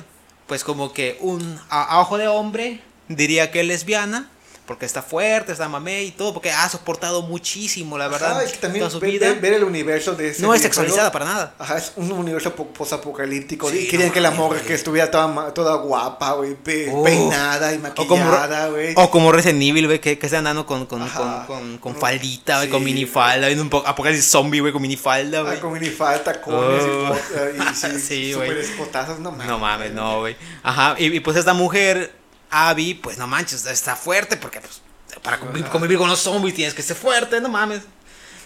pues 0.48 0.64
como 0.64 0.92
que 0.92 1.16
un 1.20 1.58
a, 1.70 1.84
a 1.84 2.00
ojo 2.00 2.18
de 2.18 2.26
hombre, 2.28 2.80
diría 3.08 3.50
que 3.52 3.60
es 3.60 3.66
lesbiana, 3.66 4.28
porque 4.66 4.86
está 4.86 5.02
fuerte, 5.02 5.52
está 5.52 5.68
mamé 5.68 6.04
y 6.04 6.10
todo, 6.10 6.32
porque 6.32 6.50
ha 6.50 6.66
soportado 6.68 7.22
muchísimo, 7.22 7.98
la 7.98 8.08
verdad, 8.08 8.38
Ajá, 8.40 8.46
que 8.50 8.56
también 8.58 8.80
toda 8.80 8.90
su 8.90 9.00
ver, 9.00 9.10
vida. 9.10 9.34
ver- 9.40 9.52
el 9.54 9.64
universo 9.64 10.14
de 10.14 10.28
ese 10.30 10.40
no 10.42 10.54
es 10.54 10.62
sexualizada 10.62 11.12
para 11.12 11.26
nada. 11.26 11.54
Ajá, 11.58 11.76
es 11.78 11.92
un 11.96 12.10
universo 12.12 12.54
po- 12.54 12.68
posapocalíptico. 12.68 13.70
Sí, 13.70 13.80
y 13.80 13.88
querían 13.88 14.08
no 14.08 14.14
que 14.14 14.20
la 14.20 14.30
morra 14.30 14.60
que 14.60 14.72
estuviera 14.74 15.10
toda, 15.10 15.52
toda 15.52 15.74
guapa, 15.76 16.32
güey, 16.32 16.54
pe- 16.54 16.90
Oh. 16.92 17.04
peinada 17.04 17.72
y 17.74 17.78
maquillada, 17.78 18.68
güey. 18.68 18.94
o 18.96 19.10
como 19.10 19.32
Resident 19.32 19.62
Evil, 19.62 19.86
güey, 19.86 20.00
que, 20.00 20.18
que 20.18 20.26
está 20.26 20.38
andando 20.38 20.64
con, 20.66 20.86
con, 20.86 21.02
Ajá. 21.02 21.44
con, 21.46 21.78
con, 21.78 21.94
faldita, 21.96 22.56
güey, 22.56 22.68
sí, 22.68 22.72
con 22.72 22.82
minifalda, 22.84 23.46
viendo 23.48 23.64
un 23.64 23.86
apocalipsis 23.86 24.30
zombie, 24.30 24.60
güey, 24.60 24.72
con 24.72 24.80
minifalda, 24.82 25.40
Ah, 25.40 25.42
güey. 25.42 25.60
con 25.60 25.72
minifalda, 25.72 26.24
tacones 26.24 26.82
Oh. 26.84 27.14
y, 27.56 27.62
y 27.62 27.74
sí, 27.74 28.00
Sí, 28.14 28.32
escotazos, 28.32 29.18
no 29.18 29.30
mames. 29.30 29.46
No 29.46 29.58
mames, 29.58 29.92
no, 29.92 30.20
güey. 30.20 30.36
Ajá, 30.62 30.94
y, 30.98 31.06
y 31.16 31.20
pues 31.20 31.36
esta 31.36 31.52
mujer, 31.54 32.12
Abby, 32.54 32.94
pues 32.94 33.18
no 33.18 33.26
manches, 33.26 33.66
está 33.66 33.96
fuerte 33.96 34.36
porque 34.36 34.60
pues 34.60 34.80
para 35.22 35.38
convivir 35.38 35.98
con 35.98 36.08
los 36.08 36.20
zombies 36.20 36.54
tienes 36.54 36.72
que 36.72 36.82
ser 36.82 36.96
fuerte, 36.96 37.40
no 37.40 37.48
mames. 37.48 37.82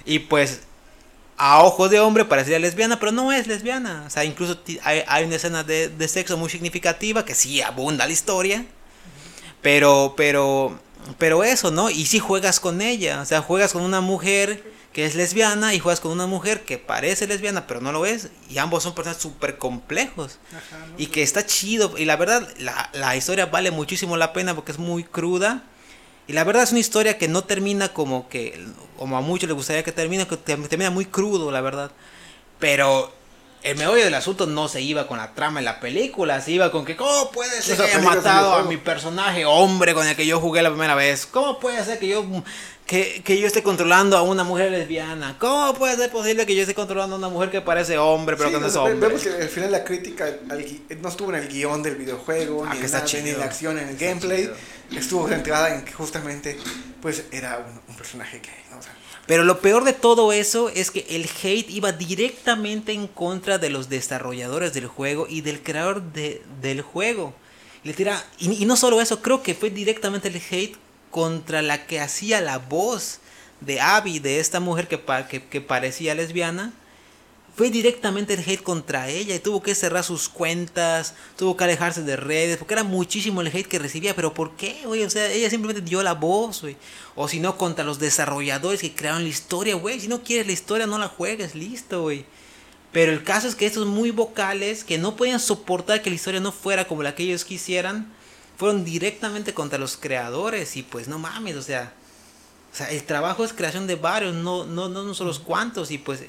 Y 0.06 0.18
pues 0.20 0.60
a 1.36 1.62
ojos 1.62 1.90
de 1.90 2.00
hombre 2.00 2.24
parecería 2.24 2.58
lesbiana, 2.58 2.98
pero 2.98 3.12
no 3.12 3.32
es 3.32 3.46
lesbiana. 3.46 4.04
O 4.06 4.10
sea, 4.10 4.24
incluso 4.24 4.58
hay, 4.82 5.04
hay 5.06 5.24
una 5.24 5.36
escena 5.36 5.62
de, 5.62 5.88
de 5.88 6.08
sexo 6.08 6.38
muy 6.38 6.48
significativa 6.48 7.24
que 7.24 7.34
sí 7.34 7.60
abunda 7.60 8.06
la 8.06 8.12
historia. 8.12 8.64
Pero, 9.60 10.14
pero, 10.16 10.78
pero 11.18 11.44
eso, 11.44 11.70
¿no? 11.70 11.90
Y 11.90 12.06
si 12.06 12.18
juegas 12.18 12.60
con 12.60 12.80
ella, 12.80 13.20
o 13.20 13.26
sea, 13.26 13.42
juegas 13.42 13.72
con 13.72 13.82
una 13.82 14.00
mujer 14.00 14.64
que 14.98 15.06
es 15.06 15.14
lesbiana 15.14 15.74
y 15.74 15.78
juegas 15.78 16.00
con 16.00 16.10
una 16.10 16.26
mujer 16.26 16.64
que 16.64 16.76
parece 16.76 17.28
lesbiana, 17.28 17.68
pero 17.68 17.80
no 17.80 17.92
lo 17.92 18.04
es. 18.04 18.30
Y 18.50 18.58
ambos 18.58 18.82
son 18.82 18.96
personas 18.96 19.22
súper 19.22 19.56
complejos. 19.56 20.38
Ajá, 20.50 20.86
¿no? 20.88 20.94
Y 20.98 21.06
que 21.06 21.22
está 21.22 21.46
chido. 21.46 21.96
Y 21.96 22.04
la 22.04 22.16
verdad, 22.16 22.48
la, 22.58 22.90
la 22.92 23.14
historia 23.14 23.46
vale 23.46 23.70
muchísimo 23.70 24.16
la 24.16 24.32
pena 24.32 24.56
porque 24.56 24.72
es 24.72 24.78
muy 24.80 25.04
cruda. 25.04 25.62
Y 26.26 26.32
la 26.32 26.42
verdad 26.42 26.64
es 26.64 26.72
una 26.72 26.80
historia 26.80 27.16
que 27.16 27.28
no 27.28 27.44
termina 27.44 27.92
como 27.92 28.28
que, 28.28 28.60
como 28.98 29.16
a 29.16 29.20
muchos 29.20 29.46
les 29.48 29.54
gustaría 29.54 29.84
que 29.84 29.92
termine, 29.92 30.26
que 30.26 30.36
te- 30.36 30.56
termina 30.56 30.90
muy 30.90 31.04
crudo, 31.04 31.52
la 31.52 31.60
verdad. 31.60 31.92
Pero 32.58 33.12
el 33.62 33.76
meollo 33.76 34.02
del 34.02 34.14
asunto 34.14 34.46
no 34.46 34.66
se 34.66 34.80
iba 34.82 35.06
con 35.06 35.18
la 35.18 35.32
trama 35.32 35.60
de 35.60 35.64
la 35.64 35.78
película, 35.78 36.40
se 36.40 36.50
iba 36.50 36.72
con 36.72 36.84
que, 36.84 36.96
¿cómo 36.96 37.30
puede 37.30 37.62
ser 37.62 37.76
que 37.76 37.82
haya 37.84 38.00
matado 38.00 38.54
a 38.54 38.62
mi 38.64 38.78
personaje 38.78 39.44
hombre 39.44 39.94
con 39.94 40.08
el 40.08 40.16
que 40.16 40.26
yo 40.26 40.40
jugué 40.40 40.60
la 40.60 40.70
primera 40.70 40.96
vez? 40.96 41.24
¿Cómo 41.24 41.60
puede 41.60 41.84
ser 41.84 42.00
que 42.00 42.08
yo, 42.08 42.24
que, 42.88 43.22
que 43.22 43.38
yo 43.38 43.46
esté 43.46 43.62
controlando 43.62 44.16
a 44.16 44.22
una 44.22 44.42
mujer 44.42 44.72
lesbiana? 44.72 45.36
¿Cómo 45.38 45.74
puede 45.74 45.94
ser 45.96 46.10
posible 46.10 46.44
que 46.46 46.54
yo 46.56 46.62
esté 46.62 46.74
controlando 46.74 47.14
a 47.14 47.18
una 47.18 47.28
mujer 47.28 47.50
que 47.50 47.60
parece 47.60 47.98
hombre 47.98 48.34
pero 48.36 48.48
Sí, 48.48 48.54
que 48.56 48.60
no 48.60 48.66
es 48.66 48.74
hombre? 48.76 48.94
Vemos 49.08 49.22
que 49.22 49.28
al 49.30 49.48
final 49.48 49.70
la 49.70 49.84
crítica 49.84 50.24
al 50.50 50.64
no 51.00 51.08
estuvo 51.08 51.28
en 51.28 51.36
el 51.42 51.48
guion 51.48 51.82
del 51.82 51.94
videojuego, 51.96 52.64
Ah, 52.64 52.70
ni, 52.70 52.72
que 52.72 52.78
en 52.80 52.84
está 52.86 52.98
nada, 53.04 53.12
ni 53.22 53.28
en 53.30 53.38
la 53.38 53.44
acción, 53.44 53.78
en 53.78 53.84
el 53.84 53.90
Está 53.94 54.06
gameplay. 54.06 54.42
chido. 54.42 54.54
Estuvo 54.98 55.28
centrada 55.28 55.74
en 55.74 55.84
que 55.84 55.92
justamente 55.92 56.56
pues 57.02 57.24
era 57.30 57.58
un, 57.58 57.78
un 57.88 57.94
personaje 57.96 58.38
gay. 58.38 58.64
¿no? 58.70 58.78
O 58.78 58.82
sea, 58.82 58.94
Pero 59.26 59.44
lo 59.44 59.60
peor 59.60 59.84
de 59.84 59.92
todo 59.92 60.32
eso 60.32 60.70
es 60.70 60.90
que 60.90 61.04
el 61.10 61.28
hate 61.42 61.68
iba 61.70 61.92
directamente 61.92 62.92
en 62.92 63.06
contra 63.06 63.58
de 63.58 63.68
los 63.68 63.90
desarrolladores 63.90 64.72
del 64.72 64.86
juego 64.86 65.26
y 65.28 65.42
del 65.42 65.62
creador 65.62 66.02
de- 66.14 66.42
del 66.62 66.80
juego. 66.80 67.34
Le 67.84 67.92
tira, 67.92 68.24
y, 68.38 68.50
y 68.62 68.64
no 68.64 68.76
solo 68.76 69.00
eso, 69.02 69.20
creo 69.20 69.42
que 69.42 69.54
fue 69.54 69.68
directamente 69.70 70.28
el 70.28 70.36
hate 70.50 70.76
contra 71.18 71.62
la 71.62 71.84
que 71.84 71.98
hacía 71.98 72.40
la 72.40 72.58
voz 72.58 73.18
de 73.60 73.80
Abby, 73.80 74.20
de 74.20 74.38
esta 74.38 74.60
mujer 74.60 74.86
que, 74.86 75.00
que, 75.50 75.60
parecía 75.60 76.14
lesbiana. 76.14 76.72
fue 77.56 77.70
directamente 77.70 78.34
el 78.34 78.48
hate 78.48 78.62
contra 78.62 79.08
ella 79.08 79.34
y 79.34 79.40
tuvo 79.40 79.60
que 79.60 79.74
cerrar 79.74 80.04
sus 80.04 80.28
cuentas, 80.28 81.14
tuvo 81.36 81.56
que 81.56 81.64
alejarse 81.64 82.04
de 82.04 82.14
redes, 82.14 82.56
porque 82.56 82.74
era 82.74 82.84
muchísimo 82.84 83.40
el 83.40 83.48
hate 83.48 83.66
que 83.66 83.80
recibía, 83.80 84.14
pero 84.14 84.32
¿por 84.32 84.52
qué, 84.52 84.82
güey? 84.84 85.02
O 85.02 85.10
sea, 85.10 85.28
ella 85.28 85.50
simplemente 85.50 85.82
dio 85.82 86.04
la 86.04 86.14
voz. 86.14 86.62
O 87.16 87.26
si 87.26 87.40
no, 87.40 87.58
contra 87.58 87.84
los 87.84 87.98
desarrolladores 87.98 88.80
que 88.80 88.94
crearon 88.94 89.24
la 89.24 89.28
historia, 89.28 89.74
güey. 89.74 89.98
Si 89.98 90.06
no 90.06 90.22
quieres 90.22 90.46
la 90.46 90.52
historia, 90.52 90.86
no 90.86 90.98
la 90.98 91.08
juegues, 91.08 91.56
listo, 91.56 92.02
güey. 92.02 92.26
Pero 92.92 93.10
el 93.10 93.24
caso 93.24 93.48
es 93.48 93.56
que 93.56 93.66
estos 93.66 93.88
muy 93.88 94.12
vocales, 94.12 94.84
que 94.84 94.98
no 94.98 95.16
podían 95.16 95.40
soportar 95.40 96.00
que 96.00 96.10
la 96.10 96.16
historia 96.16 96.38
no 96.38 96.52
fuera 96.52 96.86
como 96.86 97.02
la 97.02 97.16
que 97.16 97.24
ellos 97.24 97.44
quisieran, 97.44 98.16
fueron 98.58 98.84
directamente 98.84 99.54
contra 99.54 99.78
los 99.78 99.96
creadores 99.96 100.76
y 100.76 100.82
pues 100.82 101.08
no 101.08 101.18
mames, 101.18 101.56
o 101.56 101.62
sea, 101.62 101.92
o 102.72 102.76
sea, 102.76 102.90
el 102.90 103.04
trabajo 103.04 103.44
es 103.44 103.52
creación 103.52 103.86
de 103.86 103.94
varios, 103.94 104.34
no, 104.34 104.66
no, 104.66 104.88
no, 104.88 105.04
no 105.04 105.14
son 105.14 105.28
los 105.28 105.38
cuantos 105.38 105.90
y 105.90 105.98
pues 105.98 106.24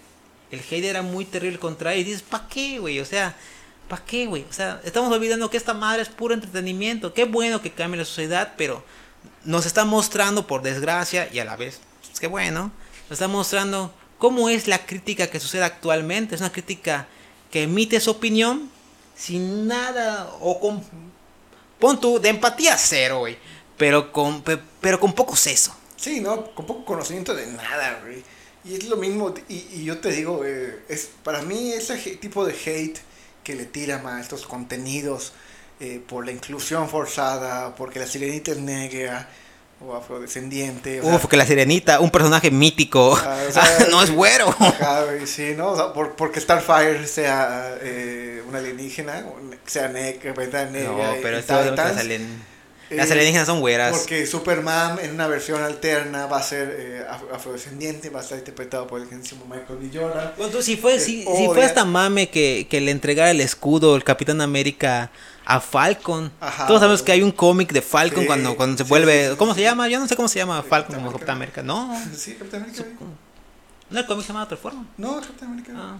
el 0.51 0.59
hate 0.59 0.85
era 0.85 1.01
muy 1.01 1.25
terrible 1.25 1.59
contra 1.59 1.93
él. 1.93 2.01
Y 2.01 2.03
dices, 2.05 2.21
¿para 2.21 2.47
qué, 2.47 2.79
güey? 2.79 2.99
O 2.99 3.05
sea, 3.05 3.35
¿para 3.87 4.03
qué, 4.05 4.27
güey? 4.27 4.45
O 4.49 4.53
sea, 4.53 4.79
estamos 4.83 5.11
olvidando 5.11 5.49
que 5.49 5.57
esta 5.57 5.73
madre 5.73 6.03
es 6.03 6.09
puro 6.09 6.33
entretenimiento. 6.33 7.13
Qué 7.13 7.25
bueno 7.25 7.61
que 7.61 7.71
cambie 7.71 7.97
la 7.97 8.05
sociedad, 8.05 8.53
pero 8.57 8.83
nos 9.43 9.65
está 9.65 9.83
mostrando, 9.83 10.47
por 10.47 10.61
desgracia, 10.61 11.29
y 11.33 11.39
a 11.39 11.45
la 11.45 11.55
vez, 11.55 11.81
pues 12.05 12.19
qué 12.19 12.27
bueno, 12.27 12.71
nos 13.09 13.13
está 13.13 13.27
mostrando 13.27 13.93
cómo 14.19 14.49
es 14.49 14.67
la 14.67 14.85
crítica 14.85 15.27
que 15.27 15.39
sucede 15.39 15.63
actualmente. 15.63 16.35
Es 16.35 16.41
una 16.41 16.51
crítica 16.51 17.07
que 17.51 17.63
emite 17.63 17.99
su 17.99 18.11
opinión 18.11 18.69
sin 19.15 19.67
nada 19.67 20.31
o 20.39 20.59
con. 20.59 20.83
Pon 21.79 21.99
tú, 21.99 22.19
de 22.19 22.29
empatía 22.29 22.77
cero, 22.77 23.19
güey. 23.19 23.37
Pero 23.77 24.11
con, 24.11 24.43
pero 24.81 24.99
con 24.99 25.13
poco 25.13 25.35
seso. 25.35 25.75
Sí, 25.95 26.19
¿no? 26.19 26.53
Con 26.53 26.65
poco 26.65 26.85
conocimiento 26.85 27.33
de 27.33 27.47
nada, 27.47 28.01
güey. 28.03 28.23
Y 28.65 28.75
es 28.75 28.83
lo 28.85 28.97
mismo, 28.97 29.33
y, 29.47 29.85
yo 29.85 29.99
te 29.99 30.11
digo, 30.11 30.43
eh, 30.45 30.83
es 30.89 31.09
para 31.23 31.41
mí 31.41 31.71
ese 31.71 31.95
tipo 32.17 32.45
de 32.45 32.53
hate 32.53 32.99
que 33.43 33.55
le 33.55 33.65
tiran 33.65 34.05
a 34.05 34.19
estos 34.19 34.45
contenidos 34.45 35.31
eh, 35.79 36.01
por 36.05 36.25
la 36.25 36.33
inclusión 36.33 36.89
forzada, 36.89 37.73
porque 37.75 37.99
la 37.99 38.05
sirenita 38.05 38.51
es 38.51 38.57
negra 38.57 39.29
o 39.85 39.95
afrodescendiente. 39.95 41.01
Uf, 41.01 41.27
que 41.27 41.37
la 41.37 41.45
sirenita, 41.45 41.99
un 41.99 42.11
personaje 42.11 42.51
mítico, 42.51 43.17
ah, 43.23 43.37
no 43.91 44.03
es 44.03 44.11
güero. 44.11 44.53
sí, 45.25 45.53
¿no? 45.55 45.71
O 45.71 45.75
sea, 45.75 45.93
por, 45.93 46.15
porque 46.15 46.39
Starfire 46.39 47.07
sea 47.07 47.77
eh, 47.81 48.43
una 48.47 48.59
alienígena, 48.59 49.25
sea 49.65 49.87
negra, 49.87 50.33
negra. 50.65 50.91
No, 50.91 51.15
pero 51.21 51.37
esto 51.37 51.59
es 51.61 52.19
las 52.89 53.11
alienígenas 53.11 53.45
son 53.45 53.59
güeras. 53.59 53.97
Porque 53.97 54.25
Superman 54.25 54.97
en 55.01 55.11
una 55.11 55.27
versión 55.27 55.61
alterna 55.61 56.25
va 56.25 56.37
a 56.37 56.43
ser 56.43 56.75
eh, 56.79 57.05
afrodescendiente, 57.31 58.09
va 58.09 58.19
a 58.19 58.23
estar 58.23 58.37
interpretado 58.37 58.87
por 58.87 58.99
el 59.01 59.07
gentísimo 59.07 59.45
Michael 59.45 59.79
B. 59.79 59.89
Jordan. 59.93 60.33
Bueno, 60.37 60.61
si 60.61 60.75
fue, 60.75 60.99
si, 60.99 61.23
si, 61.23 61.45
fue 61.45 61.63
esta 61.63 61.85
mame 61.85 62.29
que, 62.29 62.67
que, 62.69 62.81
le 62.81 62.91
entregara 62.91 63.31
el 63.31 63.41
escudo 63.41 63.95
el 63.95 64.03
Capitán 64.03 64.41
América 64.41 65.11
a 65.49 65.59
Falcon. 65.59 66.31
Todos 66.67 66.79
sabemos 66.79 67.01
que 67.01 67.11
hay 67.11 67.23
un 67.23 67.31
cómic 67.31 67.73
de 67.73 67.81
Falcon 67.81 68.25
cuando, 68.25 68.55
cuando 68.55 68.77
se 68.77 68.83
vuelve... 68.83 69.35
¿Cómo 69.35 69.55
se 69.55 69.63
llama? 69.63 69.89
Yo 69.89 69.99
no 69.99 70.07
sé 70.07 70.15
cómo 70.15 70.27
se 70.27 70.37
llama 70.37 70.61
Falcon 70.61 70.95
como 70.97 71.11
Capitán 71.11 71.37
América. 71.37 71.63
No. 71.63 71.99
Sí, 72.15 72.35
Capitán 72.35 72.63
América. 72.63 72.85
¿No 73.89 73.99
el 73.99 74.05
cómic 74.05 74.21
se 74.21 74.27
llama 74.27 74.41
de 74.41 74.45
otra 74.45 74.57
forma? 74.57 74.85
No, 74.97 75.19
Capitán 75.19 75.49
América. 75.49 75.73
Ah. 75.75 75.97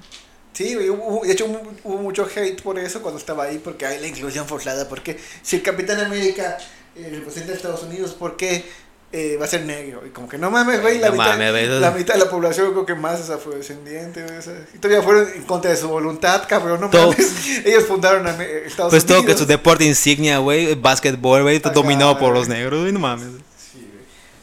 Sí, 0.53 0.75
de 0.75 1.31
hecho 1.31 1.45
hubo, 1.83 1.97
mucho 1.97 2.27
hate 2.35 2.61
por 2.61 2.77
eso 2.77 3.01
cuando 3.01 3.19
estaba 3.19 3.45
ahí, 3.45 3.57
porque 3.57 3.87
hay 3.87 3.99
la 3.99 4.07
inclusión 4.07 4.45
forzada, 4.45 4.87
porque 4.87 5.19
si 5.41 5.55
el 5.55 5.63
Capitán 5.63 5.99
América 5.99 6.57
eh, 6.95 7.09
representa 7.11 7.53
a 7.53 7.55
Estados 7.55 7.83
Unidos, 7.83 8.11
¿por 8.11 8.37
qué 8.37 8.65
eh, 9.11 9.37
va 9.39 9.45
a 9.45 9.47
ser 9.47 9.65
negro? 9.65 10.05
Y 10.05 10.09
como 10.09 10.29
que 10.29 10.37
no 10.37 10.51
mames, 10.51 10.81
güey, 10.81 10.99
la, 10.99 11.11
mitad, 11.11 11.37
la 11.37 11.91
mitad 11.91 12.13
de 12.13 12.19
la 12.19 12.29
población 12.29 12.71
creo 12.71 12.85
que 12.85 12.95
más 12.95 13.19
es 13.19 13.29
afrodescendiente, 13.29 14.25
y 14.73 14.77
todavía 14.77 15.03
fueron 15.03 15.27
en 15.33 15.43
contra 15.43 15.71
de 15.71 15.77
su 15.77 15.87
voluntad, 15.87 16.43
cabrón, 16.47 16.81
no 16.81 16.89
mames. 16.89 17.33
Ellos 17.65 17.85
fundaron 17.85 18.27
a 18.27 18.31
Estados 18.31 18.67
Unidos. 18.67 18.89
Pues 18.91 19.05
todo 19.05 19.25
que 19.25 19.37
su 19.37 19.45
deporte 19.45 19.85
insignia, 19.85 20.37
güey, 20.39 20.75
básquetbol, 20.75 21.43
güey, 21.43 21.59
dominado 21.59 22.17
por 22.19 22.33
los 22.33 22.47
negros, 22.47 22.81
güey, 22.81 22.91
no 22.91 22.99
mames. 22.99 23.27
Sí, 23.57 23.89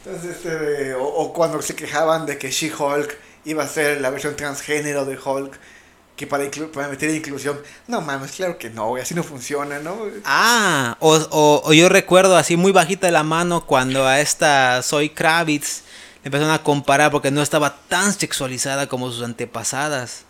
Entonces, 0.05 0.37
este, 0.37 0.95
o, 0.95 1.05
o 1.05 1.33
cuando 1.33 1.62
se 1.62 1.75
quejaban 1.75 2.27
de 2.27 2.39
que 2.39 2.51
She-Hulk 2.51 3.17
iba 3.45 3.62
a 3.62 3.69
ser 3.69 4.01
la 4.01 4.11
versión 4.11 4.37
transgénero 4.37 5.05
de 5.05 5.17
Hulk 5.17 5.59
que 6.17 6.27
para, 6.27 6.51
para 6.73 6.89
meter 6.89 7.11
inclusión. 7.11 7.61
No 7.87 8.01
mames, 8.01 8.33
claro 8.33 8.59
que 8.59 8.71
no, 8.71 8.89
güey, 8.89 9.03
así 9.03 9.14
no 9.14 9.23
funciona, 9.23 9.79
¿no? 9.79 9.97
Ah, 10.25 10.97
o, 11.01 11.62
o, 11.64 11.73
yo 11.73 11.89
recuerdo 11.89 12.37
así 12.37 12.57
muy 12.57 12.73
bajita 12.73 13.07
de 13.07 13.12
la 13.12 13.23
mano 13.23 13.67
cuando 13.67 14.07
a 14.07 14.21
esta 14.21 14.83
Soy 14.83 15.11
Kravitz 15.11 15.83
le 16.23 16.29
empezaron 16.29 16.53
a 16.53 16.62
comparar 16.62 17.11
porque 17.11 17.31
no 17.31 17.43
estaba 17.43 17.77
tan 17.89 18.12
sexualizada 18.12 18.89
como 18.89 19.11
sus 19.12 19.23
antepasadas. 19.23 20.25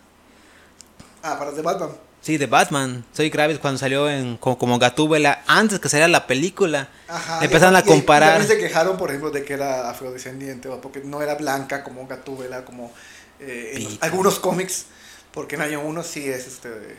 Ah, 1.23 1.39
para 1.39 1.53
The 1.53 1.61
Batman. 1.61 1.91
Sí, 2.21 2.37
de 2.37 2.47
Batman. 2.47 3.05
Soy 3.13 3.31
Kravitz 3.31 3.59
cuando 3.59 3.77
salió 3.77 4.09
en, 4.09 4.35
como, 4.35 4.57
como 4.57 4.77
Gatúbela, 4.79 5.43
antes 5.47 5.79
que 5.79 5.87
saliera 5.87 6.09
la 6.09 6.27
película. 6.27 6.89
Ajá, 7.07 7.39
empezaron 7.41 7.77
a 7.77 7.83
comparar. 7.83 8.41
Y, 8.41 8.45
se 8.45 8.57
quejaron, 8.57 8.97
por 8.97 9.09
ejemplo, 9.09 9.31
de 9.31 9.45
que 9.45 9.53
era 9.53 9.89
afrodescendiente, 9.89 10.67
porque 10.81 10.99
no 10.99 11.21
era 11.21 11.35
blanca 11.35 11.85
como 11.85 12.05
Gatúbela, 12.05 12.65
como 12.65 12.91
eh, 13.39 13.75
en 13.75 13.97
algunos 14.01 14.39
cómics 14.39 14.87
porque 15.31 15.55
en 15.55 15.61
año 15.61 15.81
1 15.81 16.03
sí 16.03 16.27
es 16.27 16.47
este 16.47 16.97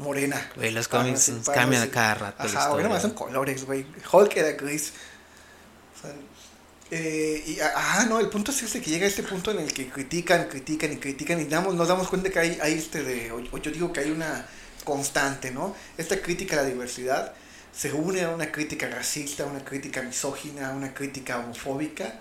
morena. 0.00 0.50
Güey, 0.56 0.72
los 0.72 0.88
cómics 0.88 1.30
cambian 1.54 1.88
cada 1.88 2.14
rato. 2.14 2.42
Ajá, 2.42 2.70
güey, 2.70 2.82
nomás 2.82 3.02
son 3.02 3.12
colores, 3.12 3.64
güey. 3.64 3.86
Hulk 4.10 4.36
era 4.36 4.52
gris. 4.52 4.92
O 5.96 6.02
sea, 6.02 6.14
eh, 6.90 7.44
y, 7.46 7.58
ah, 7.60 8.04
no, 8.08 8.18
el 8.18 8.28
punto 8.28 8.50
es 8.50 8.62
ese 8.62 8.80
que 8.80 8.90
llega 8.90 9.04
a 9.04 9.08
este 9.08 9.22
punto 9.22 9.52
en 9.52 9.60
el 9.60 9.72
que 9.72 9.88
critican, 9.88 10.48
critican 10.48 10.92
y 10.92 10.96
critican 10.96 11.40
y 11.40 11.44
damos, 11.44 11.74
nos 11.74 11.86
damos 11.86 12.08
cuenta 12.08 12.30
que 12.30 12.38
hay, 12.40 12.58
hay 12.60 12.74
este 12.74 13.04
de, 13.04 13.30
o, 13.30 13.58
yo 13.58 13.70
digo 13.70 13.92
que 13.92 14.00
hay 14.00 14.10
una 14.10 14.44
constante, 14.82 15.52
¿no? 15.52 15.76
Esta 15.96 16.20
crítica 16.20 16.58
a 16.58 16.62
la 16.62 16.68
diversidad 16.68 17.32
se 17.72 17.92
une 17.92 18.24
a 18.24 18.30
una 18.30 18.50
crítica 18.50 18.88
racista, 18.88 19.44
una 19.44 19.64
crítica 19.64 20.02
misógina, 20.02 20.70
una 20.70 20.92
crítica 20.92 21.38
homofóbica 21.38 22.14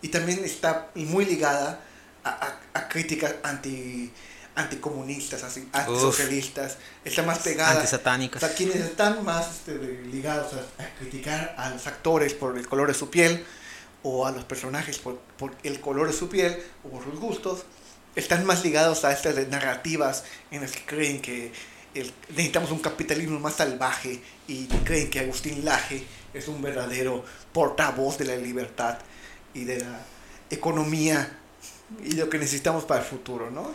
y 0.00 0.08
también 0.08 0.42
está 0.42 0.88
muy 0.94 1.26
ligada 1.26 1.80
a, 2.22 2.30
a, 2.30 2.78
a 2.78 2.88
críticas 2.88 3.34
anti 3.42 4.10
anticomunistas, 4.54 5.42
así, 5.42 5.68
antisocialistas, 5.72 6.78
están 7.04 7.26
más 7.26 7.40
pegadas. 7.40 7.76
Antisatánicas. 7.76 8.42
O 8.42 8.46
sea, 8.46 8.54
quienes 8.54 8.76
están 8.76 9.24
más 9.24 9.48
este, 9.48 10.02
ligados 10.10 10.52
a, 10.52 10.98
criticar 10.98 11.54
a 11.58 11.70
los 11.70 11.86
actores 11.86 12.34
por 12.34 12.56
el 12.56 12.68
color 12.68 12.88
de 12.88 12.94
su 12.94 13.10
piel 13.10 13.44
o 14.02 14.26
a 14.26 14.30
los 14.30 14.44
personajes 14.44 14.98
por, 14.98 15.18
por 15.38 15.54
el 15.62 15.80
color 15.80 16.06
de 16.06 16.12
su 16.12 16.28
piel 16.28 16.56
o 16.84 16.90
por 16.90 17.04
sus 17.04 17.18
gustos, 17.18 17.64
están 18.14 18.44
más 18.44 18.64
ligados 18.64 19.04
a 19.04 19.12
estas 19.12 19.34
narrativas 19.48 20.24
en 20.50 20.60
las 20.60 20.72
que 20.72 20.84
creen 20.84 21.20
que 21.20 21.52
necesitamos 22.30 22.70
un 22.70 22.80
capitalismo 22.80 23.38
más 23.38 23.54
salvaje 23.54 24.20
y 24.48 24.66
creen 24.66 25.10
que 25.10 25.20
Agustín 25.20 25.64
Laje 25.64 26.04
es 26.32 26.48
un 26.48 26.60
verdadero 26.60 27.24
portavoz 27.52 28.18
de 28.18 28.24
la 28.24 28.36
libertad 28.36 28.98
y 29.52 29.64
de 29.64 29.80
la 29.80 30.00
economía 30.50 31.38
y 32.02 32.12
lo 32.12 32.28
que 32.28 32.38
necesitamos 32.38 32.84
para 32.84 33.00
el 33.00 33.06
futuro, 33.06 33.50
¿no? 33.50 33.72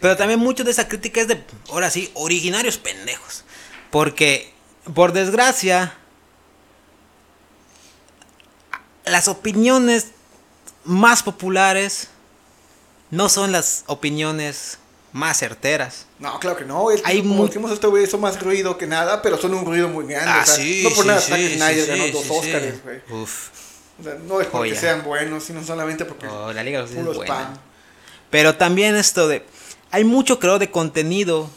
Pero 0.00 0.16
también 0.16 0.40
mucho 0.40 0.64
de 0.64 0.70
esa 0.70 0.88
crítica 0.88 1.20
es 1.20 1.28
de, 1.28 1.42
ahora 1.70 1.90
sí, 1.90 2.10
originarios 2.14 2.78
pendejos. 2.78 3.44
Porque, 3.90 4.52
por 4.94 5.12
desgracia, 5.12 5.94
las 9.04 9.28
opiniones 9.28 10.08
más 10.84 11.22
populares 11.22 12.08
no 13.10 13.28
son 13.28 13.52
las 13.52 13.84
opiniones 13.86 14.78
más 15.12 15.38
certeras. 15.38 16.06
No, 16.18 16.38
claro 16.38 16.56
que 16.56 16.64
no. 16.64 16.90
Es, 16.90 17.02
Hay 17.04 17.22
como 17.22 17.46
decimos 17.46 17.72
esto, 17.72 17.90
güey, 17.90 18.06
son 18.06 18.20
más 18.20 18.40
ruido 18.40 18.78
que 18.78 18.86
nada, 18.86 19.22
pero 19.22 19.36
son 19.38 19.54
un 19.54 19.64
ruido 19.64 19.88
muy 19.88 20.06
grande. 20.06 20.30
Ah, 20.32 20.46
sí, 20.46 20.82
no 20.84 20.90
por 20.90 21.06
nada 21.06 21.20
sí, 21.20 21.58
sí, 21.58 21.86
ganó 21.86 22.08
dos 22.08 22.30
Oscars, 22.30 22.82
güey. 22.84 23.02
Uf 23.10 23.59
no 24.26 24.40
es 24.40 24.46
porque 24.48 24.74
sean 24.74 25.02
buenos, 25.04 25.44
sino 25.44 25.64
solamente 25.64 26.04
porque 26.04 26.26
oh, 26.26 26.52
la 26.52 26.62
liga 26.62 26.84
es 26.84 26.90
Pero 28.30 28.54
también 28.56 28.96
esto 28.96 29.28
de 29.28 29.44
hay 29.90 30.04
mucho 30.04 30.38
creo 30.38 30.58
de 30.58 30.70
contenido 30.70 31.50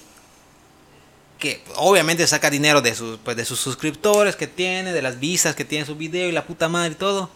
que 1.43 1.61
obviamente 1.75 2.25
saca 2.25 2.49
dinero 2.49 2.81
de 2.81 2.95
sus 2.95 3.19
pues, 3.19 3.35
de 3.35 3.43
sus 3.43 3.59
suscriptores 3.59 4.37
que 4.37 4.47
tiene, 4.47 4.93
de 4.93 5.01
las 5.01 5.19
visas 5.19 5.55
que 5.55 5.65
tiene 5.65 5.85
su 5.85 5.95
video 5.95 6.29
y 6.29 6.31
la 6.31 6.45
puta 6.45 6.69
madre 6.69 6.93
y 6.93 6.95
todo. 6.95 7.29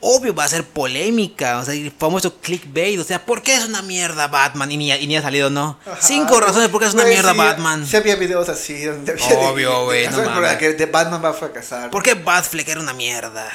Obvio 0.00 0.34
va 0.34 0.44
a 0.44 0.48
ser 0.48 0.64
polémica, 0.64 1.58
o 1.58 1.64
sea, 1.64 1.74
el 1.74 1.90
famoso 1.90 2.38
clickbait, 2.38 2.98
o 2.98 3.04
sea, 3.04 3.24
¿por 3.24 3.42
qué 3.42 3.54
es 3.54 3.64
una 3.64 3.80
mierda 3.82 4.28
Batman? 4.28 4.70
Y 4.70 4.76
ni, 4.76 4.92
y 4.92 5.06
ni 5.06 5.16
ha 5.16 5.22
salido, 5.22 5.48
¿no? 5.50 5.78
Cinco 6.00 6.38
razones 6.38 6.68
por 6.68 6.80
qué 6.80 6.88
es 6.88 6.94
una 6.94 7.04
mierda 7.04 7.32
Batman. 7.32 7.86
Sí 7.86 7.96
había 7.96 8.16
videos 8.16 8.48
así 8.48 8.84
donde 8.84 9.14
Obvio, 9.38 9.84
güey, 9.84 10.06
no 10.10 10.22
mames. 10.22 10.56
que 10.56 10.86
Batman 10.86 11.22
va 11.24 11.30
a 11.30 11.34
fracasar. 11.34 11.90
¿Por 11.90 12.02
qué 12.02 12.14
Batfleck 12.14 12.68
era 12.68 12.80
una 12.80 12.92
mierda? 12.92 13.50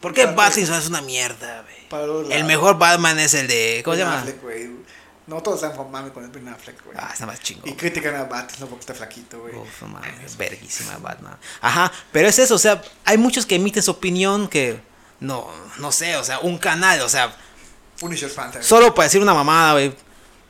¿Por 0.00 0.14
qué 0.14 0.26
Batman 0.26 0.58
es 0.58 0.88
una 0.88 1.02
mierda, 1.02 1.62
güey? 1.62 2.32
El 2.32 2.44
mejor 2.44 2.78
Batman 2.78 3.18
es 3.18 3.34
el 3.34 3.46
de. 3.46 3.82
¿Cómo 3.84 3.96
se 3.96 4.02
llama? 4.02 4.20
Affleck, 4.20 4.40
No 5.26 5.42
todos 5.42 5.62
están 5.62 5.76
con 5.76 5.90
mame 5.90 6.10
con 6.10 6.24
el 6.24 6.30
Ben 6.30 6.48
Affleck, 6.48 6.84
güey. 6.84 6.96
Ah, 6.98 7.10
está 7.12 7.26
más 7.26 7.40
chingón. 7.40 7.68
Y 7.68 7.74
critican 7.74 8.14
a 8.14 8.24
Batman 8.24 8.68
porque 8.68 8.80
está 8.80 8.94
flaquito, 8.94 9.40
güey. 9.40 9.54
Uf, 9.54 9.82
no 9.82 10.00
es 10.24 10.36
verguísima 10.36 10.96
Batman. 10.98 11.36
Ajá, 11.60 11.92
pero 12.12 12.28
es 12.28 12.38
eso, 12.38 12.54
o 12.54 12.58
sea, 12.58 12.82
hay 13.04 13.18
muchos 13.18 13.44
que 13.44 13.56
emiten 13.56 13.82
su 13.82 13.90
opinión 13.90 14.48
que. 14.48 14.80
No, 15.20 15.50
no 15.78 15.92
sé, 15.92 16.16
o 16.16 16.24
sea, 16.24 16.38
un 16.40 16.56
canal, 16.56 17.00
o 17.02 17.08
sea. 17.08 17.36
Punisher 17.98 18.30
Solo 18.62 18.94
para 18.94 19.04
decir 19.04 19.20
una 19.20 19.34
mamada, 19.34 19.72
güey. 19.72 19.94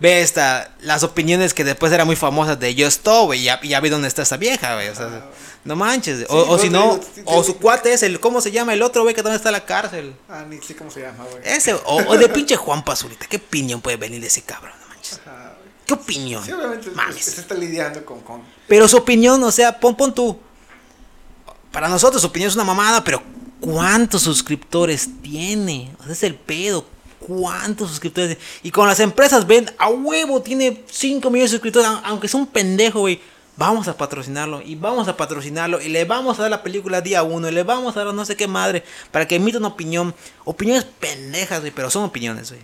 Ve 0.01 0.23
esta, 0.23 0.75
las 0.81 1.03
opiniones 1.03 1.55
que 1.55 1.63
después 1.63 1.93
eran 1.93 2.07
muy 2.07 2.17
famosas 2.17 2.59
de 2.59 2.75
Yo 2.75 2.89
güey, 3.27 3.41
y 3.41 3.45
ya, 3.45 3.81
vi 3.81 3.89
dónde 3.89 4.09
está 4.09 4.23
esa 4.23 4.37
vieja, 4.37 4.75
güey, 4.75 4.89
o 4.89 4.95
sea, 4.95 5.07
Ah, 5.07 5.31
no 5.65 5.77
manches, 5.77 6.21
Sí, 6.21 6.27
o, 6.29 6.39
o 6.39 6.57
no, 6.57 6.59
si 6.59 6.71
no, 6.71 7.01
o 7.27 7.45
su 7.45 7.59
cuate 7.59 7.93
es 7.93 8.03
el, 8.03 8.19
¿cómo 8.19 8.41
se 8.41 8.51
llama 8.51 8.73
el 8.73 8.83
otro, 8.83 9.03
güey, 9.03 9.15
que 9.15 9.23
también 9.23 9.37
está 9.37 9.51
en 9.51 9.55
la 9.55 9.65
cárcel? 9.67 10.15
Ah, 10.29 10.45
ni 10.49 10.61
sé 10.63 10.75
cómo 10.75 10.91
se 10.91 11.03
llama, 11.03 11.25
güey. 11.31 11.43
Ese, 11.45 11.75
o, 11.75 11.81
o 11.85 12.17
de 12.17 12.29
pinche 12.31 12.57
Juan 12.57 12.83
Pazurita, 12.83 13.27
¿qué 13.27 13.37
opinión 13.37 13.81
puede 13.83 13.99
venir 13.99 14.21
de 14.23 14.29
ese 14.29 14.43
cabrón, 14.43 14.73
no 14.81 14.89
manches? 14.89 15.21
Ajá. 15.27 15.53
¿Qué 15.91 15.95
opinión? 15.95 16.45
Sí, 16.45 16.53
obviamente 16.53 16.89
Mames. 16.93 17.25
se 17.25 17.41
está 17.41 17.55
lidiando 17.55 18.05
con, 18.05 18.21
con 18.21 18.43
Pero 18.69 18.87
su 18.89 18.97
opinión, 18.97 19.43
o 19.43 19.51
sea, 19.51 19.79
pon, 19.79 19.97
pon 19.97 20.15
tú. 20.15 20.39
Para 21.73 21.89
nosotros 21.89 22.23
su 22.23 22.29
opinión 22.29 22.49
es 22.49 22.55
una 22.55 22.65
mamada, 22.65 23.03
pero 23.03 23.23
¿cuántos 23.61 24.23
suscriptores 24.23 25.09
tiene? 25.21 25.93
O 25.99 26.05
sea, 26.05 26.13
es 26.13 26.23
el 26.23 26.37
pedo. 26.37 26.87
¿Cuántos 27.31 27.91
suscriptores? 27.91 28.39
Y 28.65 28.73
con 28.73 28.89
las 28.89 28.99
empresas 28.99 29.47
ven, 29.47 29.71
a 29.79 29.89
huevo, 29.89 30.43
tiene 30.43 30.83
5 30.91 31.31
millones 31.31 31.53
de 31.53 31.59
suscriptores, 31.59 31.89
aunque 32.03 32.27
es 32.27 32.35
un 32.35 32.45
pendejo, 32.45 33.01
güey. 33.01 33.21
Vamos 33.57 33.87
a 33.87 33.97
patrocinarlo 33.97 34.61
y 34.63 34.75
vamos 34.75 35.07
a 35.07 35.17
patrocinarlo 35.17 35.81
y 35.81 35.91
le 35.91 36.05
vamos 36.05 36.39
a 36.39 36.43
dar 36.43 36.51
la 36.51 36.65
película 36.65 37.01
día 37.03 37.23
uno 37.23 37.49
y 37.49 37.53
le 37.53 37.63
vamos 37.63 37.97
a 37.97 38.05
dar 38.05 38.13
no 38.13 38.25
sé 38.25 38.35
qué 38.35 38.49
madre 38.49 38.83
para 39.13 39.29
que 39.29 39.37
emita 39.37 39.59
una 39.59 39.69
opinión. 39.69 40.13
Opiniones 40.45 40.85
pendejas, 40.99 41.61
güey, 41.61 41.71
pero 41.71 41.89
son 41.89 42.03
opiniones, 42.03 42.51
güey. 42.51 42.63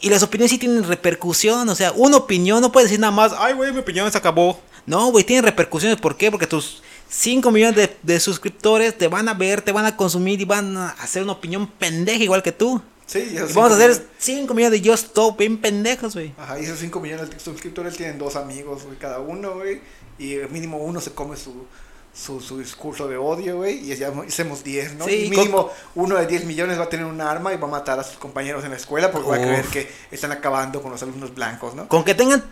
Y 0.00 0.08
las 0.08 0.22
opiniones 0.22 0.50
sí 0.50 0.58
tienen 0.58 0.84
repercusión, 0.84 1.68
o 1.68 1.74
sea, 1.74 1.92
una 1.92 2.16
opinión 2.16 2.62
no 2.62 2.72
puede 2.72 2.86
decir 2.86 3.00
nada 3.00 3.10
más, 3.10 3.34
ay, 3.36 3.52
güey, 3.52 3.72
mi 3.72 3.80
opinión 3.80 4.10
se 4.10 4.16
acabó. 4.16 4.58
No, 4.86 5.10
güey, 5.10 5.24
tienen 5.24 5.44
repercusiones, 5.44 6.00
¿por 6.00 6.16
qué? 6.16 6.30
Porque 6.30 6.46
tus 6.46 6.82
5 7.10 7.50
millones 7.50 7.76
de, 7.76 7.96
de 8.02 8.20
suscriptores 8.20 8.96
te 8.96 9.08
van 9.08 9.28
a 9.28 9.34
ver, 9.34 9.60
te 9.60 9.72
van 9.72 9.84
a 9.84 9.96
consumir 9.96 10.40
y 10.40 10.46
van 10.46 10.78
a 10.78 10.90
hacer 10.90 11.22
una 11.22 11.32
opinión 11.32 11.66
pendeja 11.66 12.24
igual 12.24 12.42
que 12.42 12.52
tú. 12.52 12.80
Sí, 13.06 13.32
y 13.32 13.38
vamos 13.54 13.72
a 13.72 13.74
hacer 13.74 14.06
5 14.18 14.54
millones 14.54 14.82
de 14.82 14.90
Just 14.90 15.08
Stop 15.08 15.38
bien 15.38 15.58
pendejos, 15.58 16.14
güey. 16.14 16.32
Ajá, 16.38 16.58
y 16.58 16.64
esos 16.64 16.78
5 16.78 17.00
millones 17.00 17.30
de 17.30 17.38
suscriptores 17.38 17.96
tienen 17.96 18.18
dos 18.18 18.36
amigos, 18.36 18.84
güey, 18.84 18.98
cada 18.98 19.20
uno, 19.20 19.54
güey. 19.54 19.80
Y 20.18 20.36
mínimo 20.50 20.78
uno 20.78 21.00
se 21.00 21.10
come 21.10 21.36
su, 21.36 21.66
su, 22.14 22.40
su 22.40 22.58
discurso 22.58 23.06
de 23.08 23.16
odio, 23.16 23.58
güey. 23.58 23.90
Y 23.90 23.96
ya 23.96 24.12
hacemos 24.26 24.64
10, 24.64 24.94
¿no? 24.94 25.04
Sí, 25.04 25.26
y 25.26 25.30
mínimo 25.30 25.70
uno 25.94 26.16
de 26.16 26.26
10 26.26 26.44
millones 26.46 26.78
va 26.78 26.84
a 26.84 26.88
tener 26.88 27.04
un 27.04 27.20
arma 27.20 27.52
y 27.52 27.56
va 27.56 27.68
a 27.68 27.70
matar 27.70 27.98
a 27.98 28.04
sus 28.04 28.16
compañeros 28.16 28.64
en 28.64 28.70
la 28.70 28.76
escuela 28.76 29.10
porque 29.10 29.28
va 29.28 29.36
a 29.36 29.40
creer 29.40 29.66
que 29.66 29.88
están 30.10 30.32
acabando 30.32 30.80
con 30.80 30.90
los 30.90 31.02
alumnos 31.02 31.34
blancos, 31.34 31.74
¿no? 31.74 31.88
Con 31.88 32.04
que 32.04 32.14
tengan 32.14 32.42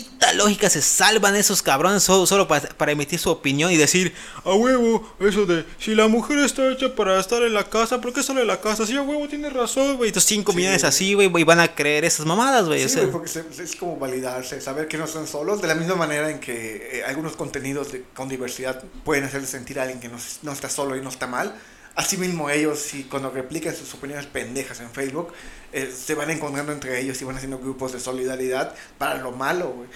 tantita 0.00 0.32
lógica 0.34 0.70
se 0.70 0.82
salvan 0.82 1.36
esos 1.36 1.62
cabrones 1.62 2.02
solo, 2.02 2.26
solo 2.26 2.48
para, 2.48 2.68
para 2.70 2.92
emitir 2.92 3.18
su 3.18 3.30
opinión 3.30 3.70
y 3.72 3.76
decir, 3.76 4.14
A 4.44 4.52
huevo, 4.54 5.14
eso 5.20 5.46
de 5.46 5.64
si 5.78 5.94
la 5.94 6.08
mujer 6.08 6.38
está 6.40 6.70
hecha 6.72 6.94
para 6.94 7.18
estar 7.20 7.42
en 7.42 7.54
la 7.54 7.64
casa, 7.68 8.00
¿por 8.00 8.12
qué 8.12 8.22
sale 8.22 8.40
de 8.40 8.46
la 8.46 8.60
casa? 8.60 8.86
Sí, 8.86 8.96
a 8.96 9.02
huevo, 9.02 9.28
tiene 9.28 9.50
razón, 9.50 9.96
güey. 9.96 10.08
estos 10.08 10.24
5 10.24 10.52
Sí, 10.52 10.56
millones 10.58 10.84
así, 10.84 11.14
güey, 11.14 11.30
y 11.36 11.44
van 11.44 11.60
a 11.60 11.74
creer 11.74 12.04
esas 12.04 12.26
mamadas, 12.26 12.66
güey. 12.66 12.84
o 12.84 12.88
Sí, 12.88 12.94
sea. 12.94 13.02
güey, 13.02 13.12
porque 13.12 13.28
se- 13.28 13.44
es 13.62 13.76
como 13.76 13.96
validarse, 13.98 14.60
saber 14.60 14.88
que 14.88 14.98
no 14.98 15.06
son 15.06 15.26
solos, 15.26 15.60
de 15.62 15.68
la 15.68 15.74
misma 15.74 15.94
manera 15.94 16.30
en 16.30 16.40
que 16.40 16.98
eh, 17.00 17.04
algunos 17.04 17.36
contenidos 17.36 17.92
de- 17.92 18.04
con 18.14 18.28
diversidad 18.28 18.82
pueden 19.04 19.24
hacerle 19.24 19.46
sentir 19.46 19.78
a 19.78 19.82
alguien 19.82 20.00
que 20.00 20.08
no, 20.08 20.16
no 20.42 20.52
está 20.52 20.68
solo 20.68 20.96
y 20.96 21.00
no 21.00 21.08
está 21.08 21.26
mal. 21.26 21.54
Asimismo 21.94 22.48
ellos, 22.48 22.78
si 22.78 23.04
cuando 23.04 23.30
replican 23.30 23.76
sus 23.76 23.92
opiniones 23.94 24.26
pendejas 24.26 24.80
en 24.80 24.90
Facebook, 24.90 25.32
eh, 25.72 25.92
se 25.94 26.14
van 26.14 26.30
encontrando 26.30 26.72
entre 26.72 27.00
ellos 27.00 27.20
y 27.20 27.24
van 27.24 27.36
haciendo 27.36 27.58
grupos 27.58 27.92
de 27.92 28.00
solidaridad 28.00 28.74
para 28.98 29.18
lo 29.18 29.32
malo, 29.32 29.70
güey. 29.70 29.88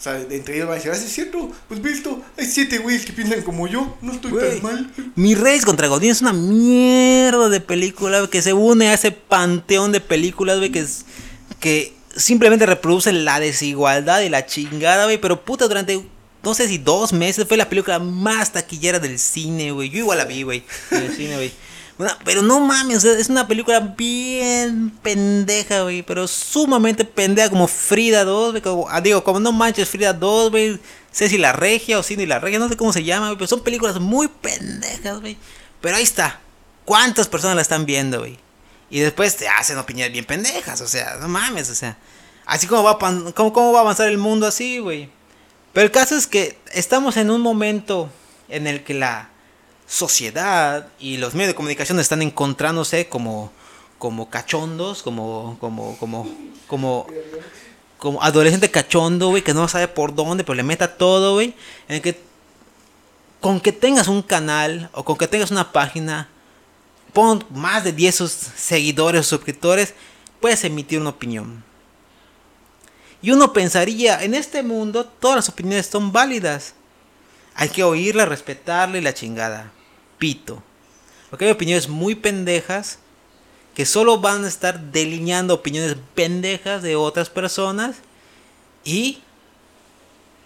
O 0.00 0.02
sea, 0.02 0.18
entre 0.18 0.54
ellos 0.54 0.66
van 0.66 0.74
a 0.74 0.76
decir, 0.76 0.92
ah, 0.92 0.94
sí 0.94 1.04
es 1.04 1.12
cierto, 1.12 1.50
pues 1.68 1.82
visto, 1.82 2.22
hay 2.38 2.46
siete 2.46 2.78
güeyes 2.78 3.04
que 3.04 3.12
piensan 3.12 3.42
como 3.42 3.66
yo, 3.66 3.98
no 4.00 4.12
estoy 4.12 4.32
tan 4.32 4.62
mal. 4.62 4.90
Mi 5.14 5.34
Reyes 5.34 5.66
contra 5.66 5.88
Godín 5.88 6.12
es 6.12 6.22
una 6.22 6.32
mierda 6.32 7.50
de 7.50 7.60
película 7.60 8.26
que 8.28 8.40
se 8.40 8.54
une 8.54 8.88
a 8.88 8.94
ese 8.94 9.10
panteón 9.10 9.92
de 9.92 10.00
películas, 10.00 10.56
güey, 10.56 10.72
que 10.72 10.80
es 10.80 11.04
que 11.58 11.92
simplemente 12.16 12.64
reproduce 12.64 13.12
la 13.12 13.40
desigualdad 13.40 14.22
y 14.22 14.30
la 14.30 14.46
chingada, 14.46 15.04
güey, 15.04 15.20
pero 15.20 15.44
puta 15.44 15.68
durante 15.68 16.02
no 16.42 16.54
sé 16.54 16.68
si 16.68 16.78
dos 16.78 17.12
meses 17.12 17.46
fue 17.46 17.56
la 17.56 17.68
película 17.68 17.98
más 17.98 18.52
taquillera 18.52 18.98
del 18.98 19.18
cine, 19.18 19.72
güey. 19.72 19.90
Yo 19.90 19.98
igual 19.98 20.18
la 20.18 20.24
vi, 20.24 20.42
güey, 20.42 20.64
en 20.90 21.02
el 21.02 21.16
cine, 21.16 21.34
güey. 21.36 21.52
Bueno, 21.98 22.16
pero 22.24 22.40
no 22.40 22.60
mames, 22.60 22.96
o 22.96 23.00
sea, 23.00 23.12
es 23.12 23.28
una 23.28 23.46
película 23.46 23.78
bien 23.80 24.90
pendeja, 25.02 25.82
güey, 25.82 26.02
pero 26.02 26.26
sumamente 26.26 27.04
pendeja 27.04 27.50
como 27.50 27.68
Frida 27.68 28.24
2, 28.24 28.52
güey, 28.52 28.62
como, 28.62 28.88
ah, 28.88 29.02
digo, 29.02 29.22
como 29.22 29.38
No 29.38 29.52
Manches 29.52 29.86
Frida 29.86 30.14
2, 30.14 30.50
güey, 30.50 30.80
Ceci 31.12 31.36
la 31.36 31.52
Regia 31.52 31.98
o 31.98 32.02
Cindy 32.02 32.24
la 32.24 32.38
Regia, 32.38 32.58
no 32.58 32.70
sé 32.70 32.76
cómo 32.78 32.94
se 32.94 33.04
llama, 33.04 33.26
güey, 33.26 33.36
pero 33.36 33.48
son 33.48 33.62
películas 33.62 34.00
muy 34.00 34.28
pendejas, 34.28 35.20
güey. 35.20 35.36
Pero 35.82 35.96
ahí 35.96 36.02
está. 36.02 36.40
¿Cuántas 36.86 37.28
personas 37.28 37.56
la 37.56 37.62
están 37.62 37.84
viendo, 37.84 38.20
güey? 38.20 38.38
Y 38.88 39.00
después 39.00 39.36
te 39.36 39.46
hacen 39.46 39.76
opiniones 39.76 40.12
bien 40.14 40.24
pendejas, 40.24 40.80
o 40.80 40.88
sea, 40.88 41.18
no 41.20 41.28
mames, 41.28 41.68
o 41.68 41.74
sea. 41.74 41.98
Así 42.46 42.66
como 42.66 42.82
va, 42.82 42.92
a 42.92 43.32
cómo, 43.34 43.52
cómo 43.52 43.72
va 43.72 43.80
a 43.80 43.82
avanzar 43.82 44.08
el 44.08 44.16
mundo 44.16 44.46
así, 44.46 44.78
güey. 44.78 45.10
Pero 45.72 45.84
el 45.84 45.92
caso 45.92 46.16
es 46.16 46.26
que 46.26 46.58
estamos 46.72 47.16
en 47.16 47.30
un 47.30 47.40
momento 47.40 48.10
en 48.48 48.66
el 48.66 48.82
que 48.82 48.94
la 48.94 49.30
sociedad 49.86 50.88
y 50.98 51.16
los 51.16 51.34
medios 51.34 51.48
de 51.48 51.54
comunicación 51.54 52.00
están 52.00 52.22
encontrándose 52.22 53.08
como, 53.08 53.52
como 53.98 54.30
cachondos, 54.30 55.02
como, 55.02 55.56
como, 55.60 55.96
como, 55.98 56.28
como, 56.66 57.06
como 57.98 58.22
adolescente 58.22 58.70
cachondo, 58.70 59.28
güey, 59.28 59.42
que 59.42 59.54
no 59.54 59.68
sabe 59.68 59.88
por 59.88 60.14
dónde, 60.14 60.44
pero 60.44 60.54
le 60.54 60.62
meta 60.62 60.96
todo, 60.96 61.34
güey. 61.34 61.54
En 61.88 61.96
el 61.96 62.02
que 62.02 62.20
con 63.40 63.58
que 63.60 63.72
tengas 63.72 64.08
un 64.08 64.22
canal 64.22 64.90
o 64.92 65.04
con 65.04 65.16
que 65.16 65.26
tengas 65.26 65.50
una 65.50 65.72
página, 65.72 66.28
pon 67.12 67.44
más 67.50 67.84
de 67.84 67.92
10 67.92 68.14
sus 68.14 68.30
seguidores 68.30 69.20
o 69.20 69.24
suscriptores, 69.24 69.94
puedes 70.40 70.62
emitir 70.64 71.00
una 71.00 71.10
opinión. 71.10 71.64
Y 73.22 73.30
uno 73.30 73.52
pensaría, 73.52 74.22
en 74.22 74.34
este 74.34 74.62
mundo 74.62 75.04
todas 75.04 75.36
las 75.36 75.48
opiniones 75.48 75.86
son 75.86 76.12
válidas. 76.12 76.74
Hay 77.54 77.68
que 77.68 77.82
oírla, 77.82 78.24
respetarla 78.24 78.98
y 78.98 79.02
la 79.02 79.12
chingada. 79.12 79.72
Pito. 80.18 80.62
Porque 81.28 81.44
hay 81.44 81.50
opiniones 81.50 81.88
muy 81.88 82.14
pendejas 82.14 82.98
que 83.74 83.86
solo 83.86 84.18
van 84.18 84.44
a 84.44 84.48
estar 84.48 84.80
delineando 84.80 85.54
opiniones 85.54 85.96
pendejas 86.14 86.82
de 86.82 86.96
otras 86.96 87.30
personas 87.30 87.96
y... 88.84 89.22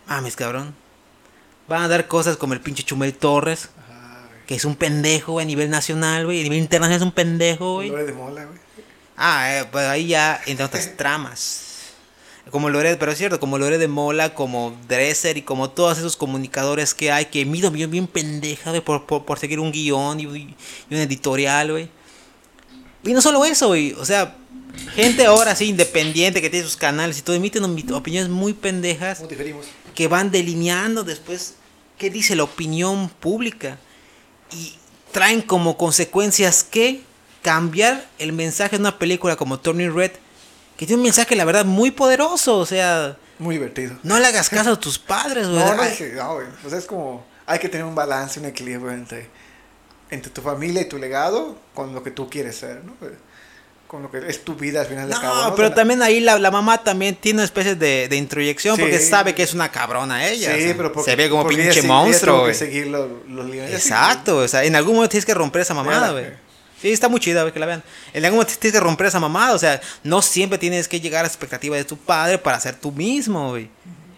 Mames, 0.07 0.37
cabrón. 0.37 0.75
Van 1.67 1.83
a 1.83 1.89
dar 1.89 2.09
cosas 2.09 2.37
como 2.37 2.53
el 2.53 2.61
pinche 2.61 2.83
Chumel 2.83 3.15
Torres, 3.15 3.71
que 4.47 4.55
es 4.55 4.65
un 4.67 4.77
pendejo 4.77 5.33
güey, 5.33 5.45
a 5.45 5.47
nivel 5.47 5.71
nacional, 5.71 6.27
güey. 6.27 6.41
A 6.41 6.43
nivel 6.43 6.59
internacional 6.59 6.97
es 6.99 7.03
un 7.03 7.13
pendejo, 7.13 7.75
güey. 7.77 7.91
De 7.91 8.13
mola, 8.13 8.45
güey. 8.45 8.59
Ah, 9.17 9.55
eh, 9.55 9.65
pues 9.71 9.87
ahí 9.87 10.09
ya 10.09 10.41
entre 10.45 10.67
otras 10.67 10.91
tramas. 10.97 11.64
Como 12.51 12.69
Lore, 12.69 12.97
pero 12.97 13.11
es 13.11 13.19
cierto, 13.19 13.41
como 13.41 13.59
Lore 13.59 13.79
de 13.79 13.89
Mola, 13.89 14.35
como 14.35 14.77
Dresser 14.87 15.39
y 15.39 15.43
como 15.43 15.71
todos 15.71 15.99
esos 15.99 16.17
comunicadores 16.17 16.95
que 16.95 17.11
hay 17.11 17.27
que 17.27 17.45
mido 17.47 17.71
bien, 17.71 17.91
bien 17.91 18.07
pendeja, 18.07 18.71
güey, 18.71 18.83
por, 18.83 19.07
por, 19.07 19.25
por 19.25 19.39
seguir 19.39 19.59
un 19.61 19.73
guion 19.73 20.21
y, 20.21 20.25
y 20.25 20.57
un 20.91 20.99
editorial, 20.99 21.73
güey. 21.73 21.89
Y 23.03 23.13
no 23.13 23.23
solo 23.23 23.45
eso, 23.45 23.69
güey, 23.69 23.93
o 23.95 24.05
sea, 24.05 24.37
gente 24.95 25.27
ahora 25.27 25.53
así 25.53 25.67
independiente 25.67 26.41
que 26.41 26.51
tiene 26.51 26.65
sus 26.65 26.77
canales 26.77 27.19
y 27.19 27.23
todo, 27.23 27.37
emiten 27.37 27.65
opiniones 27.65 28.31
muy 28.31 28.53
pendejas 28.53 29.23
que 29.95 30.09
van 30.09 30.31
delineando 30.31 31.05
después 31.05 31.55
qué 31.99 32.11
dice 32.11 32.35
la 32.35 32.45
opinión 32.45 33.09
pública 33.09 33.79
y 34.53 34.75
traen 35.13 35.43
como 35.43 35.77
consecuencias 35.77 36.65
que 36.65 37.03
cambiar 37.43 38.09
el 38.19 38.33
mensaje 38.33 38.77
de 38.77 38.81
una 38.81 38.99
película 38.99 39.37
como 39.37 39.61
Turning 39.61 39.95
Red 39.95 40.13
que 40.77 40.87
tiene 40.87 40.97
un 41.01 41.05
mensaje 41.05 41.37
la 41.37 41.45
verdad 41.45 41.65
muy 41.65 41.91
poderoso 41.91 42.57
o 42.59 42.67
sea 42.67 43.17
Muy 43.39 43.57
divertido. 43.57 43.97
no 44.03 44.19
le 44.19 44.27
hagas 44.27 44.49
caso 44.51 44.73
a 44.73 44.81
tus 44.81 44.99
padres 44.99 45.47
güey. 45.49 45.61
No, 45.65 45.75
no, 45.75 45.83
Ay, 45.83 45.91
es 45.93 45.99
que- 45.99 46.13
no, 46.13 46.35
güey. 46.35 46.47
O 46.65 46.71
sea, 46.71 46.79
es 46.79 46.87
como. 46.87 47.25
Hay 47.47 47.59
que 47.59 47.69
tener 47.69 47.85
un 47.85 47.95
balance, 47.95 48.41
un 48.41 48.47
equilibrio 48.47 48.91
entre, 48.91 49.29
entre 50.11 50.31
tu 50.31 50.41
familia 50.41 50.81
y 50.83 50.87
tu 50.89 50.97
legado 50.99 51.59
con 51.75 51.95
lo 51.95 52.03
que 52.03 52.11
tú 52.11 52.31
quieres 52.31 52.57
ser, 52.57 52.83
¿no? 52.85 52.95
Con 53.87 54.03
lo 54.03 54.11
que 54.11 54.19
es 54.27 54.43
tu 54.45 54.55
vida 54.57 54.81
al 54.81 54.87
final 54.87 55.09
de 55.09 55.15
no, 55.15 55.21
cabo. 55.21 55.43
¿no? 55.51 55.55
pero 55.55 55.73
también 55.73 56.03
ahí 56.03 56.19
la, 56.21 56.39
la 56.39 56.51
mamá 56.51 56.83
también 56.83 57.15
tiene 57.17 57.37
una 57.41 57.45
especie 57.45 57.75
de, 57.77 58.09
de 58.09 58.17
introyección 58.17 58.77
Sí. 58.77 58.83
porque 58.83 58.99
sabe 58.99 59.35
que 59.35 59.43
es 59.43 59.53
una 59.55 59.71
cabrona 59.71 60.27
ella. 60.27 60.55
Sí, 60.55 60.63
o 60.63 60.65
sea, 60.67 60.77
pero 60.77 60.93
porque, 60.93 61.11
se 61.11 61.17
ve 61.17 61.29
como 61.29 61.47
pinche 61.47 61.65
ella 61.65 61.73
sí- 61.75 61.79
ella 61.81 61.89
monstruo, 61.89 62.35
tuvo 62.37 62.45
que 62.47 62.53
güey. 62.53 62.59
seguir 62.59 62.87
los, 62.89 63.09
los. 63.29 63.55
Exacto, 63.55 64.39
o 64.39 64.49
sea, 64.49 64.65
en 64.65 64.75
algún 64.75 64.95
momento 64.95 65.11
tienes 65.11 65.27
que 65.27 65.35
romper 65.35 65.63
esa 65.63 65.75
mamada, 65.75 66.11
güey. 66.13 66.27
Sí, 66.85 66.93
está 66.93 67.09
muy 67.09 67.19
chida, 67.19 67.51
que 67.51 67.59
la 67.59 67.65
vean. 67.65 67.83
En 68.13 68.23
algún 68.27 68.37
momento 68.37 68.59
tienes 68.61 68.79
que 68.79 68.85
romper 68.85 69.07
esa 69.07 69.19
mamada, 69.19 69.55
o 69.55 69.59
sea, 69.59 69.81
no 70.03 70.21
siempre 70.21 70.59
tienes 70.59 70.87
que 70.87 71.01
llegar 71.01 71.21
a 71.21 71.23
la 71.23 71.29
expectativa 71.29 71.75
de 71.77 71.85
tu 71.87 71.97
padre 71.97 72.37
para 72.37 72.61
ser 72.61 72.79
tú 72.79 72.93
mismo, 72.93 73.49
güey. 73.49 73.71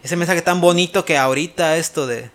Ese 0.03 0.17
mensaje 0.17 0.43
tan 0.43 0.61
bonito 0.61 1.05
que 1.05 1.17
ahorita 1.17 1.77
esto 1.77 2.09
de... 2.09 2.29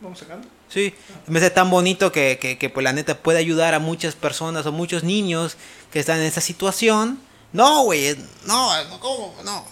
Vamos 0.00 0.18
sacando. 0.18 0.48
Sí, 0.68 0.92
un 1.28 1.32
mensaje 1.32 1.54
tan 1.54 1.70
bonito 1.70 2.10
que, 2.10 2.40
que, 2.40 2.58
que, 2.58 2.70
pues 2.70 2.82
la 2.82 2.92
neta 2.92 3.18
puede 3.18 3.38
ayudar 3.38 3.72
a 3.74 3.78
muchas 3.78 4.16
personas 4.16 4.66
o 4.66 4.72
muchos 4.72 5.04
niños 5.04 5.56
que 5.92 6.00
están 6.00 6.18
en 6.18 6.26
esa 6.26 6.40
situación. 6.40 7.20
No, 7.52 7.84
güey, 7.84 8.16
no, 8.46 8.84
no, 8.84 8.98
¿cómo? 8.98 9.32
No. 9.44 9.64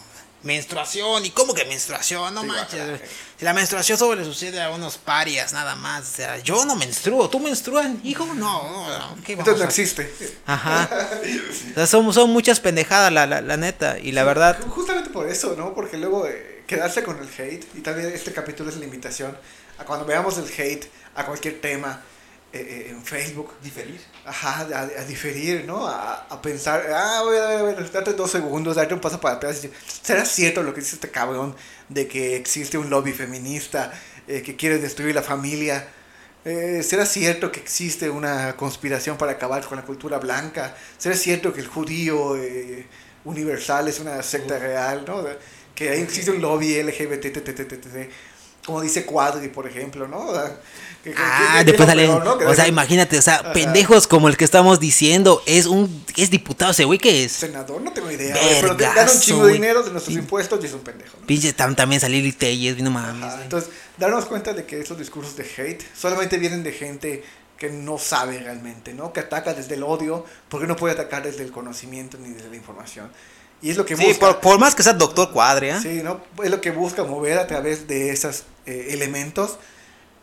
Menstruación. 0.46 1.24
¿Y 1.26 1.30
cómo 1.30 1.52
que 1.52 1.64
menstruación? 1.66 2.32
No 2.32 2.40
Sí, 2.42 2.46
manches. 2.46 3.00
Si 3.38 3.44
la 3.44 3.52
menstruación 3.52 3.98
solo 3.98 4.14
le 4.14 4.24
sucede 4.24 4.62
a 4.62 4.70
unos 4.70 4.96
parias, 4.96 5.52
nada 5.52 5.74
más. 5.76 6.04
O 6.04 6.16
sea, 6.16 6.38
yo 6.38 6.64
no 6.64 6.74
menstruo. 6.76 7.28
¿Tú 7.28 7.38
menstruas, 7.40 7.86
hijo? 8.04 8.24
No, 8.26 8.34
no, 8.34 8.98
no. 8.98 9.22
¿Qué 9.24 9.32
Entonces 9.32 9.58
no 9.58 9.64
a- 9.64 9.66
existe. 9.66 10.10
Ajá. 10.46 10.88
O 11.72 11.74
sea, 11.74 11.86
son, 11.86 12.12
son 12.14 12.30
muchas 12.30 12.60
pendejadas, 12.60 13.12
la, 13.12 13.26
la, 13.26 13.40
la 13.42 13.56
neta. 13.58 13.98
Y 13.98 14.12
la 14.12 14.24
verdad, 14.24 14.58
Justamente 14.68 15.10
por 15.10 15.28
eso, 15.28 15.54
¿no? 15.58 15.74
Porque 15.74 15.98
luego 15.98 16.26
eh, 16.26 16.62
quedarse 16.66 17.02
con 17.02 17.18
el 17.18 17.28
hate, 17.28 17.64
y 17.74 17.80
también 17.80 18.10
este 18.14 18.32
capítulo 18.32 18.70
es 18.70 18.76
la 18.76 18.84
invitación 18.84 19.36
a 19.78 19.84
cuando 19.84 20.06
veamos 20.06 20.38
el 20.38 20.44
hate 20.46 20.86
a 21.14 21.26
cualquier 21.26 21.60
tema 21.60 22.00
eh, 22.56 22.86
eh, 22.88 22.90
en 22.90 23.04
Facebook, 23.04 23.52
Diferir. 23.62 24.00
ajá, 24.24 24.66
a, 24.74 24.80
a 24.82 25.04
diferir, 25.04 25.64
¿no? 25.66 25.86
A, 25.86 26.26
a 26.28 26.42
pensar, 26.42 26.84
ah, 26.92 27.20
voy 27.24 27.36
a 27.36 27.62
ver, 27.62 27.90
date 27.92 28.12
dos 28.14 28.30
segundos, 28.30 28.76
date 28.76 28.94
un 28.94 29.00
paso 29.00 29.20
para 29.20 29.36
atrás. 29.36 29.58
y 29.64 29.68
decir, 29.68 29.72
¿Será 30.02 30.24
cierto 30.24 30.62
lo 30.62 30.74
que 30.74 30.80
dice 30.80 30.96
este 30.96 31.10
cabrón 31.10 31.54
de 31.88 32.06
que 32.08 32.36
existe 32.36 32.78
un 32.78 32.90
lobby 32.90 33.12
feminista 33.12 33.92
eh, 34.28 34.42
que 34.42 34.56
quiere 34.56 34.78
destruir 34.78 35.14
la 35.14 35.22
familia? 35.22 35.88
Eh, 36.44 36.82
¿Será 36.84 37.06
cierto 37.06 37.50
que 37.50 37.60
existe 37.60 38.08
una 38.10 38.56
conspiración 38.56 39.16
para 39.18 39.32
acabar 39.32 39.64
con 39.66 39.76
la 39.78 39.84
cultura 39.84 40.18
blanca? 40.18 40.76
¿Será 40.98 41.16
cierto 41.16 41.52
que 41.52 41.60
el 41.60 41.66
judío 41.66 42.36
eh, 42.36 42.86
universal 43.24 43.88
es 43.88 43.98
una 44.00 44.22
secta 44.22 44.58
real? 44.58 45.04
¿no? 45.06 45.24
Que 45.74 45.90
ahí 45.90 46.00
existe 46.00 46.30
un 46.30 46.40
lobby 46.40 46.80
LGBT, 46.82 47.26
como 48.66 48.80
dice 48.82 49.06
Cuadri, 49.06 49.48
por 49.48 49.66
ejemplo, 49.66 50.06
¿no? 50.08 50.18
O 50.28 50.34
sea, 50.34 50.56
que- 51.02 51.14
Ah, 51.16 51.58
que- 51.58 51.64
después 51.66 51.88
salen. 51.88 52.10
O 52.10 52.22
sea, 52.54 52.64
dejan- 52.64 52.68
imagínate, 52.68 53.16
o 53.16 53.22
sea, 53.22 53.36
Ajá. 53.36 53.52
pendejos 53.52 54.06
como 54.08 54.28
el 54.28 54.36
que 54.36 54.44
estamos 54.44 54.80
diciendo. 54.80 55.40
Es 55.46 55.66
un. 55.66 56.04
Es 56.16 56.30
diputado 56.30 56.72
ese 56.72 56.84
güey 56.84 56.98
que 56.98 57.24
es. 57.24 57.32
Senador, 57.32 57.80
no 57.80 57.92
tengo 57.92 58.10
idea. 58.10 58.34
pero 58.34 58.68
gana 58.68 58.72
un 58.72 58.76
Vergazo, 58.96 59.20
chingo 59.20 59.46
de 59.46 59.52
dinero 59.54 59.82
de 59.84 59.92
nuestros 59.92 60.14
impuestos 60.16 60.62
y 60.62 60.66
es 60.66 60.72
un 60.72 60.80
pendejo. 60.80 61.16
¿no? 61.20 61.26
Pinche 61.26 61.56
tam- 61.56 61.76
también 61.76 62.00
salir 62.00 62.26
y 62.26 62.32
Telles, 62.32 62.76
no 62.82 62.90
mames. 62.90 63.32
Ajá. 63.34 63.42
Entonces, 63.42 63.70
darnos 63.96 64.24
cuenta 64.26 64.52
de 64.52 64.66
que 64.66 64.80
esos 64.80 64.98
discursos 64.98 65.36
de 65.36 65.44
hate 65.44 65.82
solamente 65.96 66.36
vienen 66.38 66.62
de 66.64 66.72
gente 66.72 67.22
que 67.56 67.70
no 67.70 67.98
sabe 67.98 68.38
realmente, 68.40 68.92
¿no? 68.92 69.12
Que 69.14 69.20
ataca 69.20 69.54
desde 69.54 69.76
el 69.76 69.82
odio, 69.84 70.26
porque 70.50 70.66
no 70.66 70.76
puede 70.76 70.92
atacar 70.94 71.22
desde 71.22 71.42
el 71.44 71.52
conocimiento 71.52 72.18
ni 72.18 72.30
desde 72.30 72.50
la 72.50 72.56
información. 72.56 73.10
Y 73.62 73.70
es 73.70 73.76
lo 73.76 73.84
que 73.86 73.96
Sí, 73.96 74.04
busca. 74.06 74.18
por, 74.20 74.40
por 74.40 74.58
más 74.58 74.74
que 74.74 74.82
sea 74.82 74.92
doctor 74.92 75.30
Cuadre, 75.32 75.72
¿ah? 75.72 75.80
Sí, 75.80 76.00
¿no? 76.02 76.20
Es 76.42 76.50
lo 76.50 76.60
que 76.60 76.70
busca 76.70 77.04
mover 77.04 77.38
a 77.38 77.46
través 77.46 77.88
de 77.88 78.10
esos 78.10 78.44
eh, 78.66 78.88
elementos 78.90 79.58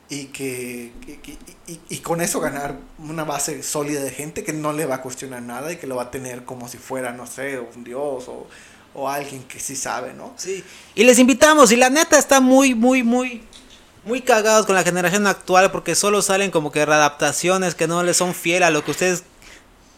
y 0.10 0.26
que 0.26 0.92
y, 1.08 1.12
y- 1.12 1.38
y- 1.74 1.80
y 1.90 1.98
con 2.00 2.22
eso 2.22 2.40
ganar 2.40 2.76
una 3.00 3.24
base 3.24 3.64
sólida 3.64 4.02
de 4.04 4.12
gente 4.12 4.44
que 4.44 4.54
no 4.54 4.72
le 4.74 4.86
va 4.86 4.96
a 4.96 5.02
cuestionar 5.02 5.42
nada 5.42 5.72
y 5.72 5.78
que 5.78 5.88
lo 5.88 5.96
va 5.96 6.04
a 6.04 6.12
tener 6.12 6.46
como 6.46 6.68
si 6.68 6.78
fuera, 6.78 7.12
no 7.14 7.26
sé, 7.26 7.60
un 7.60 7.84
dios 7.84 8.28
o, 8.28 8.48
o 8.94 9.10
alguien 9.10 9.44
que 9.44 9.60
sí 9.60 9.76
sabe, 9.76 10.14
¿no? 10.14 10.34
Sí. 10.38 10.64
Y 10.94 11.04
les 11.04 11.18
invitamos, 11.20 11.72
y 11.72 11.76
la 11.78 11.90
neta 11.90 12.20
está 12.20 12.40
muy, 12.40 12.76
muy, 12.76 13.02
muy, 13.02 13.42
muy 14.06 14.22
cagados 14.22 14.66
con 14.68 14.76
la 14.76 14.84
generación 14.84 15.26
actual 15.26 15.72
porque 15.72 15.96
solo 15.96 16.22
salen 16.22 16.52
como 16.52 16.72
que 16.72 16.86
readaptaciones 16.86 17.74
que 17.74 17.88
no 17.88 18.04
les 18.04 18.18
son 18.18 18.36
fieles 18.36 18.68
a 18.68 18.72
lo 18.72 18.84
que 18.86 18.92
ustedes 18.92 19.24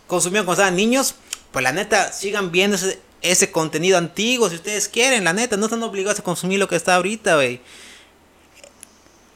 consumían 0.08 0.46
cuando 0.46 0.62
estaban 0.62 0.76
niños. 0.78 1.16
Pues 1.52 1.64
la 1.64 1.72
neta, 1.72 2.12
sigan 2.12 2.52
viendo 2.52 2.76
ese, 2.76 3.00
ese 3.22 3.52
contenido 3.52 3.98
antiguo 3.98 4.50
si 4.50 4.56
ustedes 4.56 4.88
quieren, 4.88 5.24
la 5.24 5.34
neta, 5.34 5.58
no 5.58 5.66
están 5.66 5.84
obligados 5.84 6.20
a 6.20 6.24
consumir 6.24 6.60
lo 6.60 6.68
que 6.68 6.76
está 6.76 6.96
ahorita, 6.96 7.36
güey. 7.36 7.62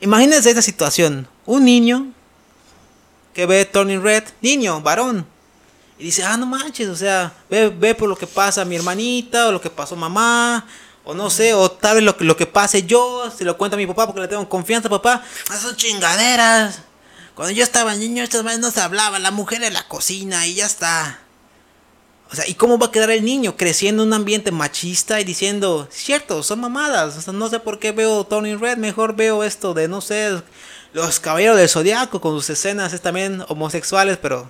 Imagínense 0.01 0.49
esta 0.49 0.61
situación, 0.61 1.27
un 1.45 1.65
niño 1.65 2.13
que 3.33 3.45
ve 3.45 3.65
Turning 3.65 4.01
Red, 4.01 4.23
niño, 4.41 4.81
varón, 4.81 5.25
y 5.97 6.05
dice, 6.05 6.23
ah, 6.23 6.37
no 6.37 6.45
manches, 6.45 6.87
o 6.87 6.95
sea, 6.95 7.33
ve, 7.49 7.69
ve 7.69 7.93
por 7.93 8.07
lo 8.07 8.15
que 8.15 8.25
pasa 8.25 8.63
mi 8.63 8.77
hermanita, 8.77 9.49
o 9.49 9.51
lo 9.51 9.59
que 9.59 9.69
pasó 9.69 9.97
mamá, 9.97 10.65
o 11.03 11.13
no 11.13 11.29
sé, 11.29 11.53
o 11.53 11.69
tal 11.69 11.95
vez 11.95 12.05
lo, 12.05 12.15
lo 12.19 12.37
que 12.37 12.45
pase 12.45 12.83
yo, 12.83 13.29
se 13.35 13.43
lo 13.43 13.57
cuenta 13.57 13.75
a 13.75 13.77
mi 13.77 13.85
papá 13.85 14.05
porque 14.05 14.21
le 14.21 14.27
tengo 14.29 14.47
confianza, 14.47 14.87
papá. 14.87 15.23
Son 15.59 15.75
chingaderas. 15.75 16.79
Cuando 17.35 17.51
yo 17.51 17.63
estaba 17.63 17.95
niño, 17.95 18.23
estas 18.23 18.43
veces 18.43 18.59
no 18.59 18.71
se 18.71 18.79
hablaba, 18.79 19.19
la 19.19 19.31
mujer 19.31 19.63
en 19.63 19.73
la 19.73 19.87
cocina 19.87 20.47
y 20.47 20.55
ya 20.55 20.65
está. 20.65 21.19
O 22.31 22.35
sea, 22.35 22.47
¿y 22.47 22.53
cómo 22.53 22.77
va 22.77 22.87
a 22.87 22.91
quedar 22.91 23.09
el 23.09 23.25
niño 23.25 23.57
creciendo 23.57 24.03
en 24.03 24.09
un 24.09 24.13
ambiente 24.13 24.51
machista 24.51 25.19
y 25.19 25.23
diciendo, 25.23 25.87
cierto, 25.89 26.43
son 26.43 26.59
mamadas? 26.59 27.17
O 27.17 27.21
sea, 27.21 27.33
no 27.33 27.49
sé 27.49 27.59
por 27.59 27.79
qué 27.79 27.91
veo 27.91 28.23
Tony 28.23 28.55
Red, 28.55 28.77
mejor 28.77 29.15
veo 29.15 29.43
esto 29.43 29.73
de, 29.73 29.87
no 29.87 29.99
sé, 29.99 30.39
los 30.93 31.19
caballeros 31.19 31.57
del 31.57 31.67
zodiaco 31.67 32.21
con 32.21 32.35
sus 32.35 32.51
escenas 32.51 32.93
es 32.93 33.01
también 33.01 33.43
homosexuales, 33.47 34.17
pero, 34.17 34.47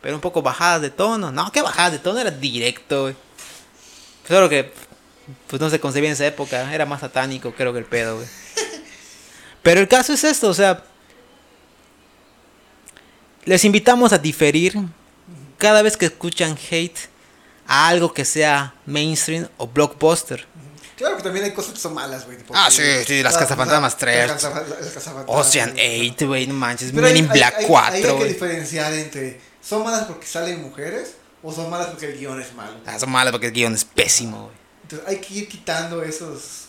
pero 0.00 0.14
un 0.14 0.20
poco 0.20 0.42
bajadas 0.42 0.82
de 0.82 0.90
tono. 0.90 1.32
No, 1.32 1.50
que 1.50 1.60
bajadas 1.60 1.92
de 1.92 1.98
tono 1.98 2.20
era 2.20 2.30
directo, 2.30 3.02
güey. 3.02 3.16
Claro 4.28 4.48
que, 4.48 4.72
pues 5.48 5.60
no 5.60 5.70
se 5.70 5.80
concebía 5.80 6.10
en 6.10 6.12
esa 6.12 6.26
época, 6.26 6.72
era 6.72 6.86
más 6.86 7.00
satánico, 7.00 7.52
creo 7.52 7.72
que 7.72 7.80
el 7.80 7.84
pedo, 7.84 8.16
güey. 8.16 8.28
Pero 9.64 9.80
el 9.80 9.88
caso 9.88 10.12
es 10.12 10.22
esto, 10.22 10.48
o 10.48 10.54
sea, 10.54 10.84
les 13.44 13.64
invitamos 13.64 14.12
a 14.12 14.18
diferir 14.18 14.78
cada 15.58 15.82
vez 15.82 15.96
que 15.96 16.06
escuchan 16.06 16.56
hate 16.70 16.98
a 17.66 17.88
algo 17.88 18.12
que 18.14 18.24
sea 18.24 18.74
mainstream 18.86 19.48
o 19.58 19.66
blockbuster. 19.66 20.46
Claro 20.96 21.16
que 21.16 21.22
también 21.22 21.44
hay 21.44 21.52
cosas 21.52 21.74
que 21.74 21.80
son 21.80 21.94
malas, 21.94 22.26
güey. 22.26 22.38
Ah, 22.54 22.68
sí, 22.70 22.82
sí, 23.06 23.22
las 23.22 23.36
Cazafantasmas 23.36 23.92
las 23.92 23.98
3. 23.98 24.30
Cazafa- 24.32 24.66
las 24.66 24.88
Cazafantasmas, 24.92 25.46
Ocean 25.46 25.72
güey. 25.72 26.10
8, 26.10 26.26
güey, 26.26 26.46
no 26.48 26.54
manches, 26.54 26.92
Men 26.92 27.16
in 27.16 27.28
Black 27.28 27.54
hay- 27.58 27.62
hay- 27.62 27.68
4, 27.68 27.94
Hay 27.94 28.18
que 28.18 28.24
diferenciar 28.24 28.92
entre 28.94 29.40
son 29.62 29.84
malas 29.84 30.06
porque 30.06 30.26
salen 30.26 30.60
mujeres 30.62 31.14
o 31.42 31.52
son 31.52 31.70
malas 31.70 31.88
porque 31.88 32.06
el 32.06 32.18
guion 32.18 32.40
es 32.40 32.52
malo. 32.54 32.72
Ah, 32.84 32.98
son 32.98 33.10
malas 33.10 33.30
porque 33.30 33.46
el 33.48 33.52
guion 33.52 33.74
es 33.74 33.84
pésimo, 33.84 34.44
güey. 34.44 34.56
Entonces 34.82 35.06
hay 35.08 35.18
que 35.20 35.34
ir 35.34 35.48
quitando 35.48 36.02
esos 36.02 36.64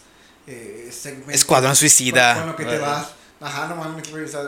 eh, 0.46 0.90
segmentos. 0.92 1.34
Escuadrón 1.36 1.76
Suicida. 1.76 2.36
Con, 2.36 2.48
lo 2.48 2.56
que 2.56 2.66
te 2.66 2.78
vas. 2.78 3.08
Ajá, 3.40 3.68
no 3.68 3.78
mames, 3.78 4.12
güey. 4.12 4.26
O 4.26 4.28
sea, 4.28 4.42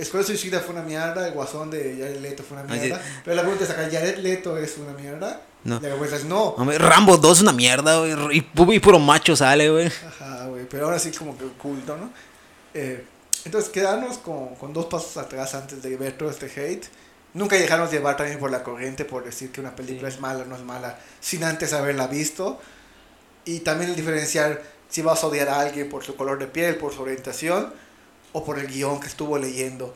Escuadrón 0.00 0.26
Suicida 0.26 0.60
fue 0.60 0.74
una 0.74 0.82
mierda, 0.82 1.26
el 1.28 1.34
guasón 1.34 1.70
de 1.70 1.96
Jared 1.98 2.20
Leto 2.20 2.42
fue 2.42 2.56
una 2.60 2.66
mierda. 2.74 3.00
Pero 3.24 3.36
la 3.36 3.42
pregunta 3.42 3.64
es 3.64 3.70
acá, 3.70 3.82
¿Jared 3.90 4.18
Leto 4.18 4.56
es 4.56 4.76
una 4.78 4.92
mierda? 4.92 5.42
No. 5.64 5.76
Y 5.78 5.82
la 5.82 5.88
respuesta 5.90 6.16
es 6.16 6.24
no. 6.24 6.42
Hombre, 6.50 6.78
Rambo 6.78 7.16
2 7.18 7.36
es 7.38 7.42
una 7.42 7.52
mierda, 7.52 7.98
güey. 7.98 8.38
Y, 8.38 8.42
pu- 8.42 8.74
y 8.74 8.78
puro 8.80 8.98
macho 8.98 9.36
sale, 9.36 9.70
güey. 9.70 9.86
Ajá, 9.88 10.46
güey, 10.46 10.64
pero 10.68 10.86
ahora 10.86 10.98
sí 10.98 11.10
como 11.12 11.36
que 11.36 11.44
oculto, 11.44 11.96
¿no? 11.98 12.10
Eh, 12.72 13.04
entonces, 13.44 13.70
quedarnos 13.70 14.18
con, 14.18 14.54
con 14.56 14.72
dos 14.72 14.86
pasos 14.86 15.16
atrás 15.16 15.54
antes 15.54 15.82
de 15.82 15.96
ver 15.96 16.12
todo 16.16 16.30
este 16.30 16.46
hate. 16.46 16.86
Nunca 17.34 17.56
dejarnos 17.56 17.90
llevar 17.92 18.16
también 18.16 18.38
por 18.38 18.50
la 18.50 18.62
corriente 18.64 19.04
por 19.04 19.22
decir 19.24 19.52
que 19.52 19.60
una 19.60 19.76
película 19.76 20.08
es 20.08 20.18
mala 20.18 20.40
o 20.40 20.46
no 20.46 20.56
es 20.56 20.62
mala, 20.62 20.98
sin 21.20 21.44
antes 21.44 21.72
haberla 21.72 22.06
visto. 22.06 22.60
Y 23.44 23.60
también 23.60 23.90
el 23.90 23.96
diferenciar 23.96 24.62
si 24.88 25.02
vas 25.02 25.22
a 25.22 25.26
odiar 25.28 25.48
a 25.48 25.60
alguien 25.60 25.88
por 25.88 26.04
su 26.04 26.16
color 26.16 26.38
de 26.38 26.46
piel, 26.48 26.74
por 26.76 26.92
su 26.92 27.02
orientación, 27.02 27.72
o 28.32 28.44
por 28.44 28.58
el 28.58 28.66
guion 28.66 29.00
que 29.00 29.06
estuvo 29.06 29.38
leyendo. 29.38 29.94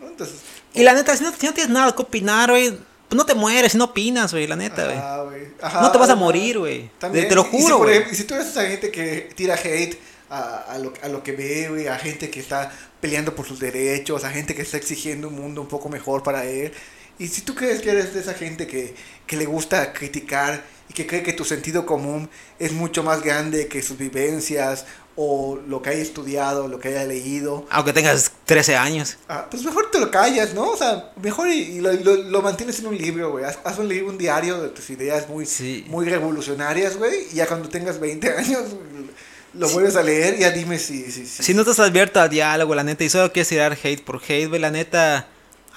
Entonces, 0.00 0.36
Y 0.74 0.82
la 0.82 0.92
neta, 0.94 1.16
si 1.16 1.24
no, 1.24 1.32
si 1.32 1.46
no 1.46 1.54
tienes 1.54 1.72
nada 1.72 1.94
que 1.94 2.02
opinar, 2.02 2.50
güey, 2.50 2.70
pues 2.70 3.16
no 3.16 3.24
te 3.24 3.34
mueres 3.34 3.72
si 3.72 3.78
no 3.78 3.84
opinas, 3.84 4.32
güey, 4.32 4.46
la 4.46 4.56
neta, 4.56 4.86
güey. 5.24 5.48
No 5.80 5.92
te 5.92 5.98
vas 5.98 6.10
a 6.10 6.14
morir, 6.14 6.58
güey. 6.58 6.90
Te, 6.98 7.34
lo 7.34 7.42
y 7.42 7.44
si, 7.44 7.62
juro, 7.62 7.78
güey. 7.78 7.90
ejemplo, 7.90 8.12
y 8.12 8.16
si 8.16 8.24
tú 8.24 8.34
eres 8.34 8.48
esa 8.48 8.66
gente 8.66 8.90
que 8.90 9.30
tira 9.34 9.54
hate 9.54 9.98
a, 10.30 10.72
a 10.72 10.78
lo, 10.78 10.92
a 11.02 11.08
lo 11.08 11.22
que 11.22 11.32
ve, 11.32 11.68
güey, 11.68 11.86
a 11.86 11.98
gente 11.98 12.30
que 12.30 12.40
está 12.40 12.72
peleando 13.00 13.34
por 13.34 13.46
sus 13.46 13.60
derechos, 13.60 14.24
a 14.24 14.30
gente 14.30 14.54
que 14.54 14.62
está 14.62 14.76
exigiendo 14.76 15.28
un 15.28 15.36
mundo 15.36 15.60
un 15.60 15.68
poco 15.68 15.88
mejor 15.88 16.22
para 16.22 16.44
él, 16.44 16.72
y 17.18 17.28
si 17.28 17.42
tú 17.42 17.54
crees 17.54 17.80
que 17.80 17.90
eres 17.90 18.14
de 18.14 18.20
esa 18.20 18.34
gente 18.34 18.66
que, 18.66 18.94
que 19.26 19.36
le 19.36 19.46
gusta 19.46 19.92
criticar 19.92 20.64
y 20.88 20.94
que 20.94 21.06
cree 21.06 21.22
que 21.22 21.32
tu 21.32 21.44
sentido 21.44 21.86
común 21.86 22.28
es 22.58 22.72
mucho 22.72 23.02
más 23.02 23.22
grande 23.22 23.68
que 23.68 23.82
sus 23.82 23.96
vivencias 23.96 24.84
o 25.16 25.58
lo 25.68 25.80
que 25.80 25.90
haya 25.90 26.02
estudiado, 26.02 26.66
lo 26.68 26.80
que 26.80 26.88
haya 26.88 27.04
leído, 27.04 27.66
Aunque 27.70 27.92
tengas 27.92 28.32
13 28.46 28.76
años. 28.76 29.16
ah, 29.28 29.46
pues 29.50 29.62
mejor 29.64 29.90
te 29.90 30.00
lo 30.00 30.10
callas, 30.10 30.54
¿no? 30.54 30.70
O 30.70 30.76
sea, 30.76 31.12
mejor 31.22 31.48
y, 31.48 31.60
y 31.76 31.80
lo, 31.80 31.92
lo- 31.92 32.16
lo 32.16 32.42
mantienes 32.42 32.80
en 32.80 32.86
un 32.88 32.98
libro, 32.98 33.30
güey. 33.30 33.44
Haz, 33.44 33.58
haz 33.64 33.78
un 33.78 33.88
libro, 33.88 34.08
un 34.10 34.18
diario 34.18 34.60
de 34.60 34.70
tus 34.70 34.90
ideas 34.90 35.28
muy, 35.28 35.46
Sí. 35.46 35.84
muy 35.88 36.06
revolucionarias, 36.06 36.96
güey. 36.96 37.28
Y 37.32 37.36
ya 37.36 37.46
cuando 37.46 37.68
tengas 37.68 38.00
20 38.00 38.28
años, 38.36 38.62
lo 39.54 39.68
vuelves 39.68 39.94
a 39.94 40.02
leer 40.02 40.34
y 40.36 40.40
ya 40.40 40.50
dime 40.50 40.78
si... 40.80 41.10
si, 41.12 41.26
si- 41.26 41.42
Si 41.44 41.54
no 41.54 41.60
estás 41.62 41.78
abierto 41.78 42.20
al 42.20 42.28
diálogo, 42.28 42.74
la 42.74 42.82
neta, 42.82 43.04
y 43.04 43.08
solo 43.08 43.32
quieres 43.32 43.48
tirar 43.48 43.78
hate 43.80 44.02
por 44.02 44.20
hate, 44.26 44.48
güey, 44.48 44.60
la 44.60 44.70
neta, 44.72 45.28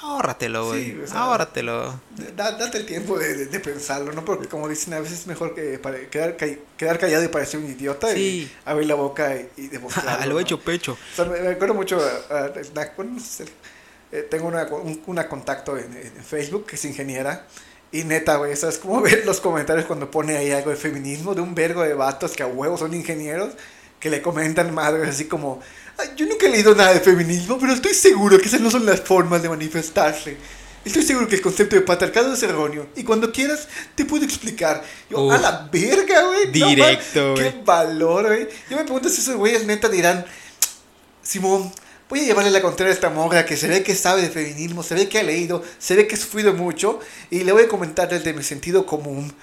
ahórratelo, 0.01 0.67
güey. 0.67 0.85
Sí, 0.91 0.99
o 1.03 1.07
sea, 1.07 1.19
ahórratelo. 1.21 1.99
da- 2.35 2.51
date 2.51 2.77
el 2.77 2.85
tiempo 2.85 3.17
de, 3.17 3.33
de- 3.35 3.45
de 3.47 3.59
pensarlo, 3.59 4.11
¿no? 4.13 4.23
Porque 4.25 4.47
como 4.47 4.67
dicen, 4.69 4.93
a 4.93 4.99
veces 4.99 5.19
es 5.21 5.27
mejor 5.27 5.53
que 5.55 5.79
pare- 5.79 6.07
quedar, 6.09 6.37
ca- 6.37 6.47
quedar 6.77 6.99
callado 6.99 7.23
y 7.23 7.27
parecer 7.29 7.59
un 7.59 7.65
idiota 7.71 8.11
Sí. 8.13 8.19
y 8.19 8.51
abrir 8.65 8.87
la 8.87 8.95
boca 8.95 9.35
y, 9.35 9.49
y 9.57 9.67
demostrarlo. 9.69 10.21
A 10.21 10.25
lo 10.25 10.33
¿no? 10.35 10.39
hecho 10.39 10.59
pecho. 10.59 10.93
O 10.93 11.15
sea, 11.15 11.25
me, 11.25 11.39
me 11.41 11.49
acuerdo 11.49 11.73
mucho, 11.73 11.99
a- 11.99 12.33
a- 12.35 12.45
a- 12.45 12.91
bueno, 12.95 13.13
no 13.15 13.19
sé, 13.19 13.45
eh, 14.11 14.27
tengo 14.29 14.47
una, 14.47 14.63
un- 14.65 15.01
una 15.07 15.27
contacto 15.27 15.77
en, 15.77 15.95
en 15.97 16.23
Facebook 16.23 16.65
que 16.67 16.75
es 16.75 16.85
ingeniera. 16.85 17.45
Y 17.91 18.03
neta, 18.03 18.35
güey, 18.35 18.55
¿sabes 18.55 18.77
cómo 18.79 19.01
ver 19.01 19.25
los 19.25 19.39
comentarios 19.39 19.85
cuando 19.85 20.11
pone 20.11 20.35
ahí 20.37 20.51
algo 20.51 20.69
de 20.71 20.75
feminismo? 20.75 21.33
De 21.35 21.41
un 21.41 21.55
vergo 21.55 21.83
de 21.83 21.93
vatos 21.93 22.33
que 22.33 22.43
a 22.43 22.47
huevos 22.47 22.79
son 22.81 22.93
ingenieros 22.93 23.53
que 23.99 24.09
le 24.11 24.21
comentan 24.21 24.75
madres 24.75 25.09
así 25.09 25.25
como, 25.25 25.59
"Ay, 25.59 25.86
yo 26.15 26.25
nunca 26.25 26.45
he 26.45 26.49
leído 26.49 26.75
nada 26.75 26.93
de 26.93 26.99
feminismo, 26.99 27.57
pero 27.59 27.73
estoy 27.73 27.93
seguro 27.93 28.37
que 28.37 28.47
esas 28.47 28.61
no 28.61 28.69
son 28.71 28.85
las 28.85 29.01
formas 29.01 29.41
de 29.41 29.49
manifestarse. 29.49 30.37
Estoy 30.85 31.03
seguro 31.03 31.27
que 31.27 31.35
el 31.35 31.41
concepto 31.41 31.75
de 31.75 31.81
patriarcado 31.81 32.33
es 32.33 32.41
erróneo. 32.43 32.87
Y 32.95 33.03
cuando 33.03 33.31
quieras, 33.31 33.67
te 33.93 34.05
puedo 34.05 34.23
explicar. 34.23 34.83
Yo, 35.09 35.21
Uf. 35.23 35.33
a 35.33 35.37
la 35.37 35.69
verga, 35.71 36.21
güey. 36.27 36.51
Directo. 36.51 37.33
Qué 37.35 37.53
valor, 37.65 38.27
güey. 38.27 38.47
Yo 38.69 38.77
me 38.77 38.83
pregunto 38.83 39.09
si 39.09 39.19
esos 39.19 39.35
güeyes 39.35 39.65
neta 39.65 39.89
dirán, 39.89 40.25
Simón, 41.21 41.71
voy 42.07 42.21
a 42.21 42.23
llevarle 42.23 42.51
la 42.51 42.61
contraria 42.61 42.91
a 42.91 42.95
esta 42.95 43.09
morra 43.09 43.45
que 43.45 43.57
se 43.57 43.67
ve 43.67 43.83
que 43.83 43.95
sabe 43.95 44.21
de 44.21 44.29
feminismo, 44.29 44.81
se 44.81 44.95
ve 44.95 45.09
que 45.09 45.19
ha 45.19 45.23
leído, 45.23 45.61
se 45.77 45.95
ve 45.95 46.07
que 46.07 46.15
ha 46.15 46.17
sufrido 46.17 46.53
mucho. 46.53 46.99
Y 47.29 47.43
le 47.43 47.51
voy 47.51 47.63
a 47.63 47.67
comentar 47.67 48.07
desde 48.07 48.33
mi 48.33 48.43
sentido 48.43 48.85
común. 48.85 49.33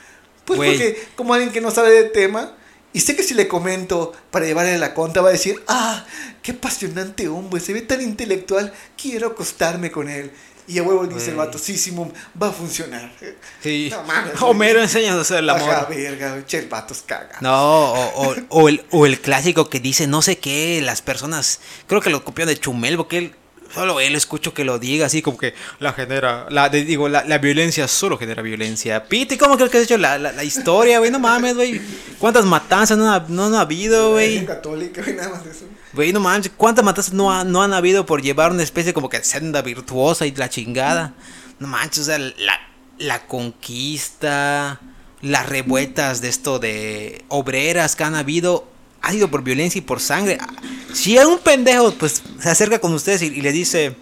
Pues 0.46 0.56
Güey. 0.56 0.70
porque, 0.70 1.06
como 1.14 1.34
alguien 1.34 1.52
que 1.52 1.60
no 1.60 1.70
sabe 1.70 1.90
del 1.90 2.12
tema. 2.12 2.56
Y 2.94 3.00
sé 3.00 3.14
que 3.16 3.22
si 3.22 3.34
le 3.34 3.46
comento 3.48 4.12
para 4.30 4.46
llevarle 4.46 4.78
la 4.78 4.94
contra 4.94 5.20
va 5.20 5.28
a 5.28 5.32
decir, 5.32 5.62
ah, 5.68 6.06
qué 6.42 6.52
apasionante 6.52 7.28
hombre, 7.28 7.60
se 7.60 7.74
ve 7.74 7.82
tan 7.82 8.00
intelectual, 8.00 8.72
quiero 8.96 9.26
acostarme 9.26 9.90
con 9.90 10.08
él. 10.08 10.30
Y 10.66 10.78
a 10.78 10.82
huevo 10.82 11.06
dice 11.06 11.28
el 11.30 11.36
vato, 11.36 11.58
sí, 11.58 11.76
Simón, 11.76 12.10
va 12.42 12.48
a 12.48 12.52
funcionar. 12.52 13.12
Sí. 13.62 13.88
No 13.90 14.02
mames. 14.04 14.40
Homero 14.40 14.80
enseña 14.80 15.12
a 15.12 15.20
hacer 15.20 15.38
el 15.40 15.50
amor. 15.50 15.68
Ajá, 15.68 15.84
verga, 15.90 16.42
che, 16.46 16.56
el 16.58 16.68
vato 16.68 16.94
es 16.94 17.02
caga. 17.02 17.36
No, 17.42 17.92
o, 17.92 18.30
o- 18.30 18.36
o 18.48 18.68
el, 18.70 18.82
o 18.90 19.04
el 19.04 19.20
clásico 19.20 19.68
que 19.68 19.78
dice 19.80 20.06
no 20.06 20.22
sé 20.22 20.38
qué, 20.38 20.80
las 20.80 21.02
personas, 21.02 21.60
creo 21.86 22.00
que 22.00 22.08
lo 22.08 22.24
copió 22.24 22.46
de 22.46 22.58
Chumel, 22.58 22.96
porque 22.96 23.18
él, 23.18 23.34
solo 23.74 24.00
él 24.00 24.14
escucho 24.14 24.54
que 24.54 24.64
lo 24.64 24.78
diga 24.78 25.06
así 25.06 25.20
como 25.20 25.36
que 25.36 25.54
la 25.80 25.92
genera, 25.92 26.46
la, 26.50 26.68
de- 26.68 26.84
digo, 26.84 27.08
la, 27.08 27.24
la 27.24 27.38
violencia 27.38 27.88
solo 27.88 28.16
genera 28.16 28.40
violencia. 28.42 29.04
Piti, 29.04 29.36
¿cómo 29.36 29.56
crees 29.56 29.70
que 29.70 29.78
has 29.78 29.84
hecho 29.84 29.98
la, 29.98 30.18
la, 30.18 30.32
la 30.32 30.44
historia, 30.44 30.98
güey? 31.00 31.10
No 31.10 31.18
mames, 31.18 31.54
güey. 31.56 31.80
¿Cuántas 32.18 32.44
matanzas 32.44 32.96
no, 32.96 33.12
ha- 33.12 33.24
no, 33.28 33.50
no 33.50 33.58
ha 33.58 33.62
habido, 33.62 34.12
güey? 34.12 34.44
católica, 34.46 35.02
güey, 35.02 35.16
nada 35.16 35.30
más 35.30 35.44
de 35.44 35.50
eso. 35.50 35.64
Güey, 35.92 36.12
no 36.12 36.20
mames, 36.20 36.50
¿cuántas 36.56 36.84
matanzas 36.84 37.12
no, 37.12 37.32
ha- 37.32 37.44
no 37.44 37.62
han 37.62 37.72
habido 37.72 38.06
por 38.06 38.22
llevar 38.22 38.50
una 38.52 38.62
especie 38.62 38.94
como 38.94 39.08
que 39.08 39.22
senda 39.24 39.62
virtuosa 39.62 40.26
y 40.26 40.32
la 40.32 40.48
chingada? 40.48 41.14
No 41.58 41.68
manches, 41.68 42.00
o 42.00 42.04
sea, 42.04 42.18
la, 42.18 42.60
la 42.98 43.26
conquista, 43.26 44.80
las 45.22 45.48
revueltas 45.48 46.20
de 46.20 46.28
esto 46.28 46.58
de 46.58 47.24
obreras 47.28 47.96
que 47.96 48.04
han 48.04 48.14
habido, 48.14 48.66
ha 49.04 49.12
sido 49.12 49.28
por 49.30 49.42
violencia 49.42 49.78
y 49.78 49.82
por 49.82 50.00
sangre. 50.00 50.38
Si 50.92 51.18
a 51.18 51.26
un 51.26 51.38
pendejo 51.38 51.92
pues 51.94 52.22
se 52.40 52.48
acerca 52.50 52.78
con 52.80 52.92
ustedes 52.94 53.22
y, 53.22 53.26
y 53.26 53.40
le 53.42 53.52
dice, 53.52 53.96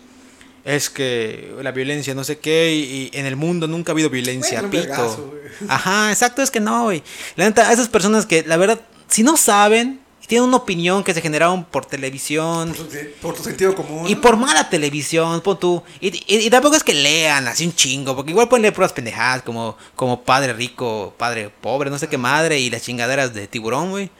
es 0.64 0.90
que 0.90 1.54
la 1.62 1.72
violencia 1.72 2.14
no 2.14 2.24
sé 2.24 2.38
qué, 2.38 2.72
y, 2.74 3.10
y 3.14 3.18
en 3.18 3.26
el 3.26 3.36
mundo 3.36 3.66
nunca 3.66 3.92
ha 3.92 3.94
habido 3.94 4.10
violencia, 4.10 4.60
Bueno, 4.60 4.70
pito. 4.70 4.82
vergazo. 4.88 5.34
Ajá, 5.68 6.10
exacto, 6.10 6.42
es 6.42 6.50
que 6.50 6.60
no, 6.60 6.84
güey. 6.84 7.02
La 7.36 7.44
neta, 7.46 7.68
a 7.68 7.72
esas 7.72 7.88
personas 7.88 8.26
que, 8.26 8.42
la 8.46 8.56
verdad, 8.56 8.80
si 9.08 9.22
no 9.22 9.36
saben, 9.36 10.00
tienen 10.28 10.48
una 10.48 10.56
opinión 10.58 11.02
que 11.04 11.12
se 11.12 11.20
generaron 11.20 11.64
por 11.64 11.84
televisión 11.84 12.72
Por 12.72 12.86
tu, 12.88 12.96
por 13.20 13.34
tu 13.34 13.42
sentido 13.42 13.74
común. 13.74 14.08
y 14.08 14.14
por 14.14 14.36
mala 14.36 14.70
televisión, 14.70 15.40
pon 15.42 15.58
tú. 15.58 15.82
Y, 16.00 16.08
y- 16.08 16.46
y 16.46 16.48
tampoco 16.50 16.76
es 16.76 16.84
que 16.84 16.94
lean 16.94 17.48
así 17.48 17.66
un 17.66 17.74
chingo, 17.74 18.14
porque 18.16 18.30
igual 18.30 18.48
pueden 18.48 18.62
leer 18.62 18.72
puras 18.72 18.92
pendejadas 18.92 19.42
como, 19.42 19.76
como 19.96 20.22
padre 20.22 20.52
rico, 20.54 21.12
padre 21.18 21.50
pobre, 21.60 21.90
no 21.90 21.98
sé 21.98 22.08
qué 22.08 22.18
madre, 22.18 22.60
y 22.60 22.70
las 22.70 22.82
chingaderas 22.82 23.34
de 23.34 23.46
tiburón, 23.48 23.90
güey. 23.90 24.10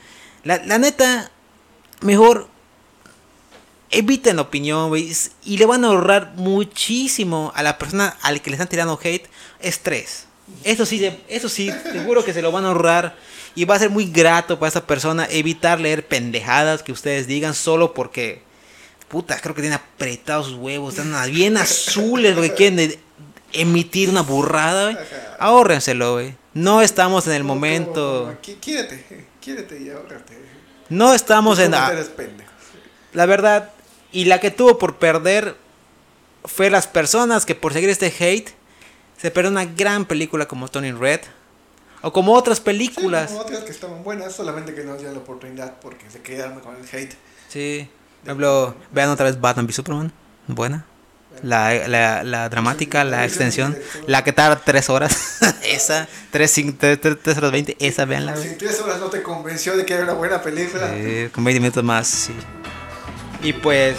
La, 0.45 0.59
la 0.65 0.79
neta, 0.79 1.31
mejor 2.01 2.49
eviten 3.93 4.37
la 4.37 4.43
opinión, 4.43 4.89
güey. 4.89 5.13
Y 5.45 5.59
le 5.59 5.67
van 5.67 5.85
a 5.85 5.89
ahorrar 5.89 6.33
muchísimo 6.37 7.53
a 7.55 7.63
la 7.63 7.79
persona 7.79 8.17
al 8.23 8.41
que 8.41 8.51
le 8.51 8.57
están 8.57 8.69
tirando 8.69 8.99
hate 9.01 9.29
estrés. 9.61 10.27
Eso 10.65 10.85
sí, 10.85 11.09
eso 11.29 11.49
sí, 11.49 11.71
seguro 11.93 12.25
que 12.25 12.33
se 12.33 12.43
lo 12.43 12.51
van 12.51 12.65
a 12.65 12.69
ahorrar. 12.69 13.17
Y 13.55 13.67
va 13.67 13.77
a 13.77 13.79
ser 13.79 13.91
muy 13.91 14.07
grato 14.07 14.59
para 14.59 14.69
esa 14.69 14.87
persona 14.87 15.27
evitar 15.31 15.79
leer 15.79 16.07
pendejadas 16.07 16.83
que 16.83 16.91
ustedes 16.91 17.27
digan 17.27 17.55
solo 17.55 17.93
porque, 17.93 18.43
puta, 19.09 19.39
creo 19.41 19.55
que 19.55 19.61
tienen 19.61 19.79
apretados 19.79 20.47
sus 20.47 20.57
huevos, 20.57 20.97
están 20.97 21.31
bien 21.31 21.59
azules, 21.59 22.35
porque 22.35 22.55
quieren 22.55 22.99
emitir 23.53 24.09
una 24.09 24.23
burrada, 24.23 24.93
güey. 24.93 25.05
Ahórrenselo, 25.39 26.15
güey. 26.15 26.35
No 26.55 26.81
estamos 26.81 27.27
en 27.27 27.35
el 27.35 27.45
momento, 27.45 28.35
Quiérete, 29.43 29.81
y 29.81 29.91
ahórrate. 29.91 30.39
no 30.89 31.13
estamos 31.15 31.59
en... 31.59 31.73
pendejos. 32.17 32.53
La 33.13 33.27
verdad, 33.27 33.71
y 34.13 34.25
la 34.27 34.41
que 34.41 34.51
tuvo 34.51 34.79
por 34.79 34.97
perder 34.97 35.57
fue 36.45 36.71
las 36.71 36.87
personas 36.87 37.45
que 37.45 37.55
por 37.55 37.73
seguir 37.73 37.91
este 37.91 38.07
hate 38.19 38.51
se 39.21 39.31
perdió 39.31 39.51
una 39.51 39.65
gran 39.65 40.05
película 40.05 40.47
como 40.47 40.69
Tony 40.69 40.93
Red 40.93 41.21
o 42.03 42.13
como 42.13 42.33
otras 42.35 42.59
Sí, 42.59 42.65
películas. 42.65 43.29
como 43.31 43.43
otras 43.43 43.61
que 43.65 43.71
estaban 43.71 44.03
buenas, 44.03 44.35
solamente 44.35 44.75
que 44.75 44.83
no 44.85 44.97
dieron 44.97 45.15
la 45.15 45.21
oportunidad 45.21 45.75
porque 45.81 46.11
se 46.11 46.21
quedaron 46.21 46.61
con 46.61 46.75
el 46.77 46.83
hate. 46.91 47.15
Sí. 47.49 47.89
Por 48.23 48.29
ejemplo, 48.29 48.75
vean 48.93 49.11
otra 49.11 49.27
vez 49.27 49.41
Batman 49.41 49.67
v 49.67 49.73
Superman. 49.73 50.13
Buena. 50.47 50.85
La, 51.43 51.75
la, 51.89 52.23
la 52.23 52.49
dramática, 52.49 53.03
la 53.05 53.25
extensión. 53.25 53.77
La 54.07 54.23
que 54.25 54.33
tarda 54.33 54.61
tres 54.65 54.89
horas. 54.91 55.39
esa. 55.65 56.07
Tres, 56.31 56.51
cinco, 56.53 56.77
tres, 56.79 56.99
tres- 57.01 57.37
horas 57.37 57.51
veinte. 57.53 57.77
Esa, 57.81 58.05
veanla. 58.05 58.37
Si 58.37 58.51
tres 58.57 58.81
horas 58.81 59.01
no 59.01 59.07
te 59.07 59.23
convenció 59.23 59.77
de 59.77 59.85
que 59.85 59.95
era 59.95 60.05
una 60.05 60.13
buena 60.13 60.41
película. 60.43 60.89
Eh, 60.93 61.31
con 61.33 61.43
20 61.45 61.61
minutos 61.61 61.83
más, 61.85 62.07
sí. 62.07 62.35
Y 63.43 63.53
pues, 63.55 63.97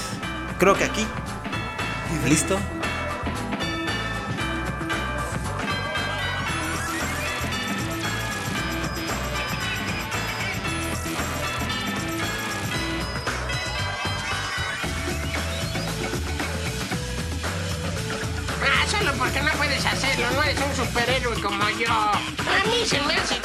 creo 0.58 0.74
que 0.76 0.86
aquí. 0.86 1.06
¿Listo? 2.28 2.58
eres 20.54 20.66
un 20.66 20.86
superhéroe 20.86 21.41
como 21.41 21.70
yo. 21.72 21.89
A 21.89 22.68
mí 22.68 22.86
se 22.86 22.99
me 23.01 23.16
hace 23.16 23.43